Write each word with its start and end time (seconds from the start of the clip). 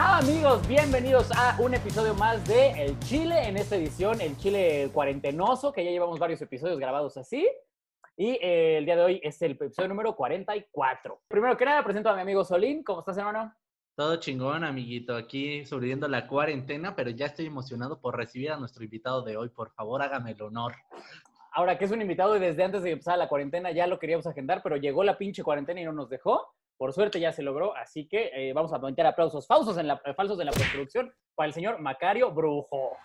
Amigos, 0.00 0.66
bienvenidos 0.68 1.28
a 1.32 1.56
un 1.60 1.74
episodio 1.74 2.14
más 2.14 2.46
de 2.46 2.70
El 2.84 2.96
Chile. 3.00 3.48
En 3.48 3.56
esta 3.56 3.74
edición, 3.74 4.20
el 4.20 4.36
Chile 4.36 4.88
cuarentenoso, 4.94 5.72
que 5.72 5.84
ya 5.84 5.90
llevamos 5.90 6.20
varios 6.20 6.40
episodios 6.40 6.78
grabados 6.78 7.16
así. 7.16 7.48
Y 8.16 8.38
eh, 8.40 8.78
el 8.78 8.84
día 8.84 8.94
de 8.94 9.02
hoy 9.02 9.20
es 9.24 9.42
el 9.42 9.52
episodio 9.52 9.88
número 9.88 10.14
44. 10.14 11.22
Primero 11.26 11.56
que 11.56 11.64
nada, 11.64 11.82
presento 11.82 12.10
a 12.10 12.14
mi 12.14 12.20
amigo 12.20 12.44
Solín. 12.44 12.84
¿Cómo 12.84 13.00
estás, 13.00 13.18
hermano? 13.18 13.52
Todo 13.96 14.20
chingón, 14.20 14.62
amiguito. 14.62 15.16
Aquí 15.16 15.66
sobreviviendo 15.66 16.06
la 16.06 16.28
cuarentena, 16.28 16.94
pero 16.94 17.10
ya 17.10 17.26
estoy 17.26 17.46
emocionado 17.46 18.00
por 18.00 18.16
recibir 18.16 18.52
a 18.52 18.56
nuestro 18.56 18.84
invitado 18.84 19.22
de 19.22 19.36
hoy. 19.36 19.48
Por 19.48 19.72
favor, 19.72 20.00
hágame 20.00 20.30
el 20.30 20.42
honor. 20.42 20.76
Ahora 21.50 21.76
que 21.76 21.86
es 21.86 21.90
un 21.90 22.00
invitado 22.00 22.36
y 22.36 22.38
desde 22.38 22.62
antes 22.62 22.84
de 22.84 22.92
empezar 22.92 23.18
la 23.18 23.28
cuarentena 23.28 23.72
ya 23.72 23.88
lo 23.88 23.98
queríamos 23.98 24.28
agendar, 24.28 24.62
pero 24.62 24.76
llegó 24.76 25.02
la 25.02 25.18
pinche 25.18 25.42
cuarentena 25.42 25.80
y 25.80 25.84
no 25.84 25.92
nos 25.92 26.08
dejó. 26.08 26.54
Por 26.78 26.92
suerte 26.92 27.18
ya 27.18 27.32
se 27.32 27.42
logró, 27.42 27.76
así 27.76 28.06
que 28.06 28.30
eh, 28.32 28.52
vamos 28.52 28.72
a 28.72 28.78
meter 28.78 29.04
aplausos 29.04 29.48
falsos 29.48 29.76
en 29.78 29.88
la, 29.88 29.98
falsos 30.16 30.38
en 30.38 30.46
la 30.46 30.52
postproducción 30.52 31.12
para 31.34 31.48
el 31.48 31.52
señor 31.52 31.80
Macario 31.80 32.30
Brujo. 32.30 32.96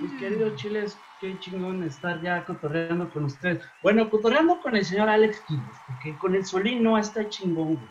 Mis 0.00 0.12
queridos 0.20 0.54
chiles, 0.54 0.98
qué 1.20 1.36
chingón 1.40 1.82
estar 1.82 2.22
ya 2.22 2.44
cotorreando 2.44 3.10
con 3.10 3.24
ustedes. 3.24 3.64
Bueno, 3.82 4.08
cotorreando 4.08 4.60
con 4.60 4.76
el 4.76 4.84
señor 4.84 5.08
Alex 5.08 5.40
Quiles, 5.48 5.76
porque 5.86 6.16
con 6.18 6.36
el 6.36 6.44
Solín 6.44 6.84
no 6.84 6.96
está 6.96 7.28
chingón, 7.28 7.74
güey. 7.74 7.88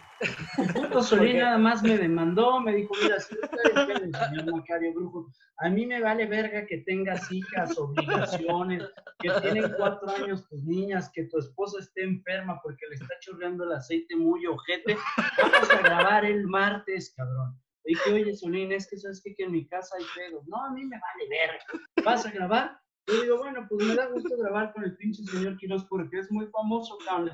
El 0.57 0.73
puto 0.73 1.03
Solín 1.03 1.39
nada 1.39 1.57
más 1.57 1.83
me 1.83 1.97
demandó, 1.97 2.61
me 2.61 2.73
dijo, 2.75 2.93
mira, 3.03 3.19
si 3.19 3.35
usted 3.35 4.03
el 4.03 4.15
señor 4.15 4.55
Macario 4.55 4.93
Brujo, 4.93 5.29
a 5.57 5.69
mí 5.69 5.85
me 5.85 5.99
vale 5.99 6.25
verga 6.27 6.65
que 6.65 6.77
tengas 6.79 7.29
hijas, 7.29 7.77
obligaciones, 7.77 8.83
que 9.19 9.29
tienen 9.41 9.73
cuatro 9.77 10.09
años 10.09 10.47
tus 10.47 10.63
niñas, 10.63 11.11
que 11.13 11.25
tu 11.25 11.39
esposa 11.39 11.79
esté 11.79 12.03
enferma 12.03 12.61
porque 12.63 12.87
le 12.89 12.95
está 12.95 13.13
chorreando 13.19 13.65
el 13.65 13.73
aceite 13.73 14.15
muy 14.15 14.45
ojete. 14.45 14.97
Vamos 15.41 15.69
a 15.69 15.81
grabar 15.81 16.23
el 16.23 16.47
martes, 16.47 17.13
cabrón. 17.17 17.59
Y 17.87 17.91
dije, 17.91 18.13
oye, 18.13 18.35
Solín, 18.35 18.73
es 18.73 18.85
que 18.85 18.97
sabes 18.97 19.23
que, 19.23 19.33
en 19.41 19.51
mi 19.53 19.65
casa 19.65 19.95
hay 19.97 20.03
pedos. 20.13 20.45
No, 20.47 20.57
a 20.57 20.71
mí 20.71 20.83
me 20.83 20.99
vale 20.99 21.29
verga. 21.29 21.63
¿Vas 22.03 22.25
a 22.25 22.31
grabar? 22.31 22.77
Yo 23.07 23.21
digo, 23.21 23.37
bueno, 23.37 23.65
pues 23.69 23.87
me 23.87 23.95
da 23.95 24.07
gusto 24.07 24.35
grabar 24.37 24.73
con 24.73 24.83
el 24.83 24.97
pinche 24.97 25.23
señor 25.23 25.55
Quiroz 25.55 25.85
porque 25.85 26.19
es 26.19 26.29
muy 26.29 26.47
famoso, 26.47 26.97
cabrón. 27.05 27.31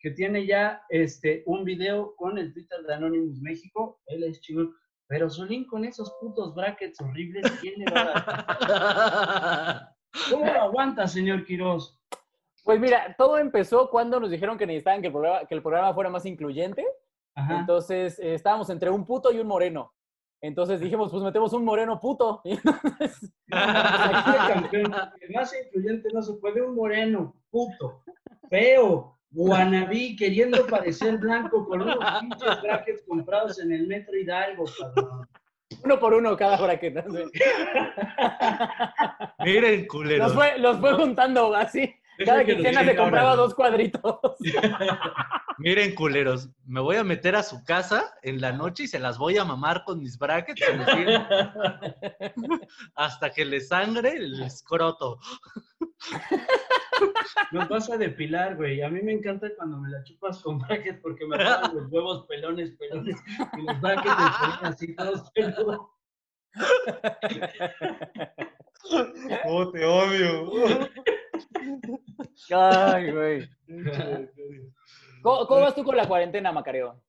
Que 0.00 0.10
tiene 0.10 0.44
ya 0.44 0.82
este, 0.88 1.44
un 1.46 1.64
video 1.64 2.16
con 2.16 2.36
el 2.36 2.52
Twitter 2.52 2.82
de 2.82 2.94
Anonymous 2.94 3.40
México. 3.40 4.00
Él 4.06 4.24
es 4.24 4.40
chingón. 4.40 4.74
Pero 5.06 5.30
Solín 5.30 5.66
con 5.66 5.84
esos 5.84 6.12
putos 6.20 6.52
brackets 6.56 7.00
horribles, 7.00 7.48
¿quién 7.60 7.74
le 7.78 7.92
va 7.92 8.00
a 8.00 8.04
dar? 8.04 9.88
¿Cómo 10.30 10.46
lo 10.46 10.62
aguanta, 10.62 11.06
señor 11.06 11.44
Quiroz? 11.44 11.96
Pues 12.64 12.80
mira, 12.80 13.14
todo 13.16 13.38
empezó 13.38 13.88
cuando 13.88 14.18
nos 14.18 14.30
dijeron 14.30 14.58
que 14.58 14.66
necesitaban 14.66 15.00
que 15.00 15.06
el 15.06 15.12
programa, 15.12 15.46
que 15.46 15.54
el 15.54 15.62
programa 15.62 15.94
fuera 15.94 16.10
más 16.10 16.26
incluyente. 16.26 16.84
Ajá. 17.34 17.60
Entonces 17.60 18.18
eh, 18.18 18.34
estábamos 18.34 18.70
entre 18.70 18.90
un 18.90 19.04
puto 19.04 19.32
y 19.32 19.38
un 19.38 19.46
moreno. 19.46 19.92
Entonces 20.44 20.78
dijimos, 20.78 21.10
pues 21.10 21.22
metemos 21.22 21.54
un 21.54 21.64
moreno 21.64 21.98
puto. 21.98 22.42
Y 22.44 22.52
entonces, 22.52 23.32
más 25.34 25.54
incluyente 25.64 26.10
no 26.12 26.20
se 26.20 26.34
puede, 26.34 26.60
un 26.60 26.74
moreno, 26.74 27.34
puto, 27.50 28.02
feo, 28.50 29.18
guanabí, 29.30 30.16
queriendo 30.16 30.66
parecer 30.66 31.16
blanco 31.18 31.66
con 31.66 31.82
unos 31.82 31.98
pinches 32.20 32.62
brackets 32.62 33.04
comprados 33.06 33.60
en 33.60 33.72
el 33.72 33.86
metro 33.86 34.16
Hidalgo, 34.16 34.64
cabrón. 34.78 35.28
uno 35.82 35.98
por 35.98 36.14
uno 36.14 36.36
cada 36.36 36.58
bracket. 36.58 37.06
Miren. 39.44 39.86
Los 40.18 40.34
fue, 40.34 40.58
los 40.58 40.78
fue 40.78 40.92
juntando 40.94 41.54
así. 41.54 41.94
Cada 42.24 42.44
quincena 42.44 42.84
se 42.84 42.96
compraba 42.96 43.36
dos 43.36 43.54
cuadritos. 43.54 44.18
Miren, 45.58 45.94
culeros. 45.94 46.48
Me 46.66 46.80
voy 46.80 46.96
a 46.96 47.04
meter 47.04 47.36
a 47.36 47.42
su 47.42 47.62
casa 47.64 48.14
en 48.22 48.40
la 48.40 48.52
noche 48.52 48.84
y 48.84 48.88
se 48.88 48.98
las 48.98 49.18
voy 49.18 49.36
a 49.38 49.44
mamar 49.44 49.84
con 49.84 50.00
mis 50.00 50.18
brackets 50.18 50.60
hasta 52.94 53.30
que 53.30 53.44
le 53.44 53.60
sangre 53.60 54.16
el 54.16 54.42
escroto. 54.42 55.18
Nos 57.52 57.68
vas 57.68 57.90
a 57.90 57.96
depilar, 57.96 58.56
güey. 58.56 58.82
A 58.82 58.88
mí 58.88 59.00
me 59.02 59.12
encanta 59.12 59.48
cuando 59.56 59.78
me 59.78 59.90
la 59.90 60.02
chupas 60.04 60.40
con 60.42 60.58
brackets 60.58 61.00
porque 61.00 61.26
me 61.26 61.36
ponen 61.36 61.74
los 61.74 61.90
huevos 61.90 62.26
pelones, 62.26 62.70
pelones, 62.72 63.16
y 63.56 63.62
los 63.62 63.80
brackets 63.80 64.16
de 64.16 64.24
Solín 64.38 64.58
así 64.62 64.94
todos 64.94 65.30
peludos. 65.32 65.80
Oh, 69.46 69.70
te 69.70 69.84
odio. 69.84 70.88
Ay, 72.50 73.12
güey. 73.12 73.48
¿Cómo, 75.22 75.46
cómo 75.46 75.60
vas 75.60 75.74
tú 75.74 75.84
con 75.84 75.96
la 75.96 76.06
cuarentena, 76.06 76.52
Macario? 76.52 77.02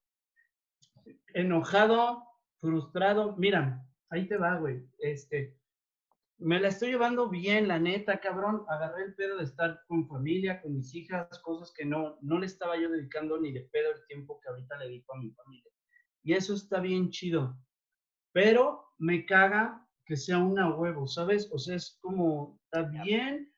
enojado, 1.35 2.23
frustrado. 2.61 3.35
Mira, 3.37 3.85
ahí 4.09 4.27
te 4.27 4.37
va, 4.37 4.57
güey. 4.57 4.87
Este, 4.99 5.55
me 6.37 6.59
la 6.59 6.69
estoy 6.69 6.91
llevando 6.91 7.29
bien, 7.29 7.67
la 7.67 7.77
neta, 7.77 8.19
cabrón. 8.19 8.63
Agarré 8.69 9.03
el 9.03 9.15
pedo 9.15 9.37
de 9.37 9.43
estar 9.43 9.81
con 9.87 10.07
familia, 10.07 10.61
con 10.61 10.73
mis 10.75 10.95
hijas, 10.95 11.27
cosas 11.39 11.73
que 11.75 11.85
no, 11.85 12.17
no 12.21 12.39
le 12.39 12.45
estaba 12.45 12.77
yo 12.77 12.89
dedicando 12.89 13.39
ni 13.39 13.51
de 13.51 13.67
pedo 13.71 13.91
el 13.91 14.05
tiempo 14.07 14.39
que 14.41 14.49
ahorita 14.49 14.77
le 14.77 14.85
dedico 14.85 15.13
a 15.13 15.19
mi 15.19 15.31
familia. 15.31 15.71
Y 16.23 16.33
eso 16.33 16.53
está 16.53 16.79
bien 16.79 17.09
chido. 17.09 17.57
Pero 18.31 18.93
me 18.97 19.25
caga 19.25 19.84
que 20.05 20.15
sea 20.15 20.37
una 20.37 20.73
huevo, 20.75 21.07
¿sabes? 21.07 21.49
O 21.51 21.57
sea, 21.57 21.75
es 21.75 21.97
como, 22.01 22.59
está 22.65 22.83
bien. 22.83 23.51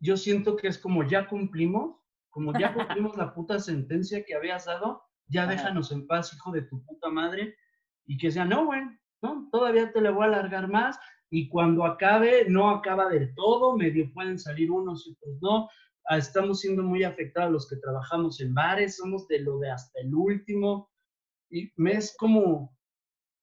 Yo 0.00 0.16
siento 0.16 0.56
que 0.56 0.68
es 0.68 0.78
como 0.78 1.06
ya 1.06 1.28
cumplimos, 1.28 1.96
como 2.30 2.58
ya 2.58 2.72
cumplimos 2.74 3.16
la 3.16 3.34
puta 3.34 3.58
sentencia 3.58 4.24
que 4.24 4.34
habías 4.34 4.66
dado, 4.66 5.02
ya 5.26 5.46
déjanos 5.46 5.92
en 5.92 6.06
paz, 6.06 6.32
hijo 6.34 6.52
de 6.52 6.62
tu 6.62 6.84
puta 6.84 7.08
madre. 7.10 7.56
Y 8.06 8.16
que 8.16 8.30
sea, 8.30 8.44
no, 8.44 8.66
güey, 8.66 8.80
no, 9.22 9.48
todavía 9.52 9.92
te 9.92 10.00
le 10.00 10.10
voy 10.10 10.24
a 10.24 10.28
alargar 10.28 10.68
más. 10.68 10.98
Y 11.30 11.48
cuando 11.48 11.84
acabe, 11.84 12.46
no 12.48 12.70
acaba 12.70 13.08
del 13.08 13.34
todo, 13.34 13.76
medio 13.76 14.12
pueden 14.12 14.38
salir 14.38 14.70
unos 14.70 15.06
y 15.06 15.12
otros 15.12 15.38
no. 15.40 15.68
Ah, 16.08 16.18
Estamos 16.18 16.60
siendo 16.60 16.82
muy 16.82 17.04
afectados 17.04 17.52
los 17.52 17.68
que 17.68 17.76
trabajamos 17.76 18.40
en 18.40 18.52
bares, 18.54 18.96
somos 18.96 19.28
de 19.28 19.40
lo 19.40 19.58
de 19.58 19.70
hasta 19.70 20.00
el 20.00 20.14
último. 20.14 20.90
Y 21.50 21.72
me 21.76 21.92
es 21.92 22.16
como, 22.16 22.76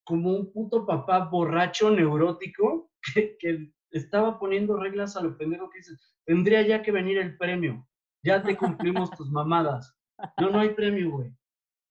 como 0.07 0.31
un 0.31 0.53
puto 0.53 0.85
papá 0.85 1.25
borracho 1.29 1.91
neurótico 1.91 2.89
que, 3.13 3.37
que 3.37 3.73
estaba 3.91 4.39
poniendo 4.39 4.77
reglas 4.77 5.17
a 5.17 5.21
lo 5.21 5.37
pendejo 5.37 5.69
que 5.69 5.79
dices, 5.79 6.15
tendría 6.25 6.61
ya 6.61 6.81
que 6.81 6.91
venir 6.91 7.17
el 7.17 7.37
premio, 7.37 7.85
ya 8.23 8.41
te 8.41 8.55
cumplimos 8.55 9.11
tus 9.11 9.29
mamadas. 9.29 9.93
No, 10.39 10.49
no 10.49 10.59
hay 10.59 10.69
premio, 10.69 11.11
güey. 11.11 11.31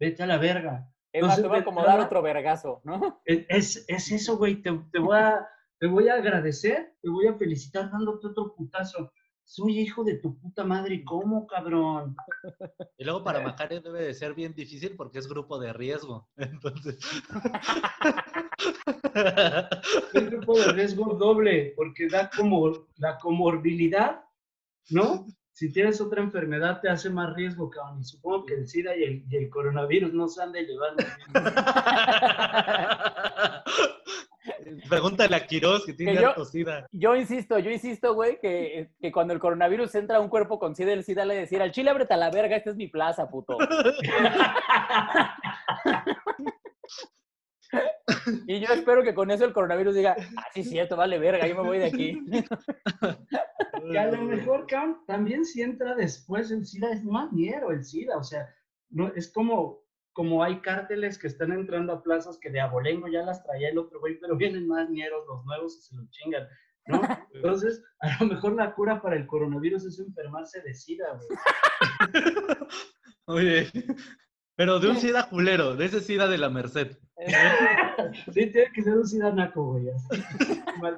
Vete 0.00 0.22
a 0.22 0.26
la 0.26 0.38
verga. 0.38 0.90
Es 1.12 1.22
más, 1.22 1.38
Entonces, 1.38 1.42
te 1.42 1.48
voy 1.48 1.58
a 1.58 1.60
acomodar 1.60 2.00
otro 2.00 2.22
vergazo, 2.22 2.80
¿no? 2.84 3.20
Es, 3.24 3.46
es, 3.48 3.84
es 3.88 4.12
eso, 4.12 4.36
güey. 4.36 4.62
Te, 4.62 4.72
te 4.92 4.98
voy 4.98 5.16
a, 5.16 5.46
te 5.78 5.86
voy 5.86 6.08
a 6.08 6.14
agradecer, 6.14 6.94
te 7.00 7.08
voy 7.08 7.26
a 7.28 7.34
felicitar 7.34 7.90
dándote 7.90 8.26
otro 8.26 8.54
putazo. 8.54 9.12
Soy 9.46 9.78
hijo 9.78 10.02
de 10.02 10.14
tu 10.14 10.36
puta 10.36 10.64
madre. 10.64 11.04
¿Cómo, 11.04 11.46
cabrón? 11.46 12.16
Y 12.98 13.04
luego 13.04 13.22
para 13.22 13.40
Macario 13.40 13.80
debe 13.80 14.02
de 14.02 14.12
ser 14.12 14.34
bien 14.34 14.52
difícil 14.52 14.96
porque 14.96 15.20
es 15.20 15.28
grupo 15.28 15.60
de 15.60 15.72
riesgo. 15.72 16.28
Entonces. 16.36 16.98
Es 20.12 20.30
grupo 20.30 20.58
de 20.58 20.72
riesgo 20.72 21.14
doble, 21.14 21.72
porque 21.76 22.08
da 22.08 22.28
como 22.36 22.88
la 22.96 23.18
comorbilidad, 23.18 24.24
¿no? 24.90 25.24
Si 25.52 25.72
tienes 25.72 26.00
otra 26.00 26.22
enfermedad, 26.22 26.80
te 26.80 26.88
hace 26.88 27.08
más 27.08 27.32
riesgo, 27.34 27.70
cabrón. 27.70 28.00
Y 28.00 28.04
supongo 28.04 28.46
que 28.46 28.54
el 28.54 28.66
SIDA 28.66 28.96
y 28.96 29.04
el, 29.04 29.24
y 29.30 29.36
el 29.36 29.48
coronavirus 29.48 30.12
no 30.12 30.26
se 30.26 30.42
han 30.42 30.50
de 30.50 30.64
llevar. 30.64 30.96
Pregúntale 34.88 35.36
a 35.36 35.46
Quiroz 35.46 35.84
que 35.86 35.92
tiene 35.94 36.14
Que 36.16 36.22
yo- 36.22 36.44
sida. 36.44 36.86
Yo 36.92 37.16
insisto, 37.16 37.58
yo 37.58 37.70
insisto, 37.70 38.14
güey, 38.14 38.38
que, 38.40 38.90
que 39.00 39.12
cuando 39.12 39.32
el 39.32 39.40
coronavirus 39.40 39.94
entra 39.94 40.16
a 40.18 40.20
un 40.20 40.28
cuerpo 40.28 40.58
con 40.58 40.74
SIDA, 40.74 40.92
el 40.92 41.04
SIDA 41.04 41.24
le 41.24 41.34
decir 41.34 41.62
al 41.62 41.72
chile 41.72 41.90
ábrete 41.90 42.14
a 42.14 42.16
la 42.16 42.30
verga, 42.30 42.56
esta 42.56 42.70
es 42.70 42.76
mi 42.76 42.88
plaza, 42.88 43.28
puto. 43.28 43.56
Y 48.46 48.60
yo 48.60 48.72
espero 48.72 49.02
que 49.02 49.14
con 49.14 49.30
eso 49.30 49.44
el 49.44 49.52
coronavirus 49.52 49.94
diga, 49.94 50.16
ah, 50.36 50.44
sí, 50.54 50.64
cierto, 50.64 50.96
vale 50.96 51.18
verga, 51.18 51.46
yo 51.46 51.54
me 51.56 51.62
voy 51.62 51.78
de 51.78 51.86
aquí. 51.86 52.18
Que 53.90 53.98
a 53.98 54.06
lo 54.10 54.22
mejor, 54.22 54.66
cabrón, 54.66 55.02
también 55.06 55.44
si 55.44 55.60
entra 55.62 55.94
después 55.94 56.50
el 56.50 56.64
SIDA, 56.64 56.90
es 56.92 57.04
más 57.04 57.30
ñero 57.32 57.70
el 57.70 57.84
SIDA, 57.84 58.16
o 58.16 58.24
sea, 58.24 58.48
no, 58.88 59.12
es 59.14 59.30
como, 59.30 59.80
como 60.16 60.42
hay 60.42 60.60
cárteles 60.60 61.18
que 61.18 61.26
están 61.26 61.52
entrando 61.52 61.92
a 61.92 62.02
plazas 62.02 62.38
que 62.38 62.48
de 62.48 62.58
abolengo 62.58 63.06
ya 63.06 63.20
las 63.20 63.44
traía 63.44 63.68
el 63.68 63.76
otro 63.76 64.00
güey, 64.00 64.18
pero 64.18 64.34
vienen 64.34 64.66
más 64.66 64.88
ñeros 64.88 65.26
los 65.28 65.44
nuevos 65.44 65.76
y 65.76 65.82
se 65.82 65.94
los 65.94 66.08
chingan, 66.08 66.48
¿no? 66.86 67.02
Entonces, 67.34 67.84
a 68.00 68.16
lo 68.18 68.30
mejor 68.30 68.54
la 68.54 68.74
cura 68.74 69.02
para 69.02 69.16
el 69.16 69.26
coronavirus 69.26 69.84
es 69.84 69.98
enfermarse 69.98 70.62
de 70.62 70.74
SIDA, 70.74 71.04
güey. 71.12 72.24
Oye, 73.26 73.70
pero 74.54 74.80
de 74.80 74.88
un 74.88 74.96
sida 74.96 75.28
culero, 75.28 75.76
de 75.76 75.84
ese 75.84 76.00
sida 76.00 76.26
de 76.28 76.38
la 76.38 76.48
Merced. 76.48 76.96
Sí, 78.32 78.46
tiene 78.46 78.70
que 78.72 78.82
ser 78.82 78.94
un 78.94 79.06
SIDA 79.06 79.32
naco, 79.32 79.72
güey. 79.72 79.86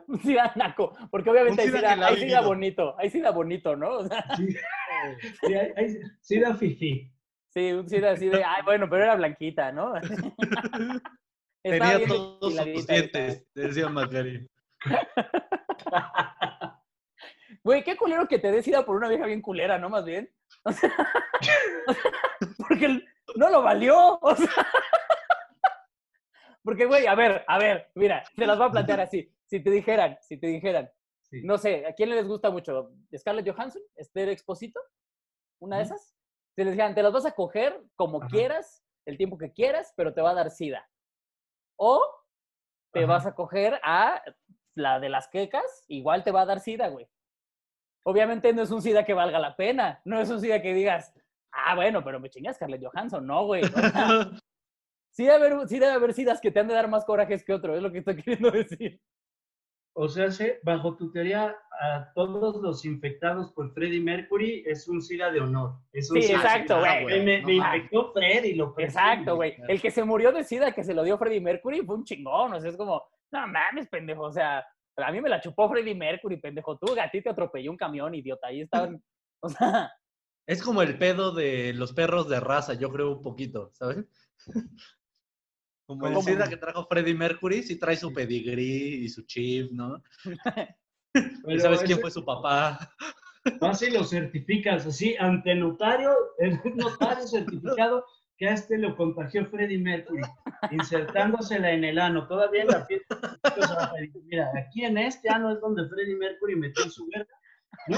Un 0.06 0.20
SIDA 0.20 0.52
naco, 0.54 0.96
porque 1.10 1.30
obviamente 1.30 1.62
hay 1.62 1.68
SIDA 1.68 2.06
hay 2.06 2.44
bonito, 2.44 2.94
hay 2.98 3.10
SIDA 3.10 3.30
bonito, 3.32 3.74
¿no? 3.74 3.98
O 3.98 4.06
sea, 4.06 4.24
Sí, 4.36 4.48
sí, 5.44 5.54
hay, 5.54 5.72
hay 5.76 5.96
SIDA 6.20 6.54
fifi. 6.54 7.12
Sí, 7.58 7.72
un 7.72 7.88
SIDA 7.88 8.12
así 8.12 8.28
de, 8.28 8.44
ay, 8.44 8.62
bueno, 8.64 8.88
pero 8.88 9.02
era 9.02 9.16
blanquita, 9.16 9.72
¿no? 9.72 9.92
Estaba 11.64 11.98
Tenía 11.98 12.06
todos 12.06 12.54
sus 12.54 12.86
dientes, 12.86 13.48
decía 13.52 13.88
Macari. 13.88 14.48
Güey, 17.64 17.82
qué 17.82 17.96
culero 17.96 18.28
que 18.28 18.38
te 18.38 18.52
des 18.52 18.64
SIDA 18.64 18.86
por 18.86 18.94
una 18.94 19.08
vieja 19.08 19.26
bien 19.26 19.42
culera, 19.42 19.76
¿no? 19.76 19.90
Más 19.90 20.04
bien. 20.04 20.32
O 20.64 20.72
sea, 20.72 20.92
porque 22.58 23.04
no 23.34 23.50
lo 23.50 23.62
valió. 23.62 24.18
O 24.22 24.36
sea, 24.36 24.48
porque, 26.62 26.86
güey, 26.86 27.08
a 27.08 27.16
ver, 27.16 27.44
a 27.48 27.58
ver, 27.58 27.90
mira, 27.96 28.22
te 28.36 28.46
las 28.46 28.56
voy 28.56 28.68
a 28.68 28.70
plantear 28.70 29.00
así. 29.00 29.34
Si 29.46 29.60
te 29.60 29.70
dijeran, 29.70 30.16
si 30.20 30.38
te 30.38 30.46
dijeran, 30.46 30.88
Sí. 31.22 31.42
no 31.42 31.58
sé, 31.58 31.84
¿a 31.86 31.92
quién 31.92 32.10
les 32.10 32.26
gusta 32.26 32.50
mucho? 32.50 32.92
¿Scarlett 33.16 33.50
Johansson? 33.50 33.82
¿Esther 33.96 34.28
Exposito? 34.28 34.80
¿Una 35.60 35.78
de 35.78 35.82
esas? 35.82 36.17
Si 36.58 36.64
les 36.64 36.72
dijeran, 36.72 36.92
te 36.96 37.04
las 37.04 37.12
vas 37.12 37.24
a 37.24 37.30
coger 37.30 37.80
como 37.94 38.18
Ajá. 38.18 38.26
quieras, 38.26 38.84
el 39.06 39.16
tiempo 39.16 39.38
que 39.38 39.52
quieras, 39.52 39.92
pero 39.94 40.12
te 40.12 40.20
va 40.20 40.30
a 40.30 40.34
dar 40.34 40.50
SIDA. 40.50 40.90
O 41.78 42.04
te 42.92 43.04
Ajá. 43.04 43.06
vas 43.06 43.26
a 43.26 43.36
coger 43.36 43.78
a 43.84 44.20
la 44.74 44.98
de 44.98 45.08
las 45.08 45.28
quecas, 45.28 45.84
igual 45.86 46.24
te 46.24 46.32
va 46.32 46.40
a 46.40 46.46
dar 46.46 46.58
SIDA, 46.58 46.88
güey. 46.88 47.08
Obviamente 48.04 48.52
no 48.52 48.62
es 48.62 48.72
un 48.72 48.82
SIDA 48.82 49.04
que 49.04 49.14
valga 49.14 49.38
la 49.38 49.54
pena, 49.54 50.00
no 50.04 50.20
es 50.20 50.30
un 50.30 50.40
SIDA 50.40 50.60
que 50.60 50.74
digas, 50.74 51.14
ah, 51.52 51.76
bueno, 51.76 52.02
pero 52.02 52.18
me 52.18 52.28
chingas 52.28 52.56
Scarlett 52.56 52.84
Johansson, 52.84 53.24
no, 53.24 53.46
güey. 53.46 53.62
O 53.62 53.68
sea, 53.70 54.08
sí, 55.12 55.26
debe 55.26 55.34
haber, 55.34 55.68
sí 55.68 55.78
debe 55.78 55.92
haber 55.92 56.12
SIDAs 56.12 56.40
que 56.40 56.50
te 56.50 56.58
han 56.58 56.66
de 56.66 56.74
dar 56.74 56.88
más 56.88 57.04
corajes 57.04 57.44
que 57.44 57.54
otro, 57.54 57.76
es 57.76 57.82
lo 57.82 57.92
que 57.92 57.98
estoy 57.98 58.16
queriendo 58.20 58.50
decir. 58.50 59.00
O 60.00 60.08
sea, 60.08 60.30
se- 60.30 60.60
bajo 60.62 60.96
tu 60.96 61.10
teoría, 61.10 61.56
a 61.80 62.12
todos 62.14 62.62
los 62.62 62.84
infectados 62.84 63.52
por 63.52 63.72
Freddie 63.74 64.00
Mercury 64.00 64.62
es 64.64 64.86
un 64.86 65.02
SIDA 65.02 65.30
de 65.32 65.40
honor. 65.40 65.72
Es 65.92 66.08
un 66.10 66.22
Sí, 66.22 66.28
SIDA- 66.28 66.36
exacto, 66.36 66.78
güey. 66.78 67.04
Me, 67.04 67.18
me- 67.18 67.24
me 67.24 67.40
No 67.40 67.58
mames. 67.64 67.76
infectó 67.82 68.12
Freddy, 68.12 68.54
lo 68.54 68.74
presumo. 68.74 69.00
Exacto, 69.00 69.34
güey. 69.36 69.56
El 69.66 69.80
que 69.80 69.90
se 69.90 70.04
murió 70.04 70.30
de 70.30 70.44
SIDA 70.44 70.70
que 70.70 70.84
se 70.84 70.94
lo 70.94 71.02
dio 71.02 71.18
Freddie 71.18 71.40
Mercury 71.40 71.80
fue 71.84 71.96
un 71.96 72.04
chingón, 72.04 72.52
o 72.52 72.60
sea, 72.60 72.70
es 72.70 72.76
como, 72.76 73.02
no 73.32 73.46
mames, 73.48 73.88
pendejo, 73.88 74.22
o 74.22 74.32
sea, 74.32 74.64
a 74.98 75.10
mí 75.12 75.20
me 75.20 75.28
la 75.28 75.40
chupó 75.40 75.68
Freddie 75.68 75.94
Mercury, 75.96 76.36
pendejo, 76.36 76.78
tú, 76.78 76.94
a 77.00 77.10
ti 77.10 77.20
te 77.20 77.30
atropelló 77.30 77.70
un 77.72 77.76
camión, 77.76 78.14
idiota, 78.14 78.46
ahí 78.46 78.60
estaban, 78.60 79.02
o 79.42 79.48
sea, 79.48 79.92
Es 80.46 80.62
como 80.62 80.80
el 80.82 80.96
pedo 80.96 81.32
de 81.32 81.72
los 81.74 81.92
perros 81.92 82.28
de 82.28 82.38
raza, 82.40 82.74
yo 82.74 82.90
creo 82.92 83.10
un 83.16 83.22
poquito, 83.22 83.70
¿sabes? 83.74 84.04
Como 85.88 86.06
el 86.06 86.12
¿Cómo? 86.12 86.22
SIDA 86.22 86.46
que 86.50 86.58
trajo 86.58 86.84
Freddie 86.86 87.14
Mercury, 87.14 87.62
sí 87.62 87.76
trae 87.78 87.96
su 87.96 88.12
pedigrí 88.12 89.04
y 89.04 89.08
su 89.08 89.22
chip, 89.22 89.70
¿no? 89.72 90.02
y 91.48 91.58
sabes 91.58 91.78
quién 91.80 91.92
ese- 91.92 92.00
fue 92.02 92.10
su 92.10 92.22
papá. 92.26 92.78
Vas 93.60 93.80
y 93.80 93.90
lo 93.90 94.04
certificas 94.04 94.84
así 94.84 95.16
ante 95.18 95.54
notario, 95.54 96.14
el 96.40 96.60
notario 96.74 97.26
certificado 97.26 98.04
que 98.36 98.48
a 98.48 98.52
este 98.52 98.76
lo 98.76 98.94
contagió 98.96 99.46
Freddie 99.46 99.78
Mercury, 99.78 100.20
insertándosela 100.72 101.70
en 101.72 101.84
el 101.84 101.98
ano, 101.98 102.28
todavía 102.28 102.62
en 102.62 102.68
la 102.68 102.86
piel. 102.86 103.02
O 103.10 103.66
sea, 103.66 103.92
Mira, 104.26 104.52
aquí 104.58 104.84
en 104.84 104.98
este 104.98 105.30
ano 105.30 105.50
es 105.52 105.60
donde 105.62 105.88
Freddie 105.88 106.16
Mercury 106.16 106.56
metió 106.56 106.90
su 106.90 107.08
verga, 107.08 107.32
¿no? 107.86 107.96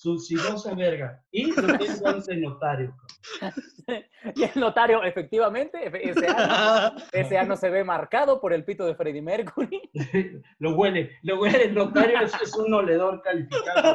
Su 0.00 0.18
sidosa 0.18 0.74
verga. 0.74 1.22
Y 1.30 1.52
lo 1.52 1.76
tengo 1.76 2.08
ante 2.08 2.34
notario. 2.38 2.96
y 4.34 4.44
el 4.44 4.50
notario, 4.58 5.02
efectivamente, 5.04 5.76
efe- 5.90 6.00
ese 6.10 6.26
ano, 6.26 6.96
ese 7.12 7.36
ano 7.36 7.54
se 7.54 7.68
ve 7.68 7.84
marcado 7.84 8.40
por 8.40 8.54
el 8.54 8.64
pito 8.64 8.86
de 8.86 8.94
Freddie 8.94 9.20
Mercury. 9.20 9.78
lo 10.58 10.74
huele, 10.74 11.10
lo 11.22 11.38
huele. 11.38 11.64
El 11.64 11.74
notario 11.74 12.18
es, 12.18 12.32
es 12.40 12.56
un 12.56 12.72
oledor 12.72 13.20
calificado. 13.20 13.92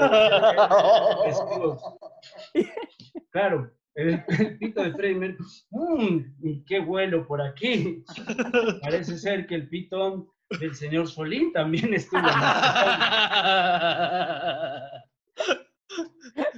Claro, 3.31 3.71
el, 3.95 4.23
el 4.27 4.57
pito 4.59 4.83
de 4.83 4.91
Freddie 4.91 5.15
Mercury. 5.15 5.49
¡Mmm! 5.71 6.19
¿Y 6.43 6.63
qué 6.65 6.81
vuelo 6.81 7.25
por 7.25 7.41
aquí? 7.41 8.03
Parece 8.83 9.17
ser 9.17 9.47
que 9.47 9.55
el 9.55 9.69
pito 9.69 10.35
del 10.59 10.75
señor 10.75 11.07
Solín 11.07 11.51
también 11.51 11.95
estuvo. 11.95 12.21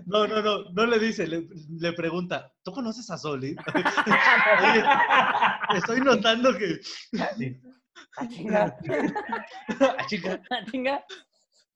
No, 0.07 0.25
no, 0.25 0.41
no, 0.41 0.63
no 0.71 0.85
le 0.85 0.99
dice, 0.99 1.27
le, 1.27 1.47
le 1.79 1.91
pregunta, 1.91 2.53
¿tú 2.63 2.71
conoces 2.71 3.09
a 3.09 3.17
Soli? 3.17 3.55
Oye, 3.75 4.83
estoy 5.77 5.99
notando 5.99 6.57
que... 6.57 6.79
¡Ah, 8.17 8.27
chinga! 8.29 8.77
Chica. 10.07 10.41
¡Ah, 10.49 10.65
chinga! 10.71 11.03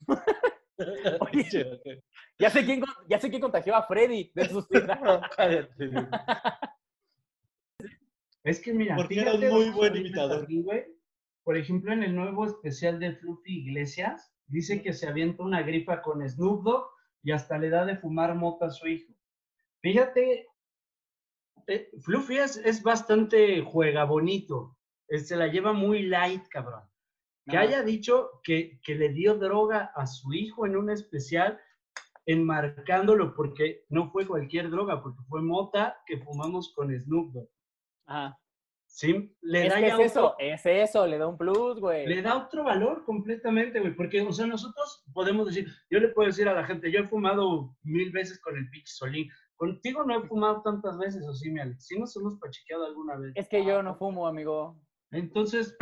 Oye. 1.20 2.02
Ya 2.40 2.50
sé 2.50 2.64
quién, 2.66 2.82
ya 3.10 3.20
sé 3.20 3.30
quién 3.30 3.42
contagió 3.42 3.76
a 3.76 3.86
Freddy 3.86 4.32
de 4.34 4.48
su 4.50 4.62
SIDA. 4.62 5.30
Cállate. 5.36 5.92
Es 8.44 8.62
que 8.62 8.74
mira, 8.74 8.96
Porque 8.96 9.20
era 9.20 9.34
un 9.34 9.48
muy 9.50 9.70
buen 9.72 9.96
imitador. 9.96 10.44
aquí, 10.44 10.62
güey. 10.62 10.86
Por 11.44 11.58
ejemplo, 11.58 11.92
en 11.92 12.04
el 12.04 12.16
nuevo 12.16 12.46
especial 12.46 12.98
de 13.00 13.16
Fluffy 13.18 13.60
Iglesias, 13.68 14.34
dice 14.48 14.82
que 14.82 14.94
se 14.94 15.08
avienta 15.08 15.44
una 15.44 15.62
grifa 15.64 16.02
con 16.02 16.28
Snoop 16.28 16.64
Dogg 16.64 16.86
y 17.24 17.32
hasta 17.32 17.58
le 17.58 17.70
da 17.70 17.86
de 17.86 17.98
fumar 17.98 18.36
mota 18.36 18.68
a 18.68 18.72
su 18.72 18.88
hijo. 18.88 19.14
Fíjate, 19.82 20.48
eh, 21.68 21.90
Fluffy 22.02 22.38
es, 22.38 22.58
es 22.58 22.82
bastante 22.84 23.62
juega 23.64 24.04
bonito. 24.06 24.78
eh, 25.08 25.20
Se 25.20 25.36
la 25.36 25.48
lleva 25.48 25.74
muy 25.74 26.04
light, 26.04 26.48
cabrón. 26.50 26.84
Que 27.48 27.58
Ajá. 27.58 27.68
haya 27.68 27.84
dicho 27.84 28.30
que, 28.44 28.80
que 28.84 28.96
le 28.96 29.10
dio 29.10 29.36
droga 29.36 29.92
a 29.96 30.06
su 30.08 30.32
hijo 30.34 30.66
en 30.66 30.78
un 30.78 30.90
especial, 30.90 31.60
enmarcándolo 32.26 33.34
porque 33.36 33.86
no 33.90 34.12
fue 34.12 34.28
cualquier 34.28 34.70
droga, 34.70 35.02
porque 35.02 35.22
fue 35.28 35.42
mota 35.42 35.98
que 36.06 36.18
fumamos 36.20 36.74
con 36.74 36.92
Snoop 36.98 37.34
Dogg. 37.34 37.50
Ajá. 38.06 38.38
Sí, 38.94 39.34
le 39.42 39.68
Es 39.68 39.74
da 39.74 39.80
que 39.80 39.88
es 39.88 39.94
otro- 39.94 40.06
eso, 40.06 40.36
es 40.38 40.66
eso, 40.66 41.08
le 41.08 41.18
da 41.18 41.26
un 41.26 41.38
plus, 41.38 41.80
güey. 41.80 42.06
le 42.06 42.22
da 42.22 42.36
otro 42.38 42.64
valor 42.66 43.06
completamente, 43.06 43.80
güey, 43.80 43.96
porque, 43.96 44.22
o 44.22 44.34
sea, 44.34 44.46
nosotros 44.46 45.04
podemos 45.14 45.48
decir, 45.48 45.68
yo 45.90 46.00
le 46.00 46.10
puedo 46.10 46.28
decir 46.28 46.48
a 46.50 46.54
la 46.54 46.66
gente, 46.66 46.92
yo 46.92 47.00
he 47.00 47.08
fumado 47.08 47.74
mil 47.84 48.12
veces 48.12 48.40
con 48.42 48.56
el 48.58 48.70
pinche 48.70 48.92
Solín, 48.94 49.30
contigo 49.56 50.04
no 50.04 50.20
he 50.20 50.28
fumado 50.28 50.62
tantas 50.62 50.98
veces, 50.98 51.26
o 51.26 51.34
sí, 51.34 51.50
mi 51.50 51.62
Alex, 51.62 51.88
sí 51.88 51.98
nos 51.98 52.16
hemos 52.18 52.38
pachiqueado 52.38 52.86
alguna 52.86 53.16
vez. 53.16 53.32
Es 53.36 53.48
que 53.48 53.64
yo 53.66 53.82
no 53.82 53.96
fumo, 53.96 54.28
amigo. 54.28 54.78
Entonces, 55.12 55.76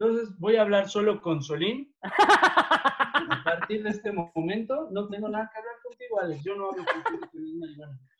entonces 0.00 0.38
voy 0.38 0.56
a 0.56 0.62
hablar 0.62 0.88
solo 0.88 1.20
con 1.20 1.42
Solín. 1.42 1.94
A 2.02 3.42
partir 3.44 3.82
de 3.82 3.90
este 3.90 4.10
momento, 4.10 4.88
no 4.90 5.06
tengo 5.08 5.28
nada 5.28 5.50
que 5.52 5.58
hablar 5.58 5.74
contigo, 5.82 6.20
Alex, 6.22 6.42
yo 6.44 6.56
no 6.56 6.70
hablo 6.70 6.84
contigo, 6.84 7.26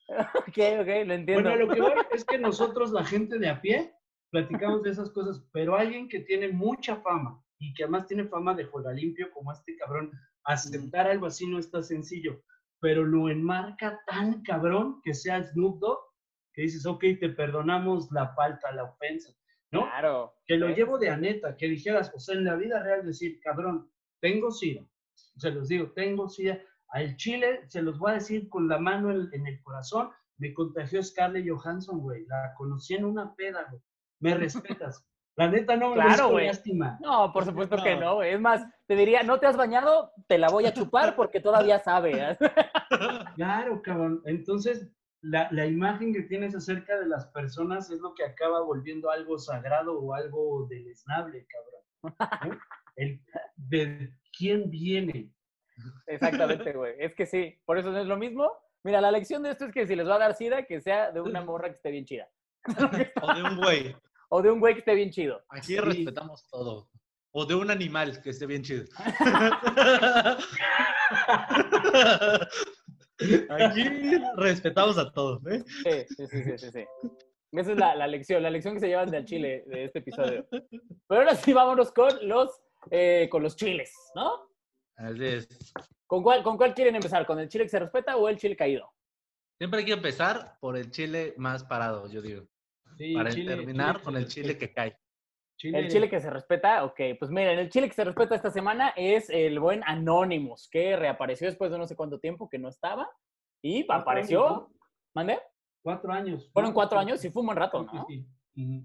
ok, 0.34 0.58
ok, 0.80 1.06
lo 1.06 1.14
entiendo. 1.14 1.50
Bueno, 1.50 1.56
lo 1.56 1.68
que 1.74 1.80
voy 1.80 1.92
es 2.12 2.24
que 2.24 2.38
nosotros, 2.38 2.90
la 2.92 3.04
gente 3.04 3.38
de 3.38 3.48
a 3.48 3.60
pie, 3.60 3.94
platicamos 4.30 4.82
de 4.82 4.90
esas 4.90 5.10
cosas, 5.10 5.44
pero 5.52 5.76
alguien 5.76 6.08
que 6.08 6.20
tiene 6.20 6.48
mucha 6.48 6.96
fama 6.96 7.42
y 7.58 7.74
que 7.74 7.84
además 7.84 8.06
tiene 8.06 8.28
fama 8.28 8.54
de 8.54 8.64
juega 8.64 8.92
limpio 8.92 9.30
como 9.32 9.52
este 9.52 9.76
cabrón, 9.76 10.10
aceptar 10.44 11.08
algo 11.08 11.26
así 11.26 11.46
no 11.46 11.58
está 11.58 11.82
sencillo, 11.82 12.42
pero 12.80 13.04
lo 13.04 13.28
enmarca 13.28 14.00
tan 14.06 14.42
cabrón 14.42 15.00
que 15.02 15.12
sea 15.12 15.42
Snoop 15.42 15.80
Dogg, 15.80 15.98
que 16.54 16.62
dices, 16.62 16.86
ok, 16.86 17.04
te 17.20 17.28
perdonamos 17.30 18.10
la 18.12 18.34
falta, 18.34 18.72
la 18.72 18.84
ofensa, 18.84 19.32
¿no? 19.72 19.82
Claro. 19.82 20.34
Que 20.46 20.56
lo 20.56 20.68
llevo 20.68 20.98
de 20.98 21.10
a 21.10 21.16
neta, 21.16 21.56
que 21.56 21.68
dijeras, 21.68 22.12
o 22.14 22.18
sea, 22.18 22.36
en 22.36 22.44
la 22.44 22.56
vida 22.56 22.82
real 22.82 23.04
decir, 23.04 23.40
cabrón, 23.40 23.90
tengo 24.20 24.50
SIDA, 24.50 24.84
se 25.14 25.50
los 25.50 25.68
digo, 25.68 25.92
tengo 25.92 26.28
SIDA, 26.28 26.60
al 26.90 27.16
chile 27.16 27.60
se 27.68 27.82
los 27.82 27.98
voy 27.98 28.12
a 28.12 28.14
decir 28.14 28.48
con 28.48 28.68
la 28.68 28.78
mano 28.78 29.10
en, 29.10 29.28
en 29.32 29.46
el 29.46 29.62
corazón, 29.62 30.10
me 30.38 30.54
contagió 30.54 31.02
Scarlett 31.02 31.48
Johansson, 31.48 32.00
güey, 32.00 32.24
la 32.26 32.54
conocí 32.56 32.94
en 32.94 33.04
una 33.04 33.34
peda, 33.34 33.66
güey, 33.70 33.82
me 34.20 34.34
respetas. 34.34 35.04
La 35.38 35.46
neta 35.46 35.76
no 35.76 35.90
me 35.90 35.94
Claro, 35.94 36.30
güey. 36.30 36.46
lástima. 36.48 36.98
No, 37.00 37.32
por 37.32 37.44
supuesto 37.44 37.76
que 37.80 37.94
No. 37.94 38.16
güey. 38.16 38.32
Es 38.34 38.40
más, 38.40 38.66
te 38.88 38.96
diría, 38.96 39.22
no 39.22 39.38
te 39.38 39.46
has 39.46 39.56
bañado, 39.56 40.10
te 40.26 40.36
la 40.36 40.48
voy 40.48 40.66
a 40.66 40.72
chupar 40.74 41.14
porque 41.14 41.38
todavía 41.38 41.78
sabe. 41.78 42.10
¿eh? 42.32 42.36
Claro, 43.36 43.80
cabrón. 43.80 44.20
Entonces, 44.24 44.90
la, 45.22 45.46
la 45.52 45.64
imagen 45.66 46.12
que 46.12 46.22
tienes 46.22 46.56
acerca 46.56 46.98
de 46.98 47.06
las 47.06 47.26
personas 47.28 47.88
es 47.88 48.00
lo 48.00 48.14
que 48.14 48.24
acaba 48.24 48.62
volviendo 48.62 49.10
algo 49.12 49.38
sagrado 49.38 50.00
o 50.00 50.12
algo 50.12 50.66
deleznable, 50.68 51.46
cabrón. 51.46 52.58
El, 52.96 53.22
¿De 53.54 54.12
quién 54.36 54.68
viene? 54.70 55.30
Exactamente, 56.06 56.72
güey. 56.72 56.94
Es 56.98 57.14
que 57.14 57.26
sí, 57.26 57.58
por 57.64 57.78
eso 57.78 57.90
no 57.90 57.98
es 58.00 58.06
lo 58.06 58.16
mismo. 58.16 58.50
Mira, 58.84 59.00
la 59.00 59.10
lección 59.10 59.42
de 59.42 59.50
esto 59.50 59.64
es 59.66 59.72
que 59.72 59.86
si 59.86 59.96
les 59.96 60.08
va 60.08 60.14
a 60.16 60.18
dar 60.18 60.34
sida, 60.34 60.64
que 60.64 60.80
sea 60.80 61.10
de 61.12 61.20
una 61.20 61.40
morra 61.42 61.68
que 61.68 61.74
esté 61.76 61.90
bien 61.90 62.04
chida. 62.04 62.28
O 63.22 63.34
de 63.34 63.42
un 63.42 63.56
güey. 63.56 63.96
O 64.30 64.42
de 64.42 64.50
un 64.50 64.60
güey 64.60 64.74
que 64.74 64.80
esté 64.80 64.94
bien 64.94 65.10
chido. 65.10 65.42
Aquí 65.48 65.74
Sí. 65.74 65.78
respetamos 65.80 66.46
todo. 66.48 66.88
O 67.32 67.44
de 67.46 67.54
un 67.54 67.70
animal 67.70 68.20
que 68.22 68.30
esté 68.30 68.46
bien 68.46 68.62
chido. 68.62 68.84
Aquí 73.50 73.84
respetamos 74.36 74.96
a 74.98 75.10
todos, 75.12 75.44
¿eh? 75.46 75.62
Sí, 75.66 76.14
sí, 76.16 76.26
sí, 76.26 76.58
sí, 76.58 76.70
sí. 76.70 76.84
Esa 77.52 77.72
es 77.72 77.78
la, 77.78 77.94
la 77.96 78.06
lección, 78.06 78.42
la 78.42 78.50
lección 78.50 78.74
que 78.74 78.80
se 78.80 78.88
llevan 78.88 79.10
del 79.10 79.24
chile 79.24 79.64
de 79.66 79.84
este 79.84 80.00
episodio. 80.00 80.46
Pero 80.50 81.20
ahora 81.20 81.34
sí, 81.34 81.52
vámonos 81.52 81.90
con 81.92 82.10
los, 82.28 82.60
eh, 82.90 83.28
con 83.30 83.42
los 83.42 83.56
chiles, 83.56 83.92
¿no? 84.14 84.48
Así 84.98 85.24
es. 85.24 85.48
¿Con 86.06 86.22
cuál, 86.22 86.42
¿Con 86.42 86.56
cuál 86.56 86.74
quieren 86.74 86.96
empezar? 86.96 87.24
¿Con 87.26 87.38
el 87.38 87.48
chile 87.48 87.64
que 87.64 87.70
se 87.70 87.78
respeta 87.78 88.16
o 88.16 88.28
el 88.28 88.36
chile 88.36 88.56
caído? 88.56 88.90
Siempre 89.58 89.80
hay 89.80 89.86
que 89.86 89.92
empezar 89.92 90.58
por 90.60 90.76
el 90.76 90.90
chile 90.90 91.34
más 91.36 91.64
parado, 91.64 92.08
yo 92.08 92.20
digo. 92.20 92.44
Sí, 92.96 93.14
para 93.14 93.30
chile- 93.30 93.54
terminar 93.56 93.94
chile 93.96 94.04
con 94.04 94.16
el 94.16 94.26
chile 94.28 94.58
que 94.58 94.72
cae. 94.72 94.98
Chile- 95.56 95.78
El 95.80 95.88
chile 95.88 96.08
que 96.08 96.20
se 96.20 96.30
respeta, 96.30 96.84
ok. 96.84 97.00
Pues 97.18 97.30
miren, 97.30 97.58
el 97.58 97.68
chile 97.68 97.88
que 97.88 97.94
se 97.94 98.04
respeta 98.04 98.34
esta 98.34 98.50
semana 98.50 98.92
es 98.96 99.28
el 99.30 99.58
buen 99.60 99.82
Anonymous, 99.84 100.68
que 100.70 100.96
reapareció 100.96 101.48
después 101.48 101.70
de 101.70 101.78
no 101.78 101.86
sé 101.86 101.96
cuánto 101.96 102.18
tiempo 102.20 102.48
que 102.48 102.58
no 102.58 102.68
estaba. 102.68 103.08
Y 103.62 103.84
Cuatro 103.86 104.02
apareció. 104.02 104.46
años, 104.46 104.58
¿no? 104.70 104.72
¿Mandé? 105.14 105.40
Cuatro 105.82 106.12
años. 106.12 106.50
Fueron 106.52 106.72
cuatro 106.72 106.98
años 106.98 107.24
y 107.24 107.30
fue 107.30 107.40
un 107.40 107.46
buen 107.46 107.58
rato, 107.58 107.80
Sí, 107.90 107.96
¿no? 107.96 108.06
sí, 108.08 108.26
sí. 108.54 108.84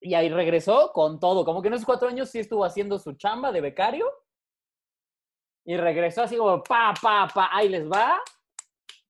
Y 0.00 0.14
ahí 0.14 0.28
regresó 0.28 0.92
con 0.92 1.18
todo. 1.18 1.44
Como 1.44 1.60
que 1.62 1.68
en 1.68 1.74
esos 1.74 1.86
cuatro 1.86 2.08
años 2.08 2.30
sí 2.30 2.38
estuvo 2.38 2.64
haciendo 2.64 2.98
su 2.98 3.12
chamba 3.14 3.50
de 3.52 3.60
becario. 3.60 4.06
Y 5.66 5.76
regresó 5.76 6.22
así 6.22 6.36
como, 6.36 6.62
pa, 6.62 6.94
pa, 7.00 7.28
pa, 7.32 7.50
ahí 7.52 7.68
les 7.68 7.90
va 7.90 8.22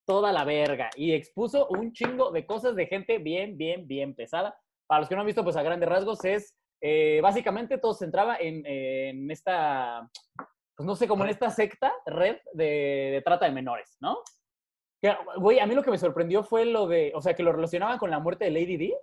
toda 0.07 0.31
la 0.31 0.43
verga. 0.43 0.89
Y 0.95 1.13
expuso 1.13 1.67
un 1.67 1.93
chingo 1.93 2.31
de 2.31 2.47
cosas 2.47 2.75
de 2.75 2.87
gente 2.87 3.19
bien, 3.19 3.57
bien, 3.57 3.87
bien 3.87 4.15
pesada. 4.15 4.57
Para 4.87 5.01
los 5.01 5.09
que 5.09 5.15
no 5.15 5.21
han 5.21 5.27
visto, 5.27 5.43
pues 5.43 5.55
a 5.55 5.61
grandes 5.61 5.87
rasgos 5.87 6.25
es, 6.25 6.57
eh, 6.81 7.19
básicamente 7.21 7.77
todo 7.77 7.93
se 7.93 8.05
centraba 8.05 8.37
en, 8.39 9.29
esta, 9.29 10.09
pues 10.75 10.87
no 10.87 10.95
sé, 10.95 11.07
como 11.07 11.25
en 11.25 11.29
esta 11.29 11.51
secta, 11.51 11.93
red 12.07 12.37
de, 12.53 13.21
trata 13.23 13.45
de 13.45 13.51
menores, 13.51 13.97
¿no? 13.99 14.19
Que, 14.99 15.09
a 15.09 15.67
mí 15.67 15.75
lo 15.75 15.83
que 15.83 15.91
me 15.91 15.97
sorprendió 15.99 16.43
fue 16.43 16.65
lo 16.65 16.87
de, 16.87 17.11
o 17.13 17.21
sea, 17.21 17.35
que 17.35 17.43
lo 17.43 17.51
relacionaban 17.51 17.99
con 17.99 18.09
la 18.09 18.19
muerte 18.19 18.45
de 18.45 18.51
Lady 18.51 18.77
D, 18.77 18.97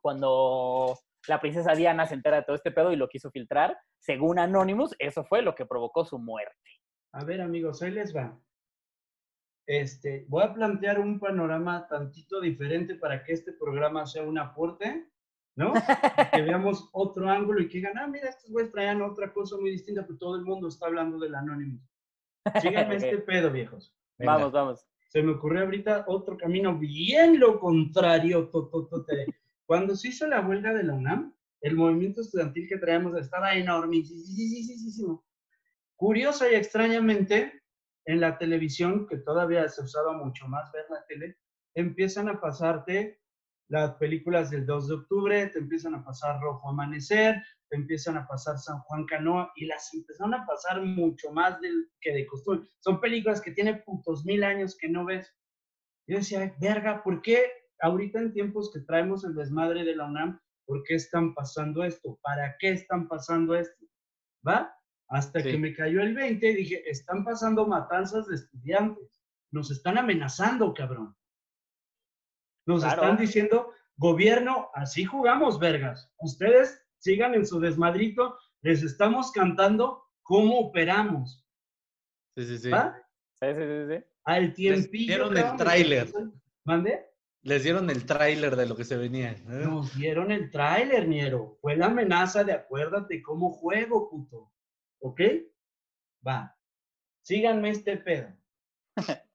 cuando 0.00 0.98
la 1.28 1.40
princesa 1.40 1.74
Diana 1.74 2.06
se 2.06 2.14
entera 2.14 2.38
de 2.38 2.42
todo 2.44 2.56
este 2.56 2.70
pedo 2.70 2.92
y 2.92 2.96
lo 2.96 3.08
quiso 3.08 3.30
filtrar, 3.30 3.76
según 3.98 4.38
Anonymous, 4.38 4.94
eso 4.98 5.24
fue 5.24 5.42
lo 5.42 5.54
que 5.54 5.66
provocó 5.66 6.04
su 6.04 6.18
muerte. 6.18 6.70
A 7.12 7.24
ver, 7.24 7.40
amigos, 7.40 7.82
ahí 7.82 7.90
les 7.90 8.14
va. 8.14 8.38
Este, 9.66 10.24
voy 10.28 10.42
a 10.42 10.52
plantear 10.52 10.98
un 10.98 11.20
panorama 11.20 11.86
tantito 11.86 12.40
diferente 12.40 12.94
para 12.94 13.22
que 13.22 13.32
este 13.32 13.52
programa 13.52 14.06
sea 14.06 14.22
un 14.22 14.38
aporte, 14.38 15.08
¿no? 15.56 15.72
que 16.32 16.42
veamos 16.42 16.88
otro 16.92 17.28
ángulo 17.28 17.60
y 17.60 17.68
que 17.68 17.78
digan, 17.78 17.98
ah, 17.98 18.06
mira, 18.06 18.28
estos 18.28 18.50
güeyes 18.50 18.72
traían 18.72 19.02
otra 19.02 19.32
cosa 19.32 19.56
muy 19.56 19.70
distinta, 19.70 20.04
pero 20.06 20.18
todo 20.18 20.36
el 20.36 20.42
mundo 20.42 20.68
está 20.68 20.86
hablando 20.86 21.18
del 21.18 21.34
Anonymous. 21.34 21.82
Síganme 22.60 22.96
este 22.96 23.18
pedo, 23.18 23.50
viejos. 23.50 23.94
Venga. 24.18 24.34
Vamos, 24.34 24.52
vamos. 24.52 24.86
Se 25.08 25.22
me 25.22 25.32
ocurrió 25.32 25.64
ahorita 25.64 26.04
otro 26.06 26.36
camino 26.36 26.78
bien 26.78 27.38
lo 27.38 27.58
contrario. 27.58 28.48
tototote. 28.48 29.26
Cuando 29.70 29.94
se 29.94 30.08
hizo 30.08 30.26
la 30.26 30.40
huelga 30.40 30.74
de 30.74 30.82
la 30.82 30.94
UNAM, 30.94 31.32
el 31.60 31.76
movimiento 31.76 32.22
estudiantil 32.22 32.66
que 32.68 32.78
traíamos 32.78 33.16
estaba 33.16 33.54
enormísimo. 33.54 35.24
Curiosa 35.94 36.50
y 36.50 36.56
extrañamente, 36.56 37.62
en 38.04 38.18
la 38.18 38.36
televisión, 38.36 39.06
que 39.06 39.18
todavía 39.18 39.68
se 39.68 39.82
usaba 39.82 40.12
mucho 40.14 40.48
más 40.48 40.72
ver 40.72 40.86
la 40.90 41.06
tele, 41.06 41.38
empiezan 41.76 42.28
a 42.28 42.40
pasarte 42.40 43.20
las 43.68 43.94
películas 43.94 44.50
del 44.50 44.66
2 44.66 44.88
de 44.88 44.94
octubre, 44.94 45.46
te 45.46 45.60
empiezan 45.60 45.94
a 45.94 46.04
pasar 46.04 46.40
Rojo 46.40 46.70
Amanecer, 46.70 47.40
te 47.68 47.76
empiezan 47.76 48.16
a 48.16 48.26
pasar 48.26 48.58
San 48.58 48.80
Juan 48.80 49.06
Canoa 49.06 49.52
y 49.54 49.66
las 49.66 49.94
empezaron 49.94 50.34
a 50.34 50.44
pasar 50.46 50.82
mucho 50.82 51.30
más 51.30 51.60
del, 51.60 51.92
que 52.00 52.12
de 52.12 52.26
costumbre. 52.26 52.68
Son 52.80 53.00
películas 53.00 53.40
que 53.40 53.52
tienen 53.52 53.84
putos 53.84 54.24
mil 54.24 54.42
años 54.42 54.76
que 54.76 54.88
no 54.88 55.04
ves. 55.04 55.32
Yo 56.08 56.16
decía, 56.16 56.56
verga, 56.60 57.04
¿por 57.04 57.22
qué 57.22 57.59
ahorita 57.82 58.18
en 58.20 58.32
tiempos 58.32 58.70
que 58.72 58.80
traemos 58.80 59.24
el 59.24 59.34
desmadre 59.34 59.84
de 59.84 59.96
la 59.96 60.06
UNAM, 60.06 60.40
por 60.66 60.82
qué 60.84 60.94
están 60.94 61.34
pasando 61.34 61.82
esto? 61.84 62.18
¿Para 62.22 62.56
qué 62.58 62.70
están 62.70 63.08
pasando 63.08 63.54
esto? 63.54 63.84
¿Va? 64.46 64.72
Hasta 65.08 65.40
Sí. 65.40 65.50
que 65.50 65.58
me 65.58 65.74
cayó 65.74 66.00
el 66.02 66.14
20 66.14 66.54
dije, 66.54 66.88
están 66.88 67.24
pasando 67.24 67.66
matanzas 67.66 68.28
de 68.28 68.36
estudiantes. 68.36 69.10
Nos 69.52 69.70
están 69.72 69.98
amenazando, 69.98 70.72
cabrón. 70.74 71.16
Nos 72.66 72.82
Claro. 72.82 73.02
están 73.02 73.16
diciendo, 73.18 73.72
gobierno, 73.96 74.70
así 74.74 75.04
jugamos, 75.04 75.58
vergas. 75.58 76.12
Ustedes 76.18 76.80
sigan 76.98 77.34
en 77.34 77.44
su 77.46 77.58
desmadrito, 77.58 78.38
les 78.62 78.82
estamos 78.82 79.32
cantando 79.32 80.04
cómo 80.22 80.58
operamos. 80.60 81.44
Sí, 82.36 82.44
sí, 82.46 82.58
sí. 82.58 82.70
¿Va? 82.70 82.96
Sí, 83.40 83.46
sí, 83.48 83.62
sí, 83.62 83.94
sí. 83.98 84.04
Al 84.24 84.54
tiempillo. 84.54 85.28
dieron 85.30 85.36
el 85.36 85.56
tráiler. 85.56 86.12
¿Mande? 86.64 87.09
Les 87.42 87.62
dieron 87.62 87.88
el 87.88 88.04
tráiler 88.04 88.54
de 88.54 88.66
lo 88.66 88.76
que 88.76 88.84
se 88.84 88.96
venía. 88.96 89.32
¿eh? 89.32 89.44
Nos 89.46 89.94
dieron 89.96 90.30
el 90.30 90.50
tráiler, 90.50 91.08
Niero. 91.08 91.56
Fue 91.60 91.76
la 91.76 91.86
amenaza 91.86 92.44
de 92.44 92.52
acuérdate 92.52 93.22
cómo 93.22 93.50
juego, 93.50 94.10
puto. 94.10 94.52
¿Ok? 95.00 95.20
Va. 96.26 96.54
Síganme 97.22 97.70
este 97.70 97.96
pedo. 97.96 98.28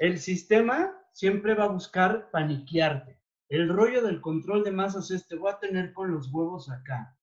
El 0.00 0.18
sistema 0.18 0.98
siempre 1.12 1.54
va 1.54 1.64
a 1.64 1.68
buscar 1.68 2.30
paniquearte. 2.30 3.20
El 3.48 3.68
rollo 3.68 4.02
del 4.02 4.20
control 4.20 4.64
de 4.64 4.72
masas 4.72 5.10
es 5.10 5.28
te 5.28 5.36
voy 5.36 5.52
a 5.52 5.58
tener 5.58 5.92
con 5.92 6.10
los 6.10 6.32
huevos 6.32 6.70
acá. 6.70 7.16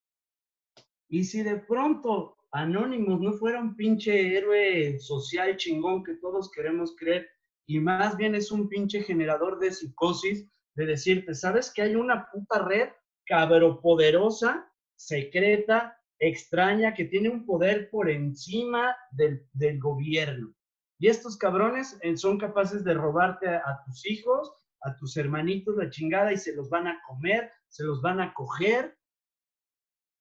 Y 1.08 1.24
si 1.24 1.42
de 1.42 1.58
pronto 1.58 2.38
Anonymous 2.52 3.20
no 3.20 3.34
fuera 3.34 3.60
un 3.60 3.76
pinche 3.76 4.38
héroe 4.38 5.00
social 5.00 5.58
chingón 5.58 6.04
que 6.04 6.14
todos 6.16 6.52
queremos 6.52 6.96
creer, 6.96 7.28
y 7.68 7.80
más 7.80 8.18
bien 8.18 8.36
es 8.36 8.52
un 8.52 8.68
pinche 8.68 9.04
generador 9.04 9.60
de 9.60 9.72
psicosis, 9.72 10.50
de 10.76 10.86
decirte, 10.86 11.36
¿sabes 11.36 11.72
que 11.74 11.82
hay 11.82 11.96
una 11.96 12.30
puta 12.32 12.60
red 12.60 12.90
cabropoderosa, 13.26 14.72
secreta, 14.96 15.98
extraña, 16.20 16.94
que 16.94 17.06
tiene 17.06 17.30
un 17.30 17.46
poder 17.46 17.90
por 17.90 18.10
encima 18.10 18.96
del, 19.12 19.46
del 19.54 19.80
gobierno? 19.80 20.54
Y 21.00 21.08
estos 21.08 21.38
cabrones 21.38 21.98
eh, 22.02 22.18
son 22.18 22.38
capaces 22.38 22.84
de 22.84 22.94
robarte 22.94 23.48
a, 23.48 23.58
a 23.58 23.84
tus 23.86 24.06
hijos, 24.10 24.52
a 24.82 24.96
tus 24.96 25.16
hermanitos, 25.18 25.76
la 25.78 25.90
chingada, 25.90 26.34
y 26.34 26.38
se 26.38 26.56
los 26.56 26.70
van 26.70 26.88
a 26.88 27.00
comer, 27.08 27.52
se 27.70 27.84
los 27.84 28.02
van 28.02 28.20
a 28.20 28.34
coger. 28.34 28.98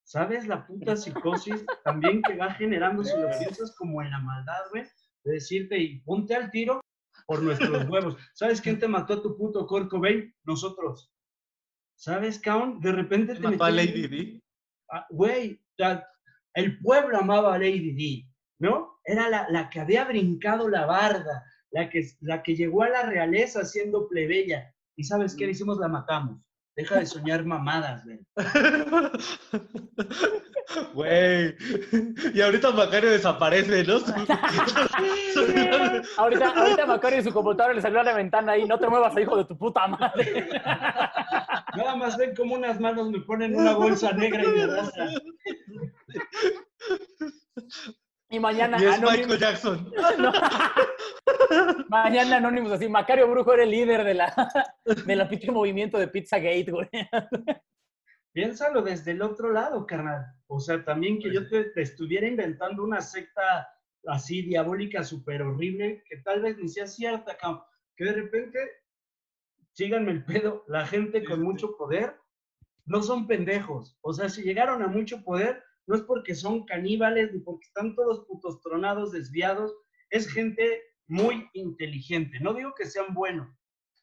¿Sabes 0.04 0.46
la 0.46 0.66
puta 0.66 0.96
psicosis 0.96 1.64
también 1.84 2.22
que 2.22 2.36
va 2.36 2.52
generando 2.54 3.02
si 3.04 3.18
lo 3.18 3.28
piensas 3.38 3.74
como 3.76 4.02
en 4.02 4.10
la 4.10 4.20
maldad, 4.20 4.70
güey? 4.70 4.84
De 5.24 5.34
decirte, 5.34 5.78
y 5.78 6.00
ponte 6.00 6.34
al 6.34 6.50
tiro 6.50 6.80
por 7.28 7.42
nuestros 7.42 7.86
huevos. 7.90 8.16
¿Sabes 8.32 8.60
quién 8.62 8.78
te 8.78 8.88
mató 8.88 9.12
a 9.14 9.22
tu 9.22 9.36
puto 9.36 9.66
Kurt 9.66 9.90
Cobain? 9.90 10.34
Nosotros. 10.44 11.12
¿Sabes, 11.94 12.38
Kaun? 12.38 12.80
De 12.80 12.90
repente 12.90 13.34
te 13.34 13.40
¿Mató 13.40 13.64
a 13.64 13.70
Lady 13.70 14.08
D? 14.08 14.42
Ah, 14.90 15.06
güey, 15.10 15.62
el 16.54 16.80
pueblo 16.80 17.18
amaba 17.18 17.54
a 17.54 17.58
Lady 17.58 17.92
D, 17.92 18.32
¿no? 18.60 18.98
Era 19.04 19.28
la, 19.28 19.46
la 19.50 19.68
que 19.68 19.80
había 19.80 20.04
brincado 20.04 20.70
la 20.70 20.86
barda, 20.86 21.44
la 21.70 21.90
que, 21.90 22.08
la 22.20 22.42
que 22.42 22.56
llegó 22.56 22.82
a 22.82 22.88
la 22.88 23.02
realeza 23.02 23.62
siendo 23.66 24.08
plebeya. 24.08 24.74
¿Y 24.96 25.04
sabes 25.04 25.36
qué 25.36 25.44
le 25.44 25.52
hicimos? 25.52 25.78
La 25.78 25.88
matamos. 25.88 26.40
Deja 26.78 27.00
de 27.00 27.06
soñar 27.06 27.44
mamadas, 27.44 28.04
güey. 28.04 28.20
Güey. 30.94 31.56
Y 32.34 32.40
ahorita 32.40 32.70
Macario 32.70 33.10
desaparece, 33.10 33.82
¿no? 33.84 33.94
Ahorita, 36.18 36.50
ahorita 36.50 36.86
Macario 36.86 37.18
en 37.18 37.24
su 37.24 37.32
computadora 37.32 37.74
le 37.74 37.80
salió 37.80 37.98
a 37.98 38.04
la 38.04 38.14
ventana 38.14 38.52
ahí, 38.52 38.64
no 38.66 38.78
te 38.78 38.86
muevas, 38.86 39.18
hijo 39.18 39.36
de 39.38 39.46
tu 39.46 39.58
puta 39.58 39.88
madre. 39.88 40.48
Nada 41.76 41.96
más 41.96 42.16
ven 42.16 42.36
como 42.36 42.54
unas 42.54 42.78
manos 42.78 43.10
me 43.10 43.22
ponen 43.22 43.56
una 43.56 43.74
bolsa 43.74 44.12
negra 44.12 44.44
y 44.44 44.46
me 44.46 44.62
arrastran. 44.62 45.08
Y 48.30 48.38
mañana 48.38 48.76
y 48.80 48.84
es 48.84 48.94
Anonymous, 48.94 49.26
Michael 49.26 49.40
Jackson. 49.40 49.92
no. 50.18 50.32
mañana 51.88 52.36
Anonymous 52.36 52.72
así, 52.72 52.88
Macario 52.88 53.30
Brujo 53.30 53.54
era 53.54 53.62
el 53.62 53.70
líder 53.70 54.04
de 54.04 54.14
la, 54.14 54.50
de 54.84 55.16
la 55.16 55.28
pinche 55.28 55.50
movimiento 55.50 55.98
de 55.98 56.08
Pizzagate, 56.08 56.70
güey. 56.70 56.88
Piénsalo 58.32 58.82
desde 58.82 59.12
el 59.12 59.22
otro 59.22 59.50
lado, 59.52 59.86
carnal. 59.86 60.26
O 60.46 60.60
sea, 60.60 60.84
también 60.84 61.18
que 61.18 61.32
yo 61.32 61.48
te, 61.48 61.64
te 61.70 61.82
estuviera 61.82 62.26
inventando 62.26 62.84
una 62.84 63.00
secta 63.00 63.68
así 64.06 64.42
diabólica, 64.42 65.02
súper 65.02 65.42
horrible, 65.42 66.02
que 66.08 66.18
tal 66.18 66.42
vez 66.42 66.58
ni 66.58 66.68
sea 66.68 66.86
cierta, 66.86 67.36
cabrón. 67.36 67.62
Que 67.96 68.04
de 68.04 68.12
repente, 68.12 68.58
síganme 69.72 70.12
el 70.12 70.24
pedo, 70.24 70.64
la 70.68 70.86
gente 70.86 71.24
con 71.24 71.42
mucho 71.42 71.76
poder 71.76 72.14
no 72.88 73.02
son 73.02 73.26
pendejos. 73.26 73.98
O 74.00 74.12
sea, 74.12 74.28
si 74.28 74.42
llegaron 74.42 74.82
a 74.82 74.86
mucho 74.86 75.22
poder, 75.22 75.62
no 75.88 75.96
es 75.96 76.02
porque 76.02 76.34
son 76.34 76.66
caníbales 76.66 77.32
ni 77.32 77.40
porque 77.40 77.66
están 77.66 77.94
todos 77.94 78.26
putos 78.26 78.60
tronados, 78.60 79.10
desviados. 79.10 79.74
Es 80.10 80.30
gente 80.30 80.82
muy 81.06 81.48
inteligente. 81.54 82.38
No 82.40 82.52
digo 82.52 82.74
que 82.76 82.84
sean 82.84 83.14
buenos, 83.14 83.48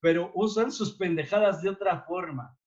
pero 0.01 0.31
usan 0.33 0.71
sus 0.71 0.97
pendejadas 0.97 1.61
de 1.61 1.69
otra 1.69 2.01
forma. 2.01 2.57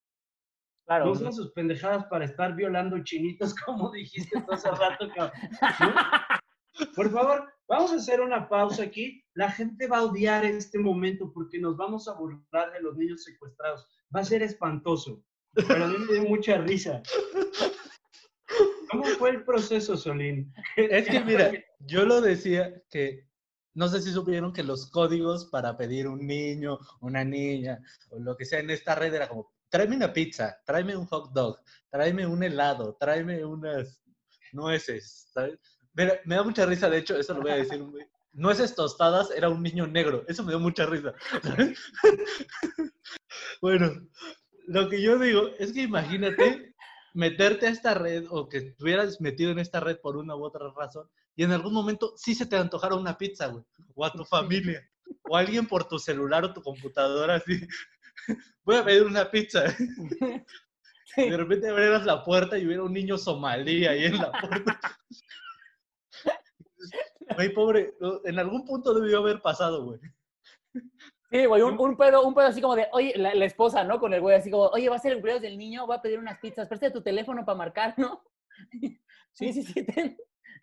Claro. 0.87 1.07
No 1.07 1.11
usan 1.11 1.33
sus 1.33 1.51
pendejadas 1.53 2.07
para 2.07 2.27
estar 2.27 2.55
violando 2.55 3.03
chinitos, 3.03 3.55
como 3.67 3.91
dijiste 3.91 4.41
tú 4.41 4.53
hace 4.53 4.71
rato, 4.71 5.09
cabrón. 5.15 5.33
¿No? 5.81 6.87
Por 6.95 7.11
favor, 7.11 7.53
vamos 7.67 7.91
a 7.91 7.97
hacer 7.97 8.21
una 8.21 8.49
pausa 8.49 8.85
aquí. 8.85 9.25
La 9.35 9.51
gente 9.51 9.89
va 9.89 9.99
a 9.99 10.05
odiar 10.05 10.45
este 10.45 10.79
momento 10.79 11.33
porque 11.35 11.59
nos 11.59 11.77
vamos 11.77 12.07
a 12.07 12.15
burlar 12.15 12.73
de 12.73 12.81
los 12.83 12.97
niños 12.97 13.25
secuestrados. 13.25 13.85
Va 14.15 14.21
a 14.21 14.25
ser 14.25 14.45
espantoso, 14.45 15.25
pero 15.55 15.87
a 15.87 15.89
mí 15.89 15.97
me 15.99 16.21
dio 16.21 16.23
mucha 16.29 16.59
risa. 16.59 17.03
¿Cómo 18.91 19.05
fue 19.19 19.31
el 19.31 19.45
proceso, 19.45 19.97
Solín? 19.97 20.53
Es 20.77 21.09
que 21.09 21.21
mira, 21.21 21.53
yo 21.81 22.05
lo 22.05 22.21
decía 22.21 22.83
que 22.91 23.29
no 23.75 23.89
sé 23.89 24.03
si 24.03 24.11
supieron 24.11 24.53
que 24.53 24.65
los 24.65 24.91
códigos 24.91 25.47
para 25.47 25.77
pedir 25.77 26.09
un 26.09 26.27
niño, 26.27 26.79
una 27.01 27.25
niña, 27.25 27.79
o 28.11 28.19
lo 28.19 28.37
que 28.37 28.45
sea 28.45 28.61
en 28.61 28.71
esta 28.71 28.95
red 28.95 29.15
era 29.15 29.29
como, 29.29 29.53
tráeme 29.69 29.97
una 29.97 30.13
pizza, 30.13 30.59
tráeme 30.67 30.97
un 30.97 31.07
hot 31.07 31.33
dog, 31.33 31.61
tráeme 31.91 32.27
un 32.27 32.43
helado, 32.43 32.97
tráeme 32.99 33.45
unas 33.45 34.03
nueces. 34.53 35.31
Me, 35.93 36.35
da 36.35 36.43
mucha 36.43 36.67
risa, 36.67 36.91
de 36.91 36.99
hecho, 36.99 37.17
eso 37.17 37.35
lo 37.35 37.43
voy 37.43 37.53
a 37.53 37.57
decir. 37.57 37.83
güey. 37.83 38.05
Nueces 38.33 38.75
tostadas 38.75 39.31
era 39.31 39.49
un 39.49 39.63
niño 39.63 39.87
negro, 39.87 40.25
eso 40.29 40.43
me 40.43 40.51
dio 40.53 40.61
mucha 40.61 40.87
risa. 40.87 41.15
bueno, 43.61 44.09
lo 44.67 44.89
que 44.89 45.01
yo 45.01 45.19
digo 45.19 45.51
es 45.59 45.73
que 45.73 45.83
imagínate 45.83 46.68
meterte 47.19 47.67
a 47.67 47.71
esta 47.71 47.95
red 47.95 48.27
o 48.31 48.49
que 48.49 48.59
estuvieras 48.59 49.21
metido 49.21 49.51
en 49.51 49.59
esta 49.59 49.81
red 49.81 49.99
por 49.99 50.17
una 50.17 50.37
u 50.37 50.45
otra 50.45 50.71
razón 50.71 51.11
y 51.35 51.43
en 51.43 51.51
algún 51.51 51.75
momento 51.75 52.15
sí 52.17 52.33
se 52.33 52.47
te 52.47 52.57
antojara 52.57 52.95
una 52.95 53.19
pizza, 53.19 53.49
güey, 53.49 53.65
o 53.97 54.05
a 54.05 54.13
tu 54.13 54.25
familia, 54.25 54.89
o 55.29 55.37
a 55.37 55.41
alguien 55.41 55.67
por 55.67 55.89
tu 55.89 55.99
celular 55.99 56.45
o 56.45 56.53
tu 56.53 56.63
computadora 56.63 57.35
así. 57.35 57.61
Voy 58.65 58.77
a 58.77 58.85
pedir 58.85 59.03
una 59.03 59.29
pizza. 59.29 59.65
De 61.17 61.37
repente 61.37 61.69
abrieras 61.69 62.07
la 62.07 62.23
puerta 62.23 62.57
y 62.57 62.67
hubiera 62.67 62.85
un 62.85 62.93
niño 62.93 63.19
somalí 63.19 63.85
ahí 63.85 64.05
en 64.05 64.19
la 64.19 64.31
puerta. 64.33 64.81
Güey, 67.35 67.53
pobre, 67.53 67.95
en 68.25 68.39
algún 68.39 68.65
punto 68.65 68.95
debió 68.95 69.19
haber 69.19 69.43
pasado, 69.43 69.85
güey. 69.85 70.01
Sí, 71.31 71.45
güey, 71.45 71.63
un, 71.63 71.79
un 71.79 71.97
pedo, 71.97 72.23
un 72.23 72.35
pedo 72.35 72.47
así 72.47 72.61
como 72.61 72.75
de, 72.75 72.89
oye, 72.93 73.13
la, 73.17 73.35
la 73.35 73.45
esposa, 73.45 73.85
¿no? 73.85 74.01
Con 74.01 74.15
el 74.15 74.21
güey 74.21 74.37
así 74.37 74.51
como, 74.51 74.65
oye, 74.69 74.89
va 74.89 74.97
a 74.97 74.99
ser 74.99 75.13
el 75.13 75.19
cumpleaños 75.19 75.43
del 75.43 75.59
niño, 75.59 75.87
va 75.87 75.97
a 75.97 76.03
pedir 76.03 76.19
unas 76.19 76.39
pizzas, 76.39 76.69
presta 76.69 76.91
tu 76.91 77.03
teléfono 77.03 77.45
para 77.45 77.59
marcar, 77.59 77.95
¿no? 77.97 78.23
Sí, 79.35 79.53
sí, 79.53 79.63
sí, 79.63 79.85
ten. 79.85 80.17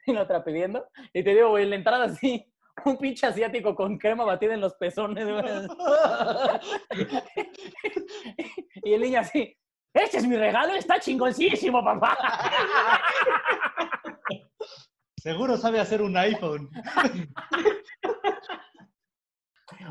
Y 0.06 0.12
lo 0.12 0.24
otra 0.24 0.44
pidiendo. 0.44 0.86
Y 1.14 1.24
te 1.24 1.34
digo, 1.34 1.52
güey, 1.52 1.64
en 1.64 1.70
la 1.70 1.76
entrada 1.78 2.06
así, 2.06 2.52
un 2.84 2.98
pinche 2.98 3.26
asiático 3.26 3.74
con 3.74 3.98
crema 3.98 4.26
batida 4.26 4.54
en 4.54 4.60
los 4.60 4.76
pezones, 4.76 5.26
güey. 5.26 5.44
Y 8.84 8.94
el 8.94 9.02
niño 9.02 9.22
así, 9.22 9.58
este 9.94 10.18
es 10.18 10.28
mi 10.28 10.36
regalo, 10.36 10.74
está 10.74 11.00
chingoncísimo, 11.00 11.82
papá. 11.84 12.18
Seguro 15.18 15.58
sabe 15.58 15.80
hacer 15.80 16.02
un 16.02 16.18
iPhone. 16.18 16.70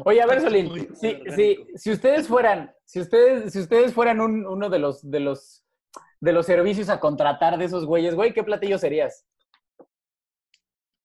Oye, 0.05 0.21
a 0.23 0.27
ver, 0.27 0.41
Solín, 0.41 0.69
si, 0.95 1.07
orgánico. 1.09 1.35
si, 1.37 1.67
si 1.77 1.93
ustedes 1.93 2.27
fueran, 2.29 2.75
si 2.85 3.01
ustedes, 3.01 3.53
si 3.53 3.61
ustedes 3.61 3.93
fueran 3.95 4.21
un- 4.21 4.47
uno 4.47 4.69
de 4.71 4.79
los, 4.79 5.09
de 5.11 5.21
los, 5.21 5.65
de 6.21 6.33
los 6.33 6.47
servicios 6.47 6.89
a 6.89 6.99
contratar 7.01 7.59
de 7.59 7.65
esos 7.67 7.85
güeyes, 7.87 8.15
güey, 8.15 8.33
¿qué 8.33 8.43
platillo 8.43 8.79
serías? 8.79 9.27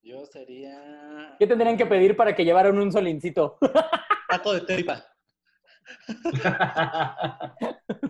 Yo 0.01 0.25
sería 0.25 1.35
¿Qué 1.37 1.45
tendrían 1.45 1.77
que 1.77 1.85
pedir 1.85 2.15
para 2.15 2.35
que 2.35 2.43
llevaran 2.45 2.77
un 2.79 2.91
solincito? 2.91 3.57
taco 4.29 4.53
de 4.53 4.61
tripa. 4.61 5.05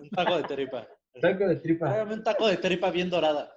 Un 0.01 0.09
taco 0.09 0.37
de 0.37 0.43
tripa. 0.43 0.87
Taco 1.21 1.47
de 1.47 1.55
tripa. 1.57 2.03
Un 2.03 2.23
taco 2.23 2.47
de 2.47 2.57
tripa 2.57 2.91
bien 2.91 3.09
dorada. 3.09 3.51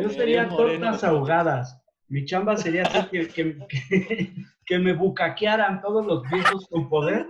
Yo 0.00 0.08
sería 0.10 0.44
Bien 0.44 0.56
tortas 0.56 1.04
ahogadas. 1.04 1.82
Mi 2.08 2.24
chamba 2.24 2.56
sería 2.56 2.82
así 2.84 3.08
que, 3.10 3.26
que, 3.28 3.58
que, 3.68 4.32
que 4.64 4.78
me 4.78 4.92
bucaquearan 4.92 5.80
todos 5.80 6.06
los 6.06 6.22
viejos 6.30 6.66
con 6.68 6.88
poder, 6.88 7.26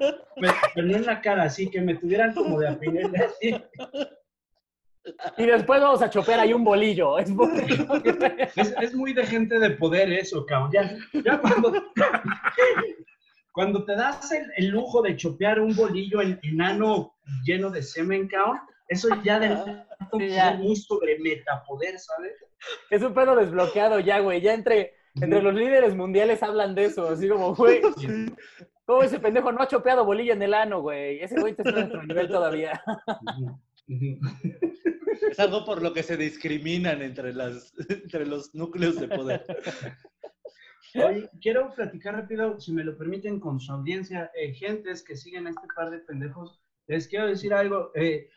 pero 0.75 0.87
no 0.87 0.97
en 0.97 1.07
la 1.07 1.21
cara, 1.23 1.45
así 1.45 1.71
que 1.71 1.81
me 1.81 1.95
tuvieran 1.95 2.35
como 2.35 2.59
de 2.61 2.69
apinel, 2.69 3.11
así. 3.17 3.55
Y 5.39 5.47
después 5.47 5.81
vamos 5.81 6.03
a 6.03 6.11
chopear 6.11 6.41
ahí 6.41 6.53
un 6.53 6.65
bolillo. 6.65 7.19
Es 7.19 7.31
muy- 7.31 7.49
Es, 8.57 8.75
es 8.81 8.95
muy 8.95 9.13
de 9.15 9.25
gente 9.25 9.59
de 9.59 9.71
poder 9.71 10.13
eso, 10.13 10.45
cabrón. 10.45 10.71
Ya, 10.73 10.97
ya 11.25 11.41
cuando, 11.41 11.73
cuando 13.53 13.85
te 13.85 13.95
das 13.97 14.31
el, 14.33 14.51
el 14.57 14.67
lujo 14.69 15.01
de 15.03 15.17
chopear 15.17 15.61
un 15.61 15.75
bolillo 15.75 16.21
en- 16.21 16.39
enano 16.43 17.15
lleno 17.45 17.71
de 17.71 17.83
semen, 17.83 18.29
cabrón, 18.29 18.59
eso 18.89 19.09
ya 19.25 19.39
de 19.41 19.57
Sí, 20.19 20.29
ya. 20.29 20.55
muy 20.55 20.77
sobre 20.77 21.19
metapoder, 21.19 21.99
¿sabes? 21.99 22.33
Es 22.91 23.03
un 23.03 23.13
pedo 23.15 23.35
desbloqueado 23.37 23.99
ya, 24.01 24.21
güey. 24.21 24.41
Ya 24.41 24.55
entre, 24.55 24.95
entre 25.15 25.43
los 25.43 25.55
líderes 25.55 25.95
mundiales 25.97 26.43
hablan 26.43 26.75
de 26.75 26.85
eso. 26.87 27.09
Así 27.09 27.29
como, 27.29 27.55
güey, 27.55 27.81
¿cómo 28.87 29.03
ese 29.03 29.19
pendejo 29.19 29.51
no 29.53 29.63
ha 29.63 29.69
chopeado 29.69 30.05
bolillo 30.05 30.33
en 30.35 30.43
el 30.43 30.55
ano, 30.55 30.81
güey? 30.83 31.21
Ese 31.21 31.41
güey 31.41 31.53
está 31.57 31.69
en 31.69 31.75
nuestro 31.75 32.03
nivel 32.05 32.29
todavía. 32.29 32.81
Es 35.31 35.39
algo 35.41 35.65
por 35.65 35.83
lo 35.83 35.93
que 35.93 36.03
se 36.03 36.17
discriminan 36.17 37.03
entre, 37.03 37.33
las, 37.33 37.73
entre 37.89 38.27
los 38.27 38.55
núcleos 38.55 38.99
de 39.01 39.09
poder. 39.09 39.45
Oye, 40.95 41.29
quiero 41.41 41.75
platicar 41.75 42.15
rápido, 42.15 42.59
si 42.61 42.73
me 42.73 42.85
lo 42.85 42.97
permiten, 42.97 43.39
con 43.41 43.61
su 43.61 43.73
audiencia, 43.73 44.31
eh, 44.35 44.55
gentes 44.55 45.03
que 45.03 45.17
siguen 45.17 45.47
a 45.47 45.51
este 45.51 45.67
par 45.75 45.91
de 45.91 45.99
pendejos. 45.99 46.61
Les 46.87 47.09
quiero 47.09 47.27
decir 47.27 47.53
algo. 47.53 47.91
eh, 47.95 48.29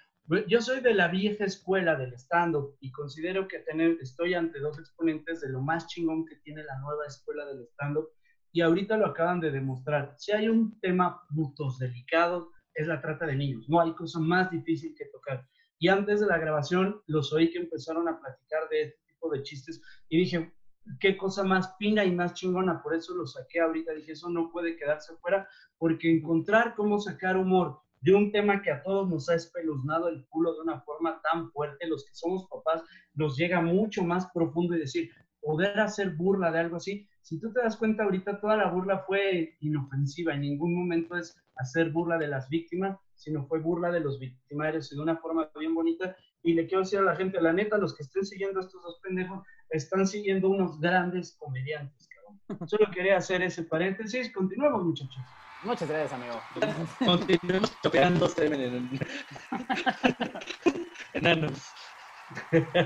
yo 0.47 0.61
soy 0.61 0.81
de 0.81 0.93
la 0.93 1.07
vieja 1.07 1.45
escuela 1.45 1.95
del 1.95 2.13
stand-up 2.13 2.77
y 2.79 2.91
considero 2.91 3.47
que 3.47 3.59
tener, 3.59 3.97
estoy 3.99 4.35
ante 4.35 4.59
dos 4.59 4.77
exponentes 4.77 5.41
de 5.41 5.49
lo 5.49 5.61
más 5.61 5.87
chingón 5.87 6.25
que 6.25 6.35
tiene 6.37 6.63
la 6.63 6.77
nueva 6.79 7.05
escuela 7.07 7.45
del 7.45 7.63
stand-up 7.63 8.09
y 8.51 8.61
ahorita 8.61 8.97
lo 8.97 9.07
acaban 9.07 9.39
de 9.39 9.51
demostrar. 9.51 10.13
Si 10.17 10.31
hay 10.31 10.47
un 10.47 10.79
tema 10.81 11.21
putos 11.33 11.79
delicado, 11.79 12.51
es 12.75 12.87
la 12.87 13.01
trata 13.01 13.25
de 13.25 13.35
niños. 13.35 13.67
No 13.69 13.81
hay 13.81 13.93
cosa 13.93 14.19
más 14.19 14.51
difícil 14.51 14.93
que 14.95 15.05
tocar. 15.05 15.47
Y 15.79 15.87
antes 15.87 16.19
de 16.19 16.27
la 16.27 16.37
grabación, 16.37 17.01
los 17.07 17.33
oí 17.33 17.49
que 17.51 17.59
empezaron 17.59 18.07
a 18.07 18.19
platicar 18.19 18.69
de 18.69 18.83
este 18.83 18.99
tipo 19.07 19.31
de 19.31 19.41
chistes 19.43 19.81
y 20.09 20.19
dije, 20.19 20.53
qué 20.99 21.17
cosa 21.17 21.43
más 21.43 21.75
fina 21.77 22.05
y 22.05 22.11
más 22.11 22.33
chingona. 22.33 22.83
Por 22.83 22.93
eso 22.93 23.15
lo 23.15 23.25
saqué 23.25 23.61
ahorita. 23.61 23.93
Dije, 23.93 24.11
eso 24.11 24.29
no 24.29 24.51
puede 24.51 24.75
quedarse 24.77 25.15
fuera, 25.17 25.47
porque 25.77 26.11
encontrar 26.11 26.75
cómo 26.75 26.99
sacar 26.99 27.37
humor 27.37 27.79
de 28.01 28.13
un 28.13 28.31
tema 28.31 28.61
que 28.61 28.71
a 28.71 28.81
todos 28.81 29.09
nos 29.09 29.29
ha 29.29 29.35
espeluznado 29.35 30.09
el 30.09 30.25
culo 30.27 30.53
de 30.53 30.61
una 30.61 30.81
forma 30.81 31.21
tan 31.21 31.51
fuerte, 31.51 31.87
los 31.87 32.05
que 32.05 32.13
somos 32.13 32.47
papás, 32.49 32.83
nos 33.13 33.37
llega 33.37 33.61
mucho 33.61 34.03
más 34.03 34.27
profundo 34.33 34.75
y 34.75 34.79
decir, 34.79 35.09
poder 35.41 35.79
hacer 35.79 36.15
burla 36.15 36.51
de 36.51 36.59
algo 36.59 36.77
así. 36.77 37.07
Si 37.21 37.39
tú 37.39 37.51
te 37.53 37.61
das 37.61 37.77
cuenta 37.77 38.03
ahorita, 38.03 38.39
toda 38.39 38.57
la 38.57 38.71
burla 38.71 39.03
fue 39.05 39.55
inofensiva. 39.59 40.33
En 40.33 40.41
ningún 40.41 40.75
momento 40.75 41.15
es 41.15 41.35
hacer 41.55 41.91
burla 41.91 42.17
de 42.17 42.27
las 42.27 42.49
víctimas, 42.49 42.97
sino 43.15 43.45
fue 43.47 43.59
burla 43.59 43.91
de 43.91 43.99
los 43.99 44.19
victimarios 44.19 44.91
y 44.91 44.95
de 44.95 45.01
una 45.01 45.17
forma 45.17 45.49
bien 45.59 45.75
bonita. 45.75 46.15
Y 46.41 46.53
le 46.53 46.67
quiero 46.67 46.83
decir 46.83 46.99
a 46.99 47.03
la 47.03 47.15
gente, 47.15 47.41
la 47.41 47.53
neta, 47.53 47.77
los 47.77 47.95
que 47.95 48.03
estén 48.03 48.25
siguiendo 48.25 48.59
estos 48.59 48.81
dos 48.81 48.99
pendejos, 49.03 49.45
están 49.69 50.07
siguiendo 50.07 50.49
unos 50.49 50.79
grandes 50.79 51.35
comediantes. 51.37 52.08
Solo 52.65 52.89
quería 52.91 53.17
hacer 53.17 53.41
ese 53.41 53.63
paréntesis. 53.63 54.31
Continuemos, 54.33 54.83
muchachos. 54.83 55.17
Muchas 55.63 55.89
gracias, 55.89 56.13
amigo. 56.13 56.41
Continuemos 57.05 57.73
chopeando 57.81 58.27
semen 58.29 58.61
en 58.61 58.99
enanos. 61.13 61.69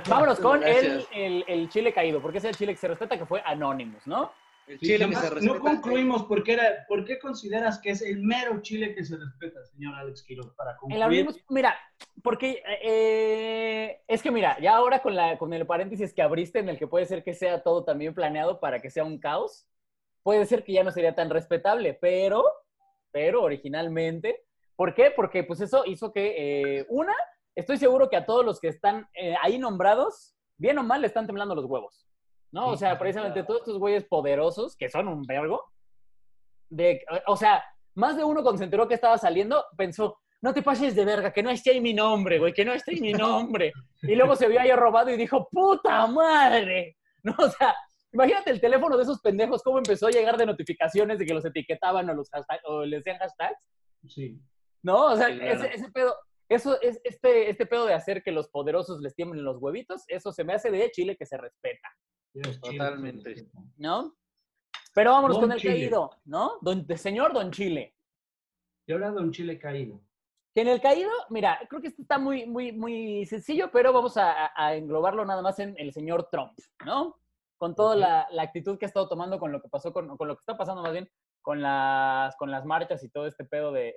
Vámonos 0.08 0.40
con 0.40 0.64
el, 0.64 1.06
el 1.48 1.70
chile 1.70 1.94
caído, 1.94 2.22
porque 2.22 2.40
es 2.40 2.46
el 2.46 2.56
chile 2.56 2.74
que 2.74 2.80
se 2.80 2.88
respeta, 2.88 3.18
que 3.18 3.26
fue 3.26 3.42
Anonymous, 3.46 4.08
¿no? 4.08 4.32
El 4.66 4.80
Sí, 4.80 4.86
chile 4.86 4.98
que 5.00 5.04
nomás 5.06 5.22
se 5.22 5.30
respeta. 5.30 5.54
no 5.54 5.60
concluimos 5.60 6.24
por 6.24 6.44
qué, 6.44 6.54
era, 6.54 6.86
por 6.88 7.04
qué 7.06 7.20
consideras 7.20 7.80
que 7.80 7.90
es 7.92 8.02
el 8.02 8.22
mero 8.22 8.62
chile 8.62 8.96
que 8.96 9.04
se 9.04 9.18
respeta, 9.18 9.64
señor 9.66 9.94
Alex 9.96 10.24
Quiroz, 10.24 10.54
para 10.56 10.72
El 10.72 10.78
concluir. 10.78 11.04
Anonymous, 11.04 11.44
mira, 11.50 11.76
porque 12.24 12.64
eh, 12.82 14.02
es 14.08 14.22
que 14.22 14.32
mira, 14.32 14.58
ya 14.62 14.76
ahora 14.76 15.02
con, 15.02 15.16
la, 15.16 15.38
con 15.38 15.54
el 15.54 15.66
paréntesis 15.68 16.14
que 16.14 16.22
abriste 16.22 16.60
en 16.60 16.70
el 16.70 16.78
que 16.78 16.88
puede 16.88 17.06
ser 17.06 17.24
que 17.24 17.34
sea 17.34 17.62
todo 17.62 17.84
también 17.84 18.14
planeado 18.14 18.60
para 18.62 18.82
que 18.82 18.90
sea 18.90 19.04
un 19.04 19.20
caos, 19.20 19.68
puede 20.24 20.46
ser 20.46 20.64
que 20.64 20.72
ya 20.74 20.84
no 20.86 20.92
sería 20.92 21.14
tan 21.14 21.30
respetable, 21.30 21.94
pero, 21.96 22.46
pero 23.12 23.44
originalmente, 23.44 24.46
¿por 24.78 24.94
qué? 24.96 25.12
Porque 25.14 25.44
pues 25.44 25.60
eso 25.60 25.84
hizo 25.86 26.14
que, 26.14 26.36
eh, 26.80 26.86
una, 26.88 27.14
estoy 27.56 27.78
seguro 27.78 28.10
que 28.10 28.16
a 28.16 28.26
todos 28.26 28.46
los 28.46 28.62
que 28.62 28.70
están 28.70 29.10
eh, 29.14 29.36
ahí 29.42 29.58
nombrados, 29.60 30.36
bien 30.58 30.78
o 30.78 30.84
mal, 30.84 31.02
le 31.02 31.08
están 31.08 31.28
temblando 31.28 31.54
los 31.54 31.66
huevos, 31.66 32.08
¿no? 32.54 32.68
O 32.68 32.78
sea, 32.78 32.98
precisamente 32.98 33.44
todos 33.44 33.62
estos 33.62 33.80
güeyes 33.80 34.06
poderosos, 34.06 34.78
que 34.78 34.88
son 34.88 35.08
un 35.08 35.24
vergo, 35.24 35.66
de, 36.70 37.04
o 37.26 37.36
sea, 37.36 37.64
más 37.96 38.16
de 38.16 38.24
uno 38.24 38.44
cuando 38.44 38.60
se 38.60 38.66
enteró 38.66 38.88
que 38.88 38.94
estaba 38.94 39.18
saliendo, 39.18 39.66
pensó, 39.76 40.20
no 40.40 40.54
te 40.54 40.62
pases 40.62 40.96
de 40.96 41.04
verga, 41.04 41.34
que 41.34 41.42
no 41.42 41.50
esté 41.50 41.72
ahí 41.72 41.82
mi 41.82 41.96
nombre, 41.96 42.38
güey, 42.38 42.54
que 42.54 42.64
no 42.64 42.72
esté 42.74 42.92
ahí 42.92 43.02
mi 43.02 43.12
nombre. 43.14 43.74
Y 44.04 44.16
luego 44.16 44.36
se 44.36 44.48
vio 44.48 44.62
ahí 44.62 44.72
robado 44.72 45.10
y 45.10 45.18
dijo, 45.18 45.48
puta 45.52 46.08
madre. 46.08 46.96
No, 47.26 47.34
o 47.40 47.50
sea, 47.50 47.74
imagínate 48.12 48.52
el 48.52 48.60
teléfono 48.60 48.98
de 48.98 49.04
esos 49.04 49.22
pendejos, 49.22 49.64
cómo 49.64 49.78
empezó 49.78 50.08
a 50.08 50.12
llegar 50.12 50.36
de 50.36 50.46
notificaciones 50.46 51.18
de 51.18 51.26
que 51.26 51.34
los 51.34 51.46
etiquetaban 51.46 52.10
o, 52.10 52.14
los 52.14 52.30
hashtag, 52.32 52.60
o 52.66 52.84
les 52.84 53.02
decían 53.02 53.18
hashtags. 53.18 53.58
Sí. 54.10 54.42
No, 54.82 55.06
o 55.06 55.16
sea, 55.16 55.28
Sí, 55.30 55.38
claro. 55.40 55.54
ese, 55.54 55.74
ese 55.74 55.92
pedo, 55.94 56.14
eso 56.50 56.82
es 56.82 57.00
este, 57.06 57.50
este 57.50 57.66
pedo 57.66 57.86
de 57.86 57.94
hacer 57.94 58.22
que 58.22 58.34
los 58.34 58.50
poderosos 58.50 59.00
les 59.00 59.16
tiemblen 59.16 59.46
los 59.46 59.62
huevitos, 59.62 60.04
eso 60.10 60.34
se 60.34 60.44
me 60.44 60.54
hace 60.54 60.70
de 60.70 60.92
Chile 60.92 61.16
que 61.16 61.26
se 61.26 61.38
respeta, 61.38 61.88
Totalmente. 62.62 63.36
chile. 63.36 63.52
¿no? 63.78 64.16
Pero 64.94 65.12
vámonos 65.12 65.38
Don 65.38 65.44
con 65.46 65.52
el 65.54 65.60
Chile. 65.60 65.74
caído, 65.74 66.10
¿no? 66.26 66.58
Don, 66.62 66.86
señor 66.98 67.34
Don 67.34 67.52
Chile. 67.52 67.96
Y 68.88 68.94
ahora 68.94 69.12
Don 69.12 69.32
Chile 69.32 69.58
caído. 69.58 70.02
Que 70.54 70.62
en 70.62 70.68
el 70.68 70.82
caído, 70.82 71.10
mira, 71.30 71.60
creo 71.68 71.82
que 71.82 71.88
esto 71.88 72.04
está 72.04 72.20
muy, 72.20 72.46
muy, 72.46 72.72
muy 72.72 73.26
sencillo, 73.26 73.72
pero 73.72 73.92
vamos 73.92 74.18
a, 74.18 74.52
a 74.56 74.76
englobarlo 74.76 75.26
nada 75.26 75.42
más 75.42 75.58
en 75.60 75.74
el 75.78 75.92
señor 75.94 76.30
Trump, 76.32 76.54
¿no? 76.86 77.18
con 77.58 77.76
toda 77.76 77.96
la, 77.96 78.28
la 78.30 78.44
actitud 78.44 78.78
que 78.78 78.86
ha 78.86 78.88
estado 78.88 79.08
tomando 79.08 79.40
con 79.40 79.52
lo 79.54 79.62
que 79.62 79.70
pasó, 79.70 79.94
con, 79.94 80.18
con 80.18 80.28
lo 80.28 80.36
que 80.36 80.42
está 80.42 80.58
pasando 80.58 80.82
más 80.82 80.92
bien 80.92 81.10
con 81.44 81.62
las, 81.62 82.36
con 82.38 82.50
las 82.50 82.66
marchas 82.66 83.04
y 83.04 83.10
todo 83.10 83.28
este 83.28 83.44
pedo 83.44 83.72
de, 83.72 83.94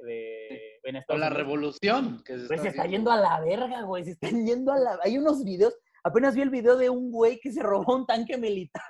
Con 1.07 1.21
la 1.21 1.31
revolución. 1.31 2.23
Que 2.25 2.39
se 2.39 2.69
está 2.69 2.87
yendo 2.87 3.11
a 3.11 3.17
la 3.17 3.41
verga, 3.41 3.83
güey. 3.83 4.05
Se 4.05 4.11
están 4.11 4.45
yendo 4.45 4.73
a 4.73 4.79
la. 4.79 4.99
Hay 5.03 5.17
unos 5.17 5.43
videos. 5.45 5.75
Apenas 6.07 6.37
vi 6.37 6.43
el 6.43 6.51
video 6.51 6.77
de 6.77 6.89
un 6.89 7.11
güey 7.11 7.41
que 7.41 7.51
se 7.51 7.61
robó 7.65 7.97
un 7.97 8.07
tanque 8.07 8.39
militar 8.39 8.81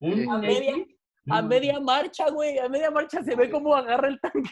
¿Un 0.00 0.28
a 0.28 0.38
media, 0.38 0.74
a 1.30 1.42
media 1.42 1.78
marcha, 1.78 2.28
güey. 2.28 2.58
A 2.58 2.68
media 2.68 2.90
marcha 2.90 3.22
se 3.22 3.36
ve 3.36 3.48
cómo 3.48 3.72
agarra 3.72 4.08
el 4.08 4.18
tanque 4.18 4.50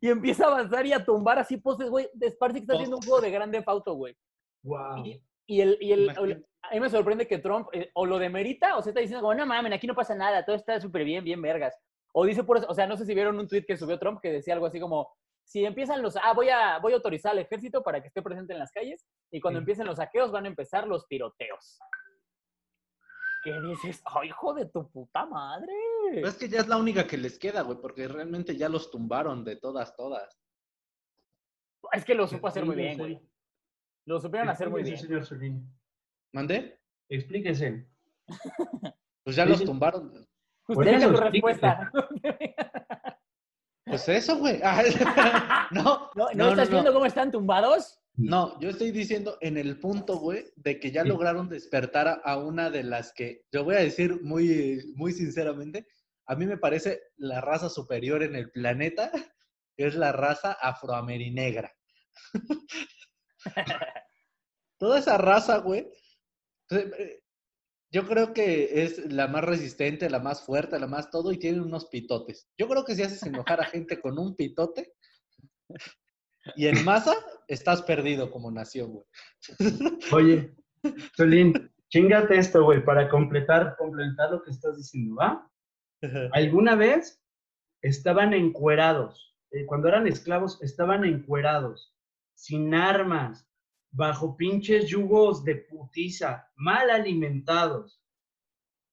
y 0.00 0.08
empieza 0.08 0.44
a 0.44 0.48
avanzar 0.52 0.86
y 0.86 0.92
a 0.92 1.04
tumbar 1.04 1.40
así 1.40 1.56
postes, 1.56 1.90
güey. 1.90 2.08
Parece 2.38 2.60
que 2.60 2.62
está 2.62 2.74
haciendo 2.74 2.98
un 2.98 3.02
juego 3.02 3.20
de 3.20 3.32
grande 3.32 3.64
auto, 3.66 3.94
güey. 3.94 4.16
Wow. 4.62 5.04
Y, 5.04 5.20
y 5.48 5.60
el, 5.60 5.76
y 5.80 5.90
el, 5.90 6.10
a 6.10 6.74
mí 6.74 6.80
me 6.80 6.88
sorprende 6.88 7.26
que 7.26 7.38
Trump 7.38 7.66
eh, 7.72 7.90
o 7.94 8.06
lo 8.06 8.20
demerita 8.20 8.76
o 8.76 8.82
se 8.82 8.90
está 8.90 9.00
diciendo 9.00 9.22
como, 9.22 9.34
no 9.34 9.44
mames, 9.44 9.72
aquí 9.72 9.88
no 9.88 9.96
pasa 9.96 10.14
nada, 10.14 10.44
todo 10.44 10.54
está 10.54 10.80
súper 10.80 11.02
bien, 11.02 11.24
bien 11.24 11.42
vergas. 11.42 11.76
O 12.14 12.24
dice 12.24 12.44
por 12.44 12.58
eso, 12.58 12.66
o 12.68 12.74
sea, 12.74 12.86
no 12.86 12.96
sé 12.96 13.06
si 13.06 13.14
vieron 13.14 13.40
un 13.40 13.48
tweet 13.48 13.64
que 13.66 13.76
subió 13.76 13.98
Trump 13.98 14.20
que 14.20 14.30
decía 14.30 14.54
algo 14.54 14.66
así 14.66 14.78
como, 14.78 15.12
si 15.44 15.64
empiezan 15.64 16.02
los, 16.02 16.16
ah, 16.16 16.32
voy 16.34 16.48
a, 16.48 16.78
voy 16.78 16.92
a 16.92 16.96
autorizar 16.96 17.32
al 17.32 17.38
ejército 17.38 17.82
para 17.82 18.00
que 18.00 18.08
esté 18.08 18.22
presente 18.22 18.52
en 18.52 18.58
las 18.58 18.72
calles 18.72 19.06
y 19.30 19.40
cuando 19.40 19.58
Sí. 19.58 19.62
empiecen 19.62 19.86
los 19.86 19.96
saqueos 19.96 20.30
van 20.30 20.44
a 20.44 20.48
empezar 20.48 20.86
los 20.86 21.06
tiroteos. 21.06 21.78
¿Qué 23.44 23.52
dices? 23.60 24.00
¡Ay, 24.04 24.28
hijo 24.28 24.54
de 24.54 24.66
tu 24.66 24.88
puta 24.90 25.26
madre! 25.26 25.72
Pero 26.14 26.28
es 26.28 26.36
que 26.36 26.48
ya 26.48 26.60
es 26.60 26.68
la 26.68 26.76
única 26.76 27.06
que 27.06 27.16
les 27.18 27.38
queda, 27.38 27.62
güey, 27.62 27.78
porque 27.80 28.06
realmente 28.06 28.56
ya 28.56 28.68
los 28.68 28.90
tumbaron 28.90 29.44
de 29.44 29.56
todas, 29.56 29.96
todas. 29.96 30.40
Es 31.92 32.04
que 32.04 32.14
lo 32.14 32.28
supo 32.28 32.46
hacer 32.46 32.64
muy 32.64 32.76
bien, 32.76 32.96
güey. 32.96 33.20
Lo 34.06 34.20
supieron 34.20 34.48
hacer 34.48 34.70
muy 34.70 34.84
bien. 34.84 34.96
Señor 34.96 35.24
Solín. 35.26 35.68
¿Mandé? 36.32 36.80
Explíquese. 37.08 37.88
Pues 39.24 39.36
ya 39.36 39.44
los 39.44 39.64
tumbaron. 39.64 40.26
Justifica 40.64 40.96
eso, 40.96 41.12
tu 41.12 41.20
respuesta. 41.20 41.92
Pues 43.84 44.08
eso, 44.08 44.36
güey. 44.38 44.60
Ah, 44.64 44.82
no, 45.72 46.10
¿No, 46.14 46.26
¿no 46.30 46.34
no, 46.34 46.50
estás 46.50 46.68
no. 46.70 46.76
viendo 46.76 46.92
cómo 46.92 47.06
están 47.06 47.30
tumbados? 47.30 47.98
No, 48.14 48.60
yo 48.60 48.68
estoy 48.70 48.90
diciendo 48.90 49.38
en 49.40 49.56
el 49.56 49.80
punto, 49.80 50.18
güey, 50.18 50.44
de 50.56 50.78
que 50.78 50.90
ya 50.92 51.02
Sí. 51.02 51.08
lograron 51.08 51.48
despertar 51.48 52.06
a- 52.08 52.20
a 52.24 52.36
una 52.36 52.68
de 52.70 52.82
las 52.84 53.12
que, 53.14 53.46
yo 53.50 53.64
voy 53.64 53.74
a 53.76 53.78
decir 53.80 54.20
muy, 54.22 54.92
muy 54.96 55.12
sinceramente, 55.12 55.86
a 56.26 56.34
mí 56.36 56.46
me 56.46 56.58
parece 56.58 57.00
la 57.16 57.40
raza 57.40 57.68
superior 57.70 58.22
en 58.22 58.36
el 58.36 58.50
planeta, 58.50 59.10
que 59.76 59.86
es 59.86 59.94
la 59.94 60.12
raza 60.12 60.52
afroamerinegra. 60.60 61.72
Toda 64.78 64.98
esa 64.98 65.16
raza, 65.16 65.58
güey, 65.58 65.88
eh, 66.70 67.21
yo 67.92 68.06
creo 68.06 68.32
que 68.32 68.82
es 68.82 69.12
la 69.12 69.28
más 69.28 69.44
resistente, 69.44 70.10
la 70.10 70.18
más 70.18 70.44
fuerte, 70.44 70.78
la 70.80 70.86
más 70.86 71.10
todo, 71.10 71.30
y 71.32 71.38
tienen 71.38 71.60
unos 71.60 71.86
pitotes. 71.86 72.48
Yo 72.58 72.68
creo 72.68 72.84
que 72.84 72.94
si 72.94 73.02
haces 73.02 73.22
enojar 73.22 73.60
a 73.60 73.66
gente 73.66 74.00
con 74.00 74.18
un 74.18 74.34
pitote 74.34 74.94
y 76.56 76.66
en 76.66 76.84
masa, 76.84 77.14
estás 77.46 77.82
perdido 77.82 78.30
como 78.30 78.50
nación, 78.50 78.92
güey. 78.92 79.06
Oye, 80.12 80.54
Solín, 81.16 81.70
chingate 81.88 82.38
esto, 82.38 82.64
güey, 82.64 82.84
para 82.84 83.08
completar, 83.08 83.76
completar 83.76 84.32
lo 84.32 84.42
que 84.42 84.50
estás 84.50 84.76
diciendo, 84.76 85.16
¿va? 85.16 85.48
¿Alguna 86.32 86.74
vez 86.74 87.22
estaban 87.82 88.34
encuerados? 88.34 89.32
eh, 89.52 89.66
cuando 89.66 89.88
eran 89.88 90.06
esclavos, 90.06 90.60
estaban 90.62 91.04
encuerados, 91.04 91.94
sin 92.34 92.74
armas, 92.74 93.46
bajo 93.92 94.36
pinches 94.36 94.88
yugos 94.88 95.44
de 95.44 95.56
putiza, 95.56 96.48
mal 96.56 96.90
alimentados. 96.90 98.02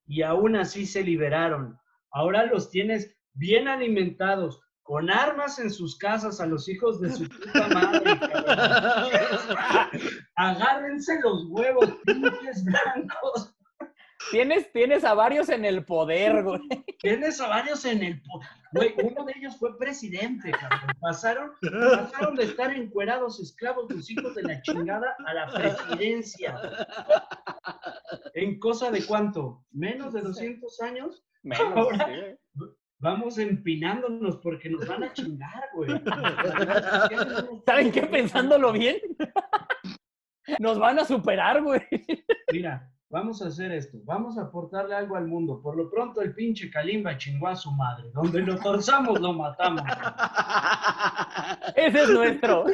Y 0.06 0.22
aún 0.22 0.56
así 0.56 0.86
se 0.86 1.04
liberaron. 1.04 1.80
Ahora 2.12 2.46
los 2.46 2.70
tienes 2.70 3.16
bien 3.34 3.68
alimentados, 3.68 4.62
con 4.84 5.12
armas 5.12 5.60
en 5.60 5.70
sus 5.70 5.98
casas 5.98 6.42
a 6.42 6.48
los 6.48 6.68
hijos 6.68 7.00
de 7.00 7.12
su 7.12 7.30
puta 7.30 7.68
madre. 7.68 8.12
Agárrense 10.36 11.20
los 11.22 11.46
huevos, 11.50 11.92
pinches 12.06 12.66
blancos. 12.66 13.56
Tienes, 14.32 14.72
tienes 14.74 15.04
a 15.06 15.14
varios 15.14 15.50
en 15.50 15.64
el 15.66 15.86
poder, 15.86 16.44
güey. 16.44 16.60
Tienes 17.00 17.40
a 17.40 17.48
varios 17.48 17.84
en 17.86 18.04
el... 18.04 18.22
po- 18.22 18.42
Güey, 18.72 18.94
uno 19.02 19.26
de 19.26 19.34
ellos 19.38 19.58
fue 19.58 19.76
presidente, 19.80 20.52
cabrón. 20.52 20.92
Pasaron, 21.02 21.52
pasaron 21.62 22.36
de 22.36 22.44
estar 22.44 22.72
encuerados 22.72 23.40
esclavos 23.40 23.90
los 23.92 24.08
hijos 24.12 24.36
de 24.36 24.44
la 24.44 24.62
chingada 24.62 25.16
a 25.26 25.34
la 25.34 25.48
presidencia. 25.52 26.60
¿En 28.36 28.60
cosa 28.60 28.92
de 28.92 29.04
cuánto? 29.06 29.66
¿Menos 29.72 30.14
de 30.14 30.22
200 30.22 30.82
años? 30.82 31.26
Menos, 31.42 31.62
Ahora- 31.76 32.08
sí. 32.08 32.66
Vamos 33.02 33.38
empinándonos 33.38 34.38
porque 34.44 34.70
nos 34.70 34.86
van 34.86 35.06
a 35.06 35.14
chingar, 35.14 35.64
güey. 35.74 35.90
¿Saben 37.66 37.92
qué? 37.94 38.02
Pensándolo 38.04 38.74
bien. 38.74 38.98
Nos 40.60 40.78
van 40.78 41.00
a 41.00 41.06
superar, 41.06 41.62
güey. 41.64 41.82
Mira, 42.52 42.92
vamos 43.10 43.42
a 43.42 43.48
hacer 43.48 43.72
esto. 43.72 43.98
Vamos 44.04 44.38
a 44.38 44.44
aportarle 44.44 44.96
algo 44.96 45.16
al 45.16 45.28
mundo. 45.28 45.62
Por 45.62 45.76
lo 45.78 45.90
pronto, 45.90 46.22
el 46.22 46.34
pinche 46.34 46.70
Kalimba 46.70 47.18
chingó 47.18 47.48
a 47.48 47.56
su 47.56 47.72
madre. 47.72 48.10
Donde 48.14 48.42
lo 48.42 48.58
torzamos, 48.58 49.20
lo 49.20 49.34
matamos. 49.34 49.84
Ese 51.76 52.02
es 52.04 52.10
nuestro. 52.10 52.66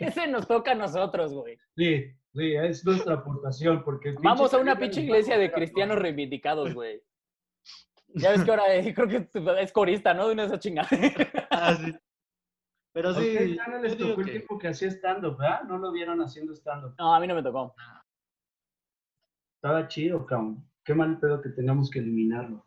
Ese 0.00 0.26
nos 0.28 0.46
toca 0.46 0.72
a 0.72 0.74
nosotros, 0.74 1.32
güey. 1.34 1.58
Sí, 1.76 2.04
sí, 2.34 2.54
es 2.54 2.84
nuestra 2.84 3.14
aportación. 3.14 3.82
Porque 3.84 4.14
Vamos 4.22 4.52
a 4.54 4.58
una 4.58 4.74
Kalimba 4.74 4.80
pinche 4.80 5.00
iglesia 5.02 5.38
de 5.38 5.50
cristianos 5.52 5.98
reivindicados, 5.98 6.72
güey. 6.74 7.02
Ya 8.16 8.30
ves 8.30 8.44
que 8.44 8.50
ahora 8.52 8.72
eh, 8.72 8.94
creo 8.94 9.08
que 9.08 9.28
es 9.60 9.72
corista, 9.72 10.14
¿no? 10.14 10.28
De 10.28 10.34
una 10.34 10.42
de 10.42 10.46
esas 10.48 10.60
chingadas. 10.60 10.90
Ah, 11.50 11.74
sí. 11.74 11.92
Pero 12.92 13.08
A 13.08 13.10
ustedes 13.12 13.50
sí, 13.50 13.56
ya 13.56 13.66
no 13.66 13.78
les 13.82 13.98
tocó 13.98 14.20
el 14.20 14.26
que- 14.26 14.30
tiempo 14.30 14.56
que 14.56 14.68
hacía 14.68 14.86
stand-up, 14.88 15.36
¿verdad? 15.36 15.62
No 15.64 15.78
lo 15.78 15.90
vieron 15.90 16.20
haciendo 16.22 16.52
stand-up. 16.54 16.94
No, 16.96 17.12
a 17.12 17.18
mí 17.18 17.26
no 17.26 17.34
me 17.34 17.42
tocó. 17.42 17.74
Estaba 19.64 19.88
chido, 19.88 20.26
cabrón. 20.26 20.62
Qué 20.84 20.92
mal 20.94 21.18
pedo 21.18 21.40
que 21.40 21.48
tengamos 21.48 21.88
que 21.88 21.98
eliminarlo. 21.98 22.66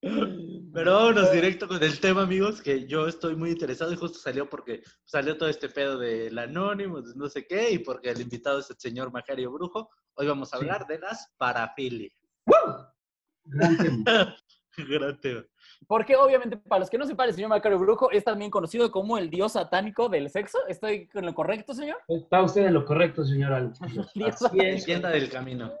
Pero 0.00 0.94
vámonos 0.94 1.32
directo 1.32 1.66
con 1.66 1.82
el 1.82 1.98
tema, 1.98 2.22
amigos, 2.22 2.60
que 2.60 2.86
yo 2.86 3.08
estoy 3.08 3.34
muy 3.36 3.50
interesado 3.50 3.92
y 3.92 3.96
justo 3.96 4.18
salió 4.18 4.48
porque 4.48 4.82
salió 5.04 5.36
todo 5.36 5.48
este 5.48 5.68
pedo 5.68 5.98
del 5.98 6.38
anónimo, 6.38 7.00
de 7.02 7.12
no 7.16 7.28
sé 7.28 7.46
qué, 7.46 7.70
y 7.72 7.78
porque 7.78 8.10
el 8.10 8.20
invitado 8.20 8.58
es 8.60 8.70
el 8.70 8.76
señor 8.78 9.10
Macario 9.12 9.50
Brujo. 9.50 9.90
Hoy 10.14 10.26
vamos 10.26 10.52
a 10.52 10.58
Sí. 10.58 10.62
hablar 10.64 10.86
de 10.86 10.98
las 10.98 11.32
parafilias. 11.38 12.12
Gran 13.46 13.76
tema. 13.78 14.36
Gran 14.76 15.20
tema. 15.20 15.44
Porque 15.86 16.16
obviamente, 16.16 16.56
para 16.56 16.80
los 16.80 16.90
que 16.90 16.98
no 16.98 17.06
sepan, 17.06 17.28
el 17.28 17.34
señor 17.34 17.50
Macario 17.50 17.78
Brujo 17.78 18.10
es 18.10 18.24
también 18.24 18.50
conocido 18.50 18.90
como 18.90 19.18
el 19.18 19.30
dios 19.30 19.52
satánico 19.52 20.08
del 20.08 20.30
sexo. 20.30 20.58
¿Estoy 20.68 21.08
con 21.08 21.26
lo 21.26 21.34
correcto, 21.34 21.74
señor? 21.74 21.98
Está 22.08 22.42
usted 22.42 22.66
en 22.66 22.74
lo 22.74 22.84
correcto, 22.84 23.24
señor 23.24 23.52
Alex. 23.52 23.80
Así 23.82 24.58
es. 24.60 24.86
Del 24.86 25.30
camino. 25.30 25.72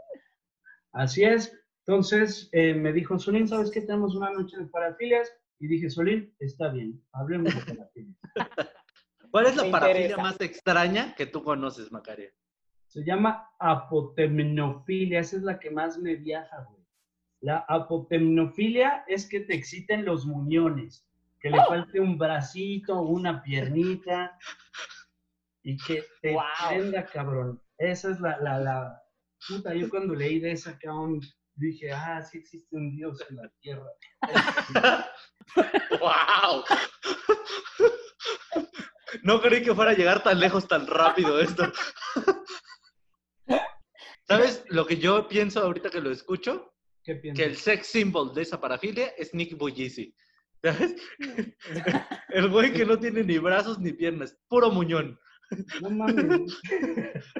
Así 0.92 1.24
es. 1.24 1.52
Entonces 1.86 2.48
eh, 2.52 2.74
me 2.74 2.92
dijo, 2.92 3.18
Solín, 3.18 3.46
¿sabes 3.46 3.70
qué? 3.70 3.82
Tenemos 3.82 4.14
una 4.14 4.30
noche 4.30 4.56
de 4.56 4.66
parafilias. 4.66 5.30
Y 5.58 5.68
dije, 5.68 5.90
Solín, 5.90 6.34
está 6.40 6.68
bien, 6.68 7.02
hablemos 7.12 7.54
de 7.54 7.74
parafilias. 7.74 8.16
¿Cuál 9.30 9.46
es 9.46 9.56
la 9.56 9.70
parafilia 9.70 10.16
más 10.16 10.40
extraña 10.40 11.14
que 11.16 11.26
tú 11.26 11.42
conoces, 11.42 11.90
Macario? 11.90 12.30
Se 12.86 13.04
llama 13.04 13.50
apotemnofilia, 13.58 15.18
esa 15.18 15.36
es 15.36 15.42
la 15.42 15.58
que 15.58 15.70
más 15.70 15.98
me 15.98 16.14
viaja, 16.14 16.62
güey. 16.70 16.83
La 17.44 17.58
apotemnofilia 17.68 19.04
es 19.06 19.28
que 19.28 19.40
te 19.40 19.54
exciten 19.54 20.06
los 20.06 20.24
muñones, 20.24 21.06
que 21.40 21.50
le 21.50 21.58
falte 21.66 22.00
un 22.00 22.16
bracito, 22.16 23.02
una 23.02 23.42
piernita, 23.42 24.38
y 25.62 25.76
que 25.76 26.06
te 26.22 26.32
Wow. 26.32 26.42
prenda, 26.70 27.04
cabrón. 27.04 27.60
Esa 27.76 28.12
es 28.12 28.20
la, 28.20 28.38
la, 28.38 28.58
la, 28.60 29.02
puta, 29.46 29.74
yo 29.74 29.90
cuando 29.90 30.14
leí 30.14 30.40
de 30.40 30.52
esa, 30.52 30.78
cabrón, 30.78 31.20
dije, 31.54 31.92
ah, 31.92 32.22
sí 32.22 32.38
existe 32.38 32.74
un 32.76 32.96
Dios 32.96 33.22
en 33.28 33.36
la 33.36 33.50
tierra. 33.60 33.90
¡Wow! 36.00 36.64
No 39.22 39.42
creí 39.42 39.62
que 39.62 39.74
fuera 39.74 39.90
a 39.90 39.94
llegar 39.94 40.22
tan 40.22 40.40
lejos 40.40 40.66
tan 40.66 40.86
rápido 40.86 41.38
esto. 41.38 41.70
¿Sabes 44.26 44.64
lo 44.68 44.86
que 44.86 44.96
yo 44.96 45.28
pienso 45.28 45.60
ahorita 45.60 45.90
que 45.90 46.00
lo 46.00 46.10
escucho? 46.10 46.73
¿Qué 47.04 47.16
piensas? 47.16 47.44
Que 47.44 47.50
el 47.50 47.56
sex 47.56 47.86
symbol 47.86 48.34
de 48.34 48.42
esa 48.42 48.60
parafilia 48.60 49.08
es 49.18 49.34
Nick 49.34 49.56
Bujisi. 49.58 50.14
¿Sabes? 50.62 50.94
El 52.30 52.48
güey 52.48 52.72
que 52.72 52.86
no 52.86 52.98
tiene 52.98 53.22
ni 53.22 53.36
brazos 53.38 53.78
ni 53.78 53.92
piernas, 53.92 54.36
puro 54.48 54.70
muñón. 54.70 55.18
No 55.82 55.90
mames. 55.90 56.58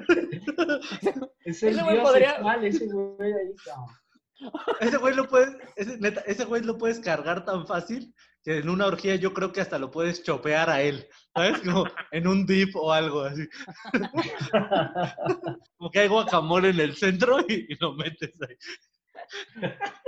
es 1.43 1.63
el 1.63 1.73
Ese 1.73 1.83
güey 1.83 2.01
podría- 2.01 2.31
sexual, 2.33 2.65
ese 2.65 2.85
güey 2.85 3.33
ahí. 3.33 3.51
Ese 4.81 4.97
güey 4.97 5.15
lo 5.15 5.27
puedes, 5.27 5.55
ese, 5.75 5.97
neta, 5.97 6.21
ese 6.21 6.45
güey 6.45 6.61
lo 6.61 6.77
puedes 6.77 6.99
cargar 6.99 7.45
tan 7.45 7.65
fácil 7.65 8.13
que 8.43 8.57
en 8.59 8.69
una 8.69 8.85
orgía 8.85 9.15
yo 9.15 9.33
creo 9.33 9.51
que 9.51 9.61
hasta 9.61 9.79
lo 9.79 9.89
puedes 9.89 10.21
chopear 10.23 10.69
a 10.69 10.83
él. 10.83 11.07
¿Sabes? 11.33 11.61
Como 11.61 11.85
en 12.11 12.27
un 12.27 12.45
dip 12.45 12.75
o 12.75 12.93
algo 12.93 13.21
así. 13.21 13.47
Como 15.77 15.91
que 15.91 15.99
hay 15.99 16.07
guacamole 16.07 16.69
en 16.69 16.79
el 16.79 16.95
centro 16.95 17.39
y, 17.47 17.73
y 17.73 17.77
lo 17.79 17.93
metes 17.95 18.31
ahí. 18.47 18.55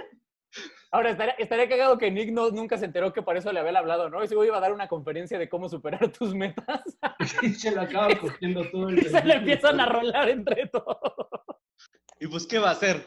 Ahora, 0.89 1.10
estaría, 1.12 1.34
estaría 1.34 1.67
cagado 1.67 1.97
que 1.97 2.10
Nick 2.10 2.32
no, 2.32 2.49
nunca 2.49 2.77
se 2.77 2.86
enteró 2.86 3.12
que 3.12 3.21
por 3.21 3.36
eso 3.36 3.51
le 3.51 3.60
había 3.60 3.77
hablado, 3.77 4.10
¿no? 4.10 4.23
Y 4.23 4.27
luego 4.27 4.45
iba 4.45 4.58
a 4.58 4.62
dar 4.62 4.71
una 4.71 4.88
conferencia 4.88 5.38
de 5.38 5.49
cómo 5.49 5.67
superar 5.67 6.12
tus 6.17 6.34
metas. 6.34 6.82
Y 7.43 7.49
se 7.49 7.71
lo 7.71 7.82
acaba 7.82 8.15
cogiendo 8.17 8.63
todo 8.71 8.89
el 8.89 8.99
Y 8.99 9.01
se 9.03 9.23
le 9.23 9.34
empiezan 9.36 9.80
a 9.82 9.86
rolar 9.86 10.30
entre 10.30 10.67
todos. 10.67 11.27
Y 12.19 12.27
pues, 12.27 12.47
¿qué 12.47 12.58
va 12.58 12.69
a 12.69 12.71
hacer? 12.71 13.06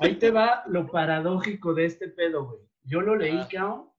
Ahí 0.00 0.16
te 0.16 0.30
va 0.30 0.64
lo 0.66 0.86
paradójico 0.88 1.72
de 1.74 1.86
este 1.86 2.08
pedo, 2.08 2.44
güey. 2.46 2.60
Yo 2.82 3.00
lo 3.00 3.14
leí, 3.16 3.38
Ah. 3.38 3.48
cabrón, 3.50 3.90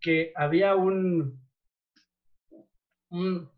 que 0.00 0.32
había 0.34 0.74
un, 0.74 1.38
un 3.10 3.50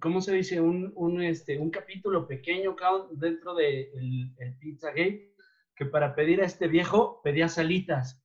¿cómo 0.00 0.20
se 0.20 0.34
dice? 0.34 0.60
Un, 0.60 0.92
un, 0.96 1.22
este, 1.22 1.58
un 1.58 1.70
capítulo 1.70 2.26
pequeño, 2.26 2.74
cabrón, 2.74 3.08
dentro 3.12 3.54
de 3.54 3.92
el, 3.94 4.34
el 4.38 4.58
Pizzagate, 4.58 5.32
que 5.76 5.84
para 5.84 6.14
pedir 6.14 6.40
a 6.42 6.46
este 6.46 6.68
viejo 6.68 7.20
pedía 7.22 7.48
salitas. 7.48 8.18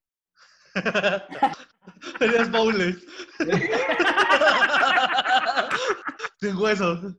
Serías 2.20 2.50
bowls. 2.50 3.06
Sin 6.40 6.56
huesos. 6.58 7.16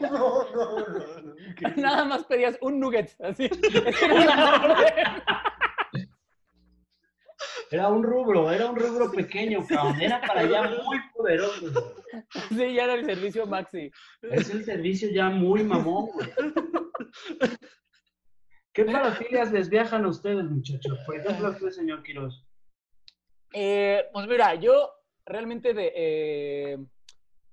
No, 0.00 0.44
no, 0.54 0.78
no. 0.78 1.34
Nada 1.76 2.04
más 2.04 2.24
pedías 2.24 2.56
un 2.60 2.78
nugget, 2.78 3.16
así. 3.20 3.50
Era 7.70 7.88
un 7.88 8.02
rubro, 8.02 8.52
era 8.52 8.66
un 8.66 8.76
rubro 8.76 9.10
pequeño, 9.10 9.66
cabrón. 9.66 9.98
Era 10.00 10.20
para 10.20 10.40
allá 10.40 10.70
muy 10.84 10.98
poderoso. 11.14 12.01
Sí, 12.48 12.74
ya 12.74 12.84
era 12.84 12.94
el 12.94 13.04
servicio 13.04 13.46
maxi. 13.46 13.90
Es 14.22 14.50
el 14.50 14.64
servicio 14.64 15.10
ya 15.10 15.30
muy 15.30 15.64
mamón, 15.64 16.10
güey. 16.12 16.28
¿Qué 18.72 18.84
parafilias 18.84 19.52
les 19.52 19.68
viajan 19.68 20.04
a 20.04 20.08
ustedes, 20.08 20.44
muchachos? 20.44 20.98
Por 21.06 21.16
ejemplo, 21.16 21.50
usted, 21.50 21.70
señor 21.70 22.02
Quiroz. 22.02 22.46
Eh, 23.54 24.04
pues 24.12 24.26
mira, 24.26 24.54
yo 24.54 24.90
realmente 25.26 25.74
de 25.74 25.92
eh, 25.94 26.78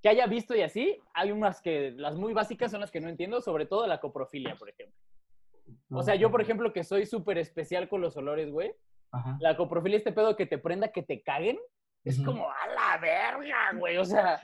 que 0.01 0.09
haya 0.09 0.27
visto 0.27 0.55
y 0.55 0.61
así, 0.61 0.97
hay 1.13 1.31
unas 1.31 1.61
que 1.61 1.91
las 1.91 2.15
muy 2.15 2.33
básicas 2.33 2.71
son 2.71 2.81
las 2.81 2.91
que 2.91 3.01
no 3.01 3.09
entiendo, 3.09 3.41
sobre 3.41 3.65
todo 3.65 3.85
la 3.85 3.99
coprofilia, 3.99 4.55
por 4.55 4.69
ejemplo. 4.69 4.95
O 5.91 6.03
sea, 6.03 6.15
yo, 6.15 6.31
por 6.31 6.41
ejemplo, 6.41 6.73
que 6.73 6.83
soy 6.83 7.05
súper 7.05 7.37
especial 7.37 7.89
con 7.89 8.01
los 8.01 8.17
olores, 8.17 8.49
güey. 8.51 8.73
Ajá. 9.11 9.37
La 9.39 9.57
coprofilia, 9.57 9.97
este 9.97 10.11
pedo 10.11 10.35
que 10.35 10.45
te 10.45 10.57
prenda, 10.57 10.91
que 10.91 11.03
te 11.03 11.21
caguen, 11.21 11.59
es 12.03 12.21
como 12.21 12.49
a 12.49 12.67
la 12.67 12.97
verga, 12.99 13.71
güey. 13.75 13.97
O 13.97 14.05
sea, 14.05 14.39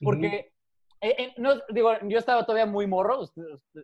porque, 0.00 0.52
eh, 1.00 1.14
eh, 1.18 1.34
no, 1.38 1.54
digo, 1.70 1.92
yo 2.02 2.18
estaba 2.18 2.44
todavía 2.44 2.66
muy 2.66 2.86
morro. 2.86 3.20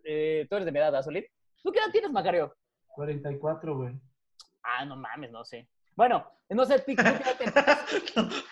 eh, 0.05 0.47
tú 0.49 0.57
eres 0.57 0.67
de 0.67 0.73
mi 0.73 0.79
edad, 0.79 0.95
Azulín. 0.97 1.25
¿Tú 1.63 1.73
qué 1.73 1.79
edad 1.79 1.91
tienes, 1.93 2.11
Macario? 2.11 2.55
44, 2.89 3.77
güey. 3.77 3.95
Ah, 4.63 4.85
no 4.85 4.97
mames, 4.97 5.31
no 5.31 5.45
sé. 5.45 5.69
Bueno, 5.97 6.27
no 6.49 6.65
sé, 6.65 6.79
¿tú 6.81 6.87
qué 6.95 7.03
edad 7.03 7.37
tienes? 7.39 8.45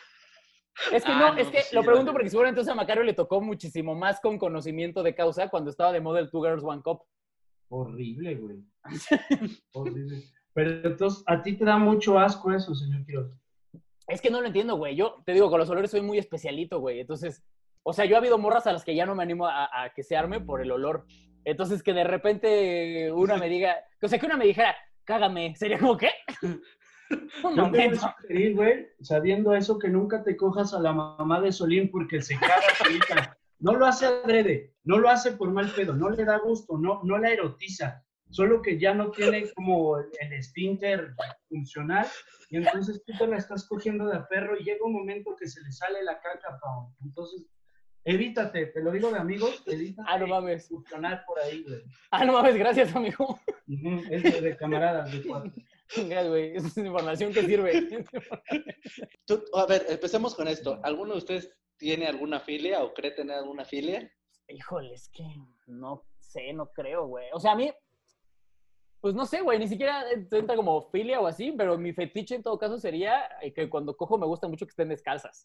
Es 0.91 1.05
que 1.05 1.13
Ah, 1.13 1.19
no, 1.19 1.33
no, 1.35 1.39
es 1.39 1.47
que 1.49 1.53
pues 1.53 1.67
sí, 1.67 1.75
lo 1.77 1.83
pregunto 1.83 2.07
vale. 2.07 2.13
porque 2.15 2.31
seguramente 2.31 2.61
entonces 2.61 2.73
a 2.73 2.83
Macario 2.83 3.03
le 3.05 3.13
tocó 3.15 3.41
muchísimo 3.41 3.95
más 3.95 4.21
con 4.21 4.39
conocimiento 4.39 5.03
de 5.03 5.15
causa 5.15 5.49
cuando 5.49 5.71
estaba 5.71 5.93
de 5.93 6.01
moda 6.01 6.19
el 6.21 6.31
Two 6.31 6.43
Girls 6.43 6.65
One 6.65 6.83
Cup. 6.83 7.03
Horrible, 7.69 8.35
güey. 8.37 8.65
Horrible. 9.73 10.23
Pero 10.55 10.71
entonces, 10.89 11.23
¿a 11.27 11.43
ti 11.43 11.57
te 11.57 11.65
da 11.65 11.77
mucho 11.79 12.19
asco 12.19 12.53
eso, 12.53 12.75
señor 12.75 13.05
Quiroz? 13.07 13.31
Es 14.09 14.21
que 14.21 14.31
no 14.31 14.41
lo 14.41 14.47
entiendo, 14.47 14.77
güey. 14.77 14.97
Yo 14.97 15.23
te 15.25 15.33
digo, 15.33 15.51
con 15.51 15.59
los 15.59 15.71
olores 15.71 15.91
soy 15.91 16.03
muy 16.03 16.19
especialito, 16.19 16.81
güey. 16.81 17.01
Entonces, 17.01 17.43
o 17.83 17.93
sea, 17.93 18.05
yo 18.05 18.17
ha 18.17 18.19
habido 18.19 18.39
morras 18.39 18.67
a 18.67 18.73
las 18.73 18.85
que 18.85 18.95
ya 18.95 19.07
no 19.07 19.15
me 19.15 19.23
animo 19.23 19.47
a, 19.47 19.69
a 19.85 19.91
que 19.95 20.03
se 20.03 20.17
arme 20.17 20.41
por 20.41 20.61
el 20.61 20.71
olor. 20.71 21.07
Entonces, 21.45 21.83
que 21.83 21.93
de 21.93 22.05
repente 22.05 23.11
una 23.13 23.37
me 23.37 23.49
diga, 23.49 23.77
o 24.01 24.09
sea, 24.09 24.19
que 24.19 24.27
una 24.27 24.37
me 24.37 24.47
dijera, 24.47 24.77
cágame, 25.05 25.55
sería 25.57 25.79
como, 25.79 25.97
¿qué? 25.97 26.11
Un 27.45 27.57
Yo 27.57 27.65
te 27.65 27.71
voy 27.71 27.81
a 27.81 27.85
momento. 27.85 27.97
sugerir, 28.21 28.55
güey, 28.57 28.87
sabiendo 29.03 29.55
eso, 29.55 29.79
que 29.79 29.89
nunca 29.89 30.23
te 30.23 30.37
cojas 30.37 30.73
a 30.73 30.81
la 30.81 30.93
mamá 30.93 31.41
de 31.41 31.53
Solín 31.53 31.91
porque 31.91 32.23
se 32.23 32.39
caga 32.39 32.63
solita. 32.79 33.39
No 33.59 33.75
lo 33.75 33.87
hace 33.87 34.07
adrede, 34.07 34.75
no 34.85 34.99
lo 34.99 35.11
hace 35.11 35.33
por 35.33 35.51
mal 35.51 35.71
pedo, 35.71 35.95
no 35.95 36.09
le 36.09 36.25
da 36.25 36.39
gusto, 36.39 36.79
no, 36.79 37.03
no 37.05 37.19
la 37.19 37.31
erotiza. 37.31 38.03
Solo 38.33 38.63
que 38.63 38.79
ya 38.79 38.95
no 38.95 39.11
tiene 39.11 39.51
como 39.53 39.99
el, 39.99 40.33
esfínter 40.33 41.15
funcional 41.49 42.07
y 42.51 42.57
entonces 42.57 43.03
tú 43.05 43.13
te 43.19 43.27
la 43.27 43.37
estás 43.37 43.69
cogiendo 43.69 44.07
de 44.07 44.17
a 44.17 44.27
perro 44.27 44.59
y 44.59 44.65
llega 44.65 44.85
un 44.85 44.95
momento 44.95 45.37
que 45.37 45.47
se 45.47 45.61
le 45.63 45.71
sale 45.71 46.03
la 46.03 46.19
caca, 46.21 46.59
Pau. 46.61 46.95
Entonces, 47.05 47.47
evítate, 48.05 48.67
te 48.67 48.83
lo 48.83 48.91
digo 48.91 49.13
de 49.13 49.19
amigos, 49.19 49.63
evítate 49.67 50.09
Ah, 50.11 50.19
no 50.19 50.27
mames. 50.27 50.67
funcionar 50.69 51.25
por 51.27 51.39
ahí, 51.41 51.63
güey. 51.63 51.83
Ah, 52.11 52.25
no 52.25 52.33
mames, 52.33 52.57
gracias, 52.57 52.97
amigo. 52.97 53.39
Ujú, 53.69 54.03
Es 54.11 54.43
de, 54.43 54.57
camaradas, 54.57 55.13
de 55.13 55.23
cuatro. 55.29 55.53
Gracias, 55.95 56.29
güey. 56.29 56.57
Esa 56.57 56.67
es 56.69 56.77
información 56.79 57.33
que 57.33 57.43
sirve. 57.43 57.73
Tú- 59.27 59.45
a 59.55 59.67
ver, 59.67 59.85
empecemos 59.89 60.35
con 60.35 60.49
esto. 60.49 60.81
¿Alguno 60.83 61.13
de 61.13 61.19
ustedes 61.19 61.55
tiene 61.77 62.07
alguna 62.07 62.41
filia 62.41 62.83
o 62.83 62.95
cree 62.95 63.11
tener 63.13 63.37
alguna 63.37 63.65
filia? 63.65 64.11
Híjole, 64.49 64.95
es 64.95 65.09
que 65.11 65.25
no 65.67 66.03
sé, 66.19 66.53
no 66.53 66.71
creo, 66.73 67.07
güey. 67.07 67.27
O 67.33 67.41
sea, 67.41 67.53
a 67.53 67.57
mí, 67.57 67.71
pues 69.03 69.15
no 69.17 69.27
sé, 69.27 69.41
güey, 69.41 69.59
ni 69.59 69.67
siquiera 69.67 70.05
entra 70.13 70.55
como 70.55 70.89
filia 70.91 71.21
o 71.21 71.27
así, 71.27 71.53
pero 71.59 71.77
mi 71.77 71.93
fetiche 71.93 72.37
en 72.37 72.45
todo 72.45 72.57
caso 72.57 72.79
sería 72.79 73.27
eh, 73.43 73.53
que 73.53 73.69
cuando 73.69 73.97
cojo 73.97 74.17
me 74.17 74.27
gusta 74.27 74.47
mucho 74.47 74.65
que 74.65 74.71
estén 74.71 74.91
descalzas. 74.91 75.45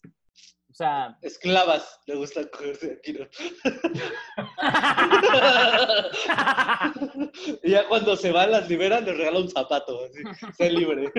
O 0.70 0.74
sea, 0.74 1.18
Esclavas, 1.22 2.00
le 2.06 2.14
gusta 2.14 2.48
cogerse 2.48 2.92
aquí, 2.92 3.14
¿no? 3.14 3.24
y 7.64 7.70
ya 7.70 7.88
cuando 7.88 8.14
se 8.14 8.30
van, 8.30 8.52
las 8.52 8.68
liberan, 8.68 9.04
les 9.04 9.18
regala 9.18 9.40
un 9.40 9.50
zapato, 9.50 10.04
así, 10.04 10.22
sé 10.56 10.70
libre. 10.70 11.12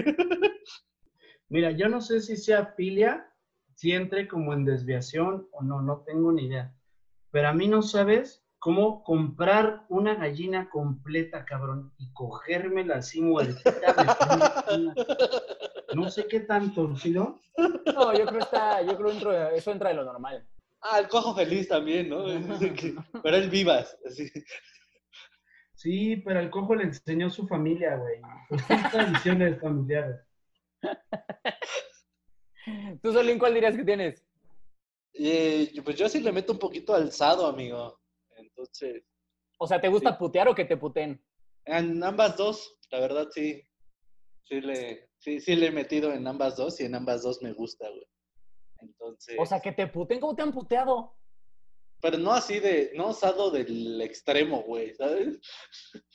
Mira, 1.50 1.72
yo 1.72 1.90
no 1.90 2.00
sé 2.00 2.22
si 2.22 2.38
sea 2.38 2.68
filia, 2.78 3.30
si 3.76 3.92
entre 3.92 4.30
como 4.30 4.54
en 4.54 4.64
desviación 4.64 5.50
o 5.52 5.62
no, 5.62 5.82
no 5.82 6.06
tengo 6.06 6.32
ni 6.32 6.46
idea. 6.46 6.74
Pero 7.32 7.50
a 7.50 7.54
mí 7.54 7.68
no 7.68 7.82
sabes 7.82 8.46
cómo 8.60 9.04
comprar 9.04 9.86
una 9.90 10.16
gallina 10.16 10.70
completa, 10.70 11.46
cabrón, 11.46 11.94
y 11.98 12.12
cogérmela 12.14 12.98
así 12.98 13.22
muertita. 13.22 13.74
No 15.96 16.08
sé 16.12 16.28
qué 16.28 16.42
tan 16.42 16.72
torcido. 16.76 17.40
no, 17.58 18.16
yo 18.16 18.28
creo, 18.28 18.42
está, 18.42 18.84
yo 18.84 18.96
creo 18.96 19.50
eso 19.50 19.72
entra 19.72 19.90
de 19.90 19.96
lo 19.96 20.06
normal. 20.06 20.48
Ah, 20.82 21.00
el 21.00 21.08
cojo 21.08 21.34
feliz 21.34 21.68
también, 21.68 22.10
¿no? 22.10 22.26
Pero 23.24 23.38
es 23.38 23.50
vivas, 23.50 23.98
así. 24.06 24.32
Sí, 25.74 26.18
pero 26.18 26.42
el 26.42 26.50
cojo 26.50 26.76
le 26.76 26.84
enseñó 26.84 27.30
su 27.30 27.48
familia, 27.48 27.96
güey. 27.96 28.20
Son 28.68 28.92
tradiciones 28.92 29.62
familiares. 29.62 30.18
¿Tú, 33.02 33.14
Solín, 33.14 33.40
cuál 33.40 33.54
dirías 33.54 33.78
que 33.78 33.86
tienes? 33.86 34.24
Eh, 35.14 35.72
pues 35.84 35.96
yo 35.96 36.10
sí 36.10 36.20
le 36.20 36.34
meto 36.34 36.54
un 36.54 36.60
poquito 36.60 36.94
alzado, 36.94 37.48
amigo. 37.48 37.99
Entonces, 38.60 39.04
O 39.58 39.68
sea, 39.68 39.80
¿te 39.80 39.88
gusta 39.88 40.18
putear 40.18 40.50
o 40.50 40.56
que 40.56 40.66
te 40.66 40.76
puten? 40.76 41.24
en 41.66 42.04
ambas 42.04 42.36
dos, 42.36 42.78
la 42.90 43.00
verdad 43.00 43.28
sí. 43.32 43.64
Sí 44.44 44.60
le, 44.62 45.12
sí, 45.20 45.40
sí 45.40 45.56
le 45.56 45.68
he 45.68 45.72
metido 45.72 46.12
en 46.12 46.28
ambas 46.28 46.58
dos 46.58 46.82
y 46.82 46.86
en 46.86 46.96
ambas 46.96 47.22
dos 47.22 47.44
me 47.44 47.54
gusta, 47.54 47.88
güey. 47.88 48.08
Entonces. 48.80 49.38
O 49.40 49.46
sea, 49.46 49.60
que 49.60 49.72
te 49.72 49.86
puten, 49.88 50.20
¿cómo 50.20 50.36
te 50.36 50.42
han 50.42 50.52
puteado? 50.52 51.16
Pero 52.02 52.18
no 52.18 52.32
así 52.32 52.60
de, 52.60 52.92
no 52.96 53.10
osado 53.10 53.52
del 53.52 54.02
extremo, 54.02 54.64
güey, 54.64 54.96
¿sabes? 54.96 55.40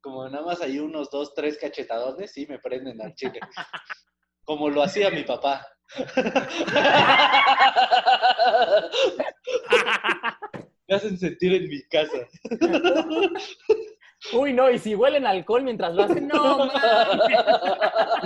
Como 0.00 0.28
nada 0.28 0.44
más 0.44 0.60
hay 0.60 0.80
unos 0.80 1.10
dos, 1.10 1.32
tres 1.34 1.58
cachetadones 1.58 2.36
y 2.36 2.46
me 2.46 2.58
prenden 2.58 3.00
al 3.00 3.14
chile. 3.14 3.38
Como 4.44 4.68
lo 4.68 4.82
hacía 4.82 5.10
mi 5.10 5.22
papá. 5.22 5.64
Me 10.88 10.96
hacen 10.96 11.18
sentir 11.18 11.54
en 11.54 11.68
mi 11.68 11.82
casa. 11.82 12.26
Uy, 14.32 14.52
no, 14.52 14.68
y 14.68 14.78
si 14.78 14.96
huelen 14.96 15.26
alcohol 15.26 15.62
mientras 15.62 15.94
lo 15.94 16.02
hacen, 16.02 16.26
no, 16.26 16.58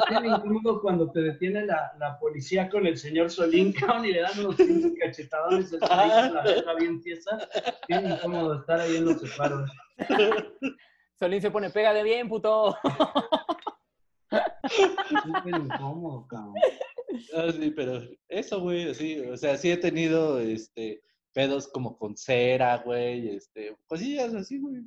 mames. 0.08 0.40
Cuando 0.80 1.10
te 1.12 1.20
detiene 1.20 1.66
la, 1.66 1.92
la 1.98 2.18
policía 2.18 2.70
con 2.70 2.86
el 2.86 2.96
señor 2.96 3.30
Solín, 3.30 3.72
cabrón, 3.78 4.06
y 4.06 4.12
le 4.12 4.22
dan 4.22 4.38
unos 4.40 4.56
pinches 4.56 4.92
cachetadones, 4.98 5.72
el 5.72 5.80
solín, 5.80 6.34
la 6.34 6.42
verga 6.42 6.74
bien 6.76 7.00
tiesa. 7.02 7.46
Bien 7.88 8.10
incómodo 8.10 8.60
estar 8.60 8.80
ahí 8.80 8.96
en 8.96 9.04
los 9.04 9.20
separos. 9.20 9.70
Solín 11.18 11.42
se 11.42 11.50
pone, 11.50 11.68
pega 11.68 11.92
de 11.92 12.02
bien, 12.02 12.28
puto. 12.28 12.74
Bien 15.44 15.66
incómodo, 15.66 16.26
cabrón. 16.26 16.54
Ah, 17.36 17.52
sí, 17.52 17.70
pero 17.70 18.00
eso, 18.28 18.60
güey, 18.60 18.90
así, 18.90 19.20
o 19.20 19.36
sea, 19.36 19.58
sí 19.58 19.70
he 19.70 19.76
tenido, 19.76 20.40
este, 20.40 21.02
pedos 21.32 21.68
como 21.68 21.96
con 21.98 22.16
cera, 22.16 22.78
güey, 22.78 23.34
este, 23.36 23.76
cosillas 23.86 24.34
así, 24.34 24.58
güey. 24.58 24.82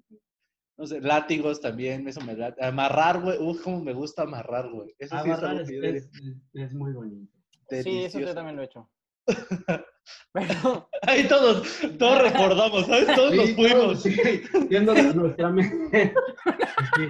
No 0.78 0.86
sé, 0.86 1.00
látigos 1.00 1.62
también, 1.62 2.06
eso 2.08 2.20
me 2.22 2.36
late. 2.36 2.64
Amarrar, 2.64 3.22
güey. 3.22 3.38
Uf, 3.40 3.62
cómo 3.62 3.82
me 3.82 3.94
gusta 3.94 4.24
amarrar, 4.24 4.70
güey. 4.70 4.94
Eso 5.00 5.16
sí 5.24 5.30
es 5.30 5.38
Amarrar 5.38 5.62
es, 5.62 5.70
es- 5.70 6.10
es 6.54 6.74
muy 6.74 6.92
bonito. 6.94 7.32
Sí, 7.70 8.04
eso 8.04 8.20
yo 8.20 8.34
también 8.34 8.58
lo 8.58 8.62
he 8.62 8.66
hecho. 8.66 8.90
Pero, 10.34 10.90
Ahí 11.02 11.28
todos, 11.28 11.66
todos 11.98 12.22
recordamos, 12.22 12.86
¿sabes? 12.86 13.08
Todos 13.16 13.34
nos 13.36 13.46
Sí, 13.48 13.54
fuimos. 13.56 14.04
Sí, 14.04 14.16
viendo 14.70 14.94
nuestra 14.94 15.50
mente. 15.50 16.14
Sí. 16.96 17.08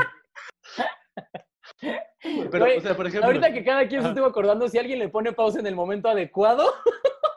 Pero, 2.51 2.65
Güey, 2.65 2.77
o 2.77 2.81
sea, 2.81 2.95
por 2.95 3.07
ejemplo. 3.07 3.27
ahorita 3.27 3.53
que 3.53 3.63
cada 3.63 3.88
quien 3.88 4.01
se 4.01 4.09
estuvo 4.09 4.25
acordando, 4.25 4.67
si 4.67 4.77
alguien 4.77 4.99
le 4.99 5.09
pone 5.09 5.33
pausa 5.33 5.59
en 5.59 5.67
el 5.67 5.75
momento 5.75 6.09
adecuado, 6.09 6.65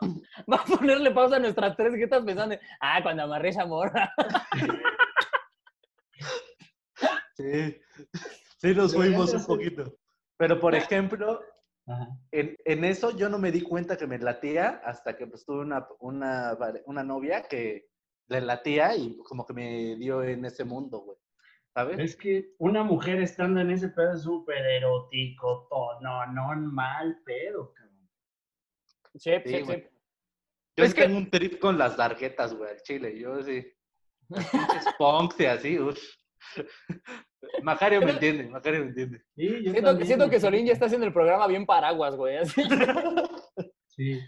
va 0.51 0.57
a 0.57 0.65
ponerle 0.65 1.11
pausa 1.11 1.35
a 1.37 1.39
nuestras 1.39 1.75
tres 1.75 1.95
jetas 1.95 2.23
pensando, 2.23 2.55
ah, 2.81 2.99
cuando 3.03 3.23
amarré 3.23 3.49
esa 3.49 3.65
morra. 3.65 4.11
Sí, 7.35 7.73
sí 8.57 8.75
nos 8.75 8.93
fuimos 8.93 9.33
un 9.33 9.45
poquito. 9.45 9.95
Pero, 10.35 10.59
por 10.59 10.75
ejemplo, 10.75 11.39
en, 12.31 12.57
en 12.65 12.83
eso 12.83 13.15
yo 13.15 13.29
no 13.29 13.39
me 13.39 13.49
di 13.49 13.61
cuenta 13.61 13.95
que 13.95 14.07
me 14.07 14.19
latía 14.19 14.81
hasta 14.83 15.15
que 15.15 15.25
pues, 15.25 15.45
tuve 15.45 15.61
una, 15.61 15.87
una, 15.99 16.57
una 16.85 17.03
novia 17.03 17.43
que 17.43 17.87
le 18.27 18.41
latía 18.41 18.95
y 18.95 19.17
como 19.19 19.45
que 19.45 19.53
me 19.53 19.95
dio 19.95 20.21
en 20.21 20.43
ese 20.43 20.65
mundo, 20.65 20.99
güey. 20.99 21.17
¿Sabes? 21.73 21.99
Es 21.99 22.15
que 22.15 22.53
una 22.57 22.83
mujer 22.83 23.19
estando 23.21 23.61
en 23.61 23.71
ese 23.71 23.89
pedo 23.89 24.13
es 24.13 24.23
súper 24.23 24.65
erótico, 24.65 25.67
no, 26.01 26.25
no, 26.27 26.55
mal 26.71 27.21
pedo, 27.25 27.73
cabrón. 27.73 28.09
Sí, 29.15 29.19
chep. 29.19 29.45
Yo 29.47 30.85
es 30.85 30.91
sí 30.91 30.95
que- 30.95 31.01
tengo 31.03 31.17
un 31.17 31.29
trip 31.29 31.59
con 31.59 31.77
las 31.77 31.95
tarjetas, 31.95 32.53
güey, 32.53 32.71
al 32.71 32.81
chile. 32.81 33.19
Yo 33.19 33.41
sí. 33.43 33.65
Pinches 34.29 34.85
punks 34.97 35.39
y 35.39 35.45
así, 35.45 35.79
uff. 35.79 35.99
Macario 37.63 38.01
me 38.01 38.11
entiende, 38.11 38.47
Macario 38.49 38.81
me 38.81 38.87
entiende. 38.87 39.23
Sí, 39.35 39.47
yo 39.63 39.71
Siento, 39.71 39.81
también, 39.89 40.07
siento 40.07 40.29
que. 40.29 40.39
Solín 40.39 40.65
ya 40.65 40.73
está 40.73 40.85
haciendo 40.85 41.05
el 41.07 41.13
programa 41.13 41.47
bien 41.47 41.65
paraguas, 41.65 42.15
güey. 42.15 42.37
así. 42.37 42.61
Sí. 43.87 44.19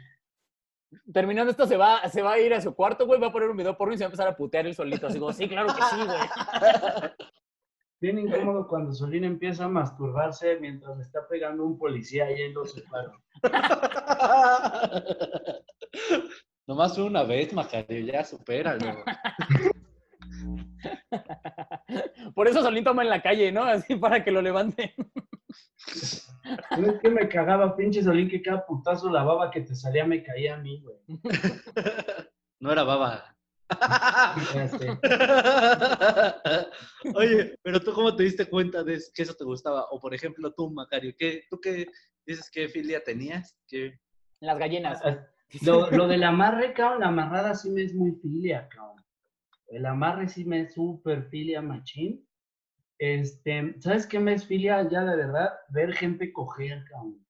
Terminando 1.13 1.51
esto, 1.51 1.67
se 1.67 1.77
va, 1.77 2.07
se 2.09 2.21
va 2.21 2.33
a 2.33 2.39
ir 2.39 2.53
a 2.53 2.61
su 2.61 2.75
cuarto, 2.75 3.05
güey, 3.05 3.19
va 3.19 3.27
a 3.27 3.31
poner 3.31 3.49
un 3.49 3.57
video 3.57 3.77
porno 3.77 3.93
y 3.93 3.97
se 3.97 4.03
va 4.03 4.07
a 4.07 4.09
empezar 4.09 4.27
a 4.27 4.35
putear 4.35 4.67
él 4.67 4.75
solito. 4.75 5.07
Así 5.07 5.19
como, 5.19 5.31
sí, 5.31 5.47
claro 5.47 5.67
que 5.67 5.81
sí, 5.81 6.05
güey. 6.05 6.19
Bien 8.01 8.17
incómodo 8.17 8.67
cuando 8.67 8.93
Solín 8.93 9.25
empieza 9.25 9.65
a 9.65 9.69
masturbarse 9.69 10.57
mientras 10.59 10.97
le 10.97 11.03
está 11.03 11.27
pegando 11.27 11.63
un 11.63 11.77
policía 11.77 12.25
ahí 12.25 12.41
en 12.41 12.55
los 12.55 12.73
separos. 12.73 13.15
Nomás 16.67 16.97
una 16.97 17.23
vez, 17.23 17.53
Macario, 17.53 17.99
ya 17.99 18.23
supéralo. 18.23 19.03
Por 22.35 22.47
eso 22.47 22.61
Solín 22.61 22.83
toma 22.83 23.03
en 23.03 23.09
la 23.09 23.21
calle, 23.21 23.51
¿no? 23.51 23.63
Así 23.63 23.95
para 23.95 24.23
que 24.23 24.31
lo 24.31 24.41
levanten. 24.41 24.91
¿Sabes 25.77 26.31
qué 27.01 27.09
me 27.09 27.27
cagaba, 27.27 27.75
pinche 27.75 28.03
Solín, 28.03 28.29
que 28.29 28.41
cada 28.41 28.65
putazo 28.65 29.09
la 29.09 29.23
baba 29.23 29.51
que 29.51 29.61
te 29.61 29.75
salía 29.75 30.05
me 30.05 30.23
caía 30.23 30.55
a 30.55 30.57
mí, 30.57 30.81
güey? 30.81 30.97
No 32.59 32.71
era 32.71 32.83
baba. 32.83 33.35
Oye, 37.15 37.55
pero 37.63 37.79
tú 37.79 37.91
cómo 37.93 38.15
te 38.15 38.21
diste 38.21 38.45
cuenta 38.45 38.83
de 38.83 39.01
que 39.15 39.23
eso 39.23 39.33
te 39.33 39.43
gustaba? 39.43 39.85
O 39.89 39.99
por 39.99 40.13
ejemplo 40.13 40.53
tú, 40.53 40.69
Macario, 40.69 41.11
¿qué, 41.17 41.45
¿tú 41.49 41.59
qué 41.59 41.87
dices 42.23 42.51
qué 42.51 42.69
filia 42.69 43.03
tenías? 43.03 43.57
¿Qué... 43.67 43.99
Las 44.41 44.59
gallinas. 44.59 45.01
Ah, 45.03 45.25
Lo, 45.65 45.89
lo 45.89 46.07
del 46.07 46.23
amarre, 46.23 46.73
cabrón, 46.73 46.99
la 46.99 47.07
amarrada 47.07 47.55
sí 47.55 47.71
me 47.71 47.81
es 47.81 47.95
muy 47.95 48.11
filia, 48.11 48.69
cabrón. 48.69 49.03
El 49.71 49.85
amarre 49.85 50.27
sí 50.27 50.45
me 50.45 50.61
es 50.61 50.73
súper 50.73 51.23
filia, 51.29 51.61
machín. 51.61 52.27
Este, 52.99 53.75
¿sabes 53.79 54.05
qué 54.05 54.19
me 54.19 54.33
es 54.33 54.45
filia 54.45 54.87
ya 54.89 55.03
de 55.03 55.15
verdad? 55.15 55.49
Ver 55.69 55.93
gente 55.93 56.31
coger, 56.31 56.83
cabrón. 56.89 57.25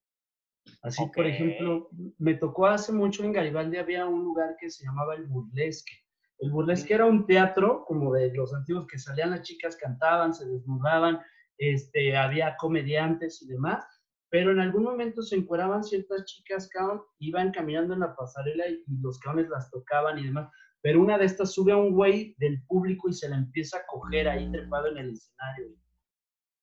Así, 0.81 1.03
por 1.15 1.25
ejemplo, 1.25 1.89
me 2.17 2.33
tocó 2.35 2.67
hace 2.67 2.91
mucho 2.91 3.23
en 3.23 3.33
Garibaldi, 3.33 3.77
había 3.77 4.05
un 4.05 4.23
lugar 4.23 4.55
que 4.59 4.69
se 4.69 4.85
llamaba 4.85 5.15
el 5.15 5.25
Burlesque. 5.27 5.93
El 6.39 6.51
Burlesque 6.51 6.93
era 6.93 7.05
un 7.05 7.25
teatro 7.25 7.85
como 7.85 8.13
de 8.13 8.33
los 8.33 8.53
antiguos 8.53 8.87
que 8.87 8.97
salían 8.97 9.31
las 9.31 9.43
chicas, 9.43 9.77
cantaban, 9.77 10.33
se 10.33 10.47
desnudaban, 10.47 11.19
este, 11.57 12.17
había 12.17 12.57
comediantes 12.57 13.41
y 13.43 13.47
demás 13.47 13.85
pero 14.31 14.51
en 14.51 14.61
algún 14.61 14.83
momento 14.83 15.21
se 15.21 15.35
encueraban 15.35 15.83
ciertas 15.83 16.23
chicas, 16.23 16.69
cabrón, 16.69 17.01
iban 17.19 17.51
caminando 17.51 17.93
en 17.93 17.99
la 17.99 18.15
pasarela 18.15 18.65
y, 18.69 18.81
y 18.87 19.01
los 19.01 19.19
cabrones 19.19 19.49
las 19.49 19.69
tocaban 19.69 20.17
y 20.17 20.23
demás, 20.23 20.49
pero 20.81 21.01
una 21.01 21.17
de 21.17 21.25
estas 21.25 21.53
sube 21.53 21.71
a 21.71 21.77
un 21.77 21.93
güey 21.93 22.35
del 22.39 22.63
público 22.65 23.09
y 23.09 23.13
se 23.13 23.29
la 23.29 23.37
empieza 23.37 23.77
a 23.77 23.85
coger 23.85 24.27
ahí 24.27 24.51
trepado 24.51 24.87
en 24.87 24.97
el 24.97 25.11
escenario. 25.11 25.75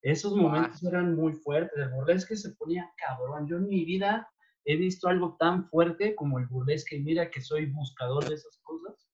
Esos 0.02 0.34
momentos 0.34 0.82
eran 0.84 1.14
muy 1.14 1.32
fuertes, 1.32 1.76
el 1.76 1.90
burlesque 1.90 2.36
se 2.36 2.50
ponía 2.54 2.90
cabrón, 2.96 3.48
yo 3.48 3.56
en 3.56 3.68
mi 3.68 3.84
vida 3.84 4.28
he 4.64 4.76
visto 4.76 5.08
algo 5.08 5.36
tan 5.38 5.68
fuerte 5.68 6.14
como 6.14 6.38
el 6.38 6.46
burlesque, 6.46 6.96
y 6.96 7.02
mira 7.02 7.30
que 7.30 7.40
soy 7.40 7.66
buscador 7.66 8.28
de 8.28 8.34
esas 8.34 8.58
cosas, 8.62 9.08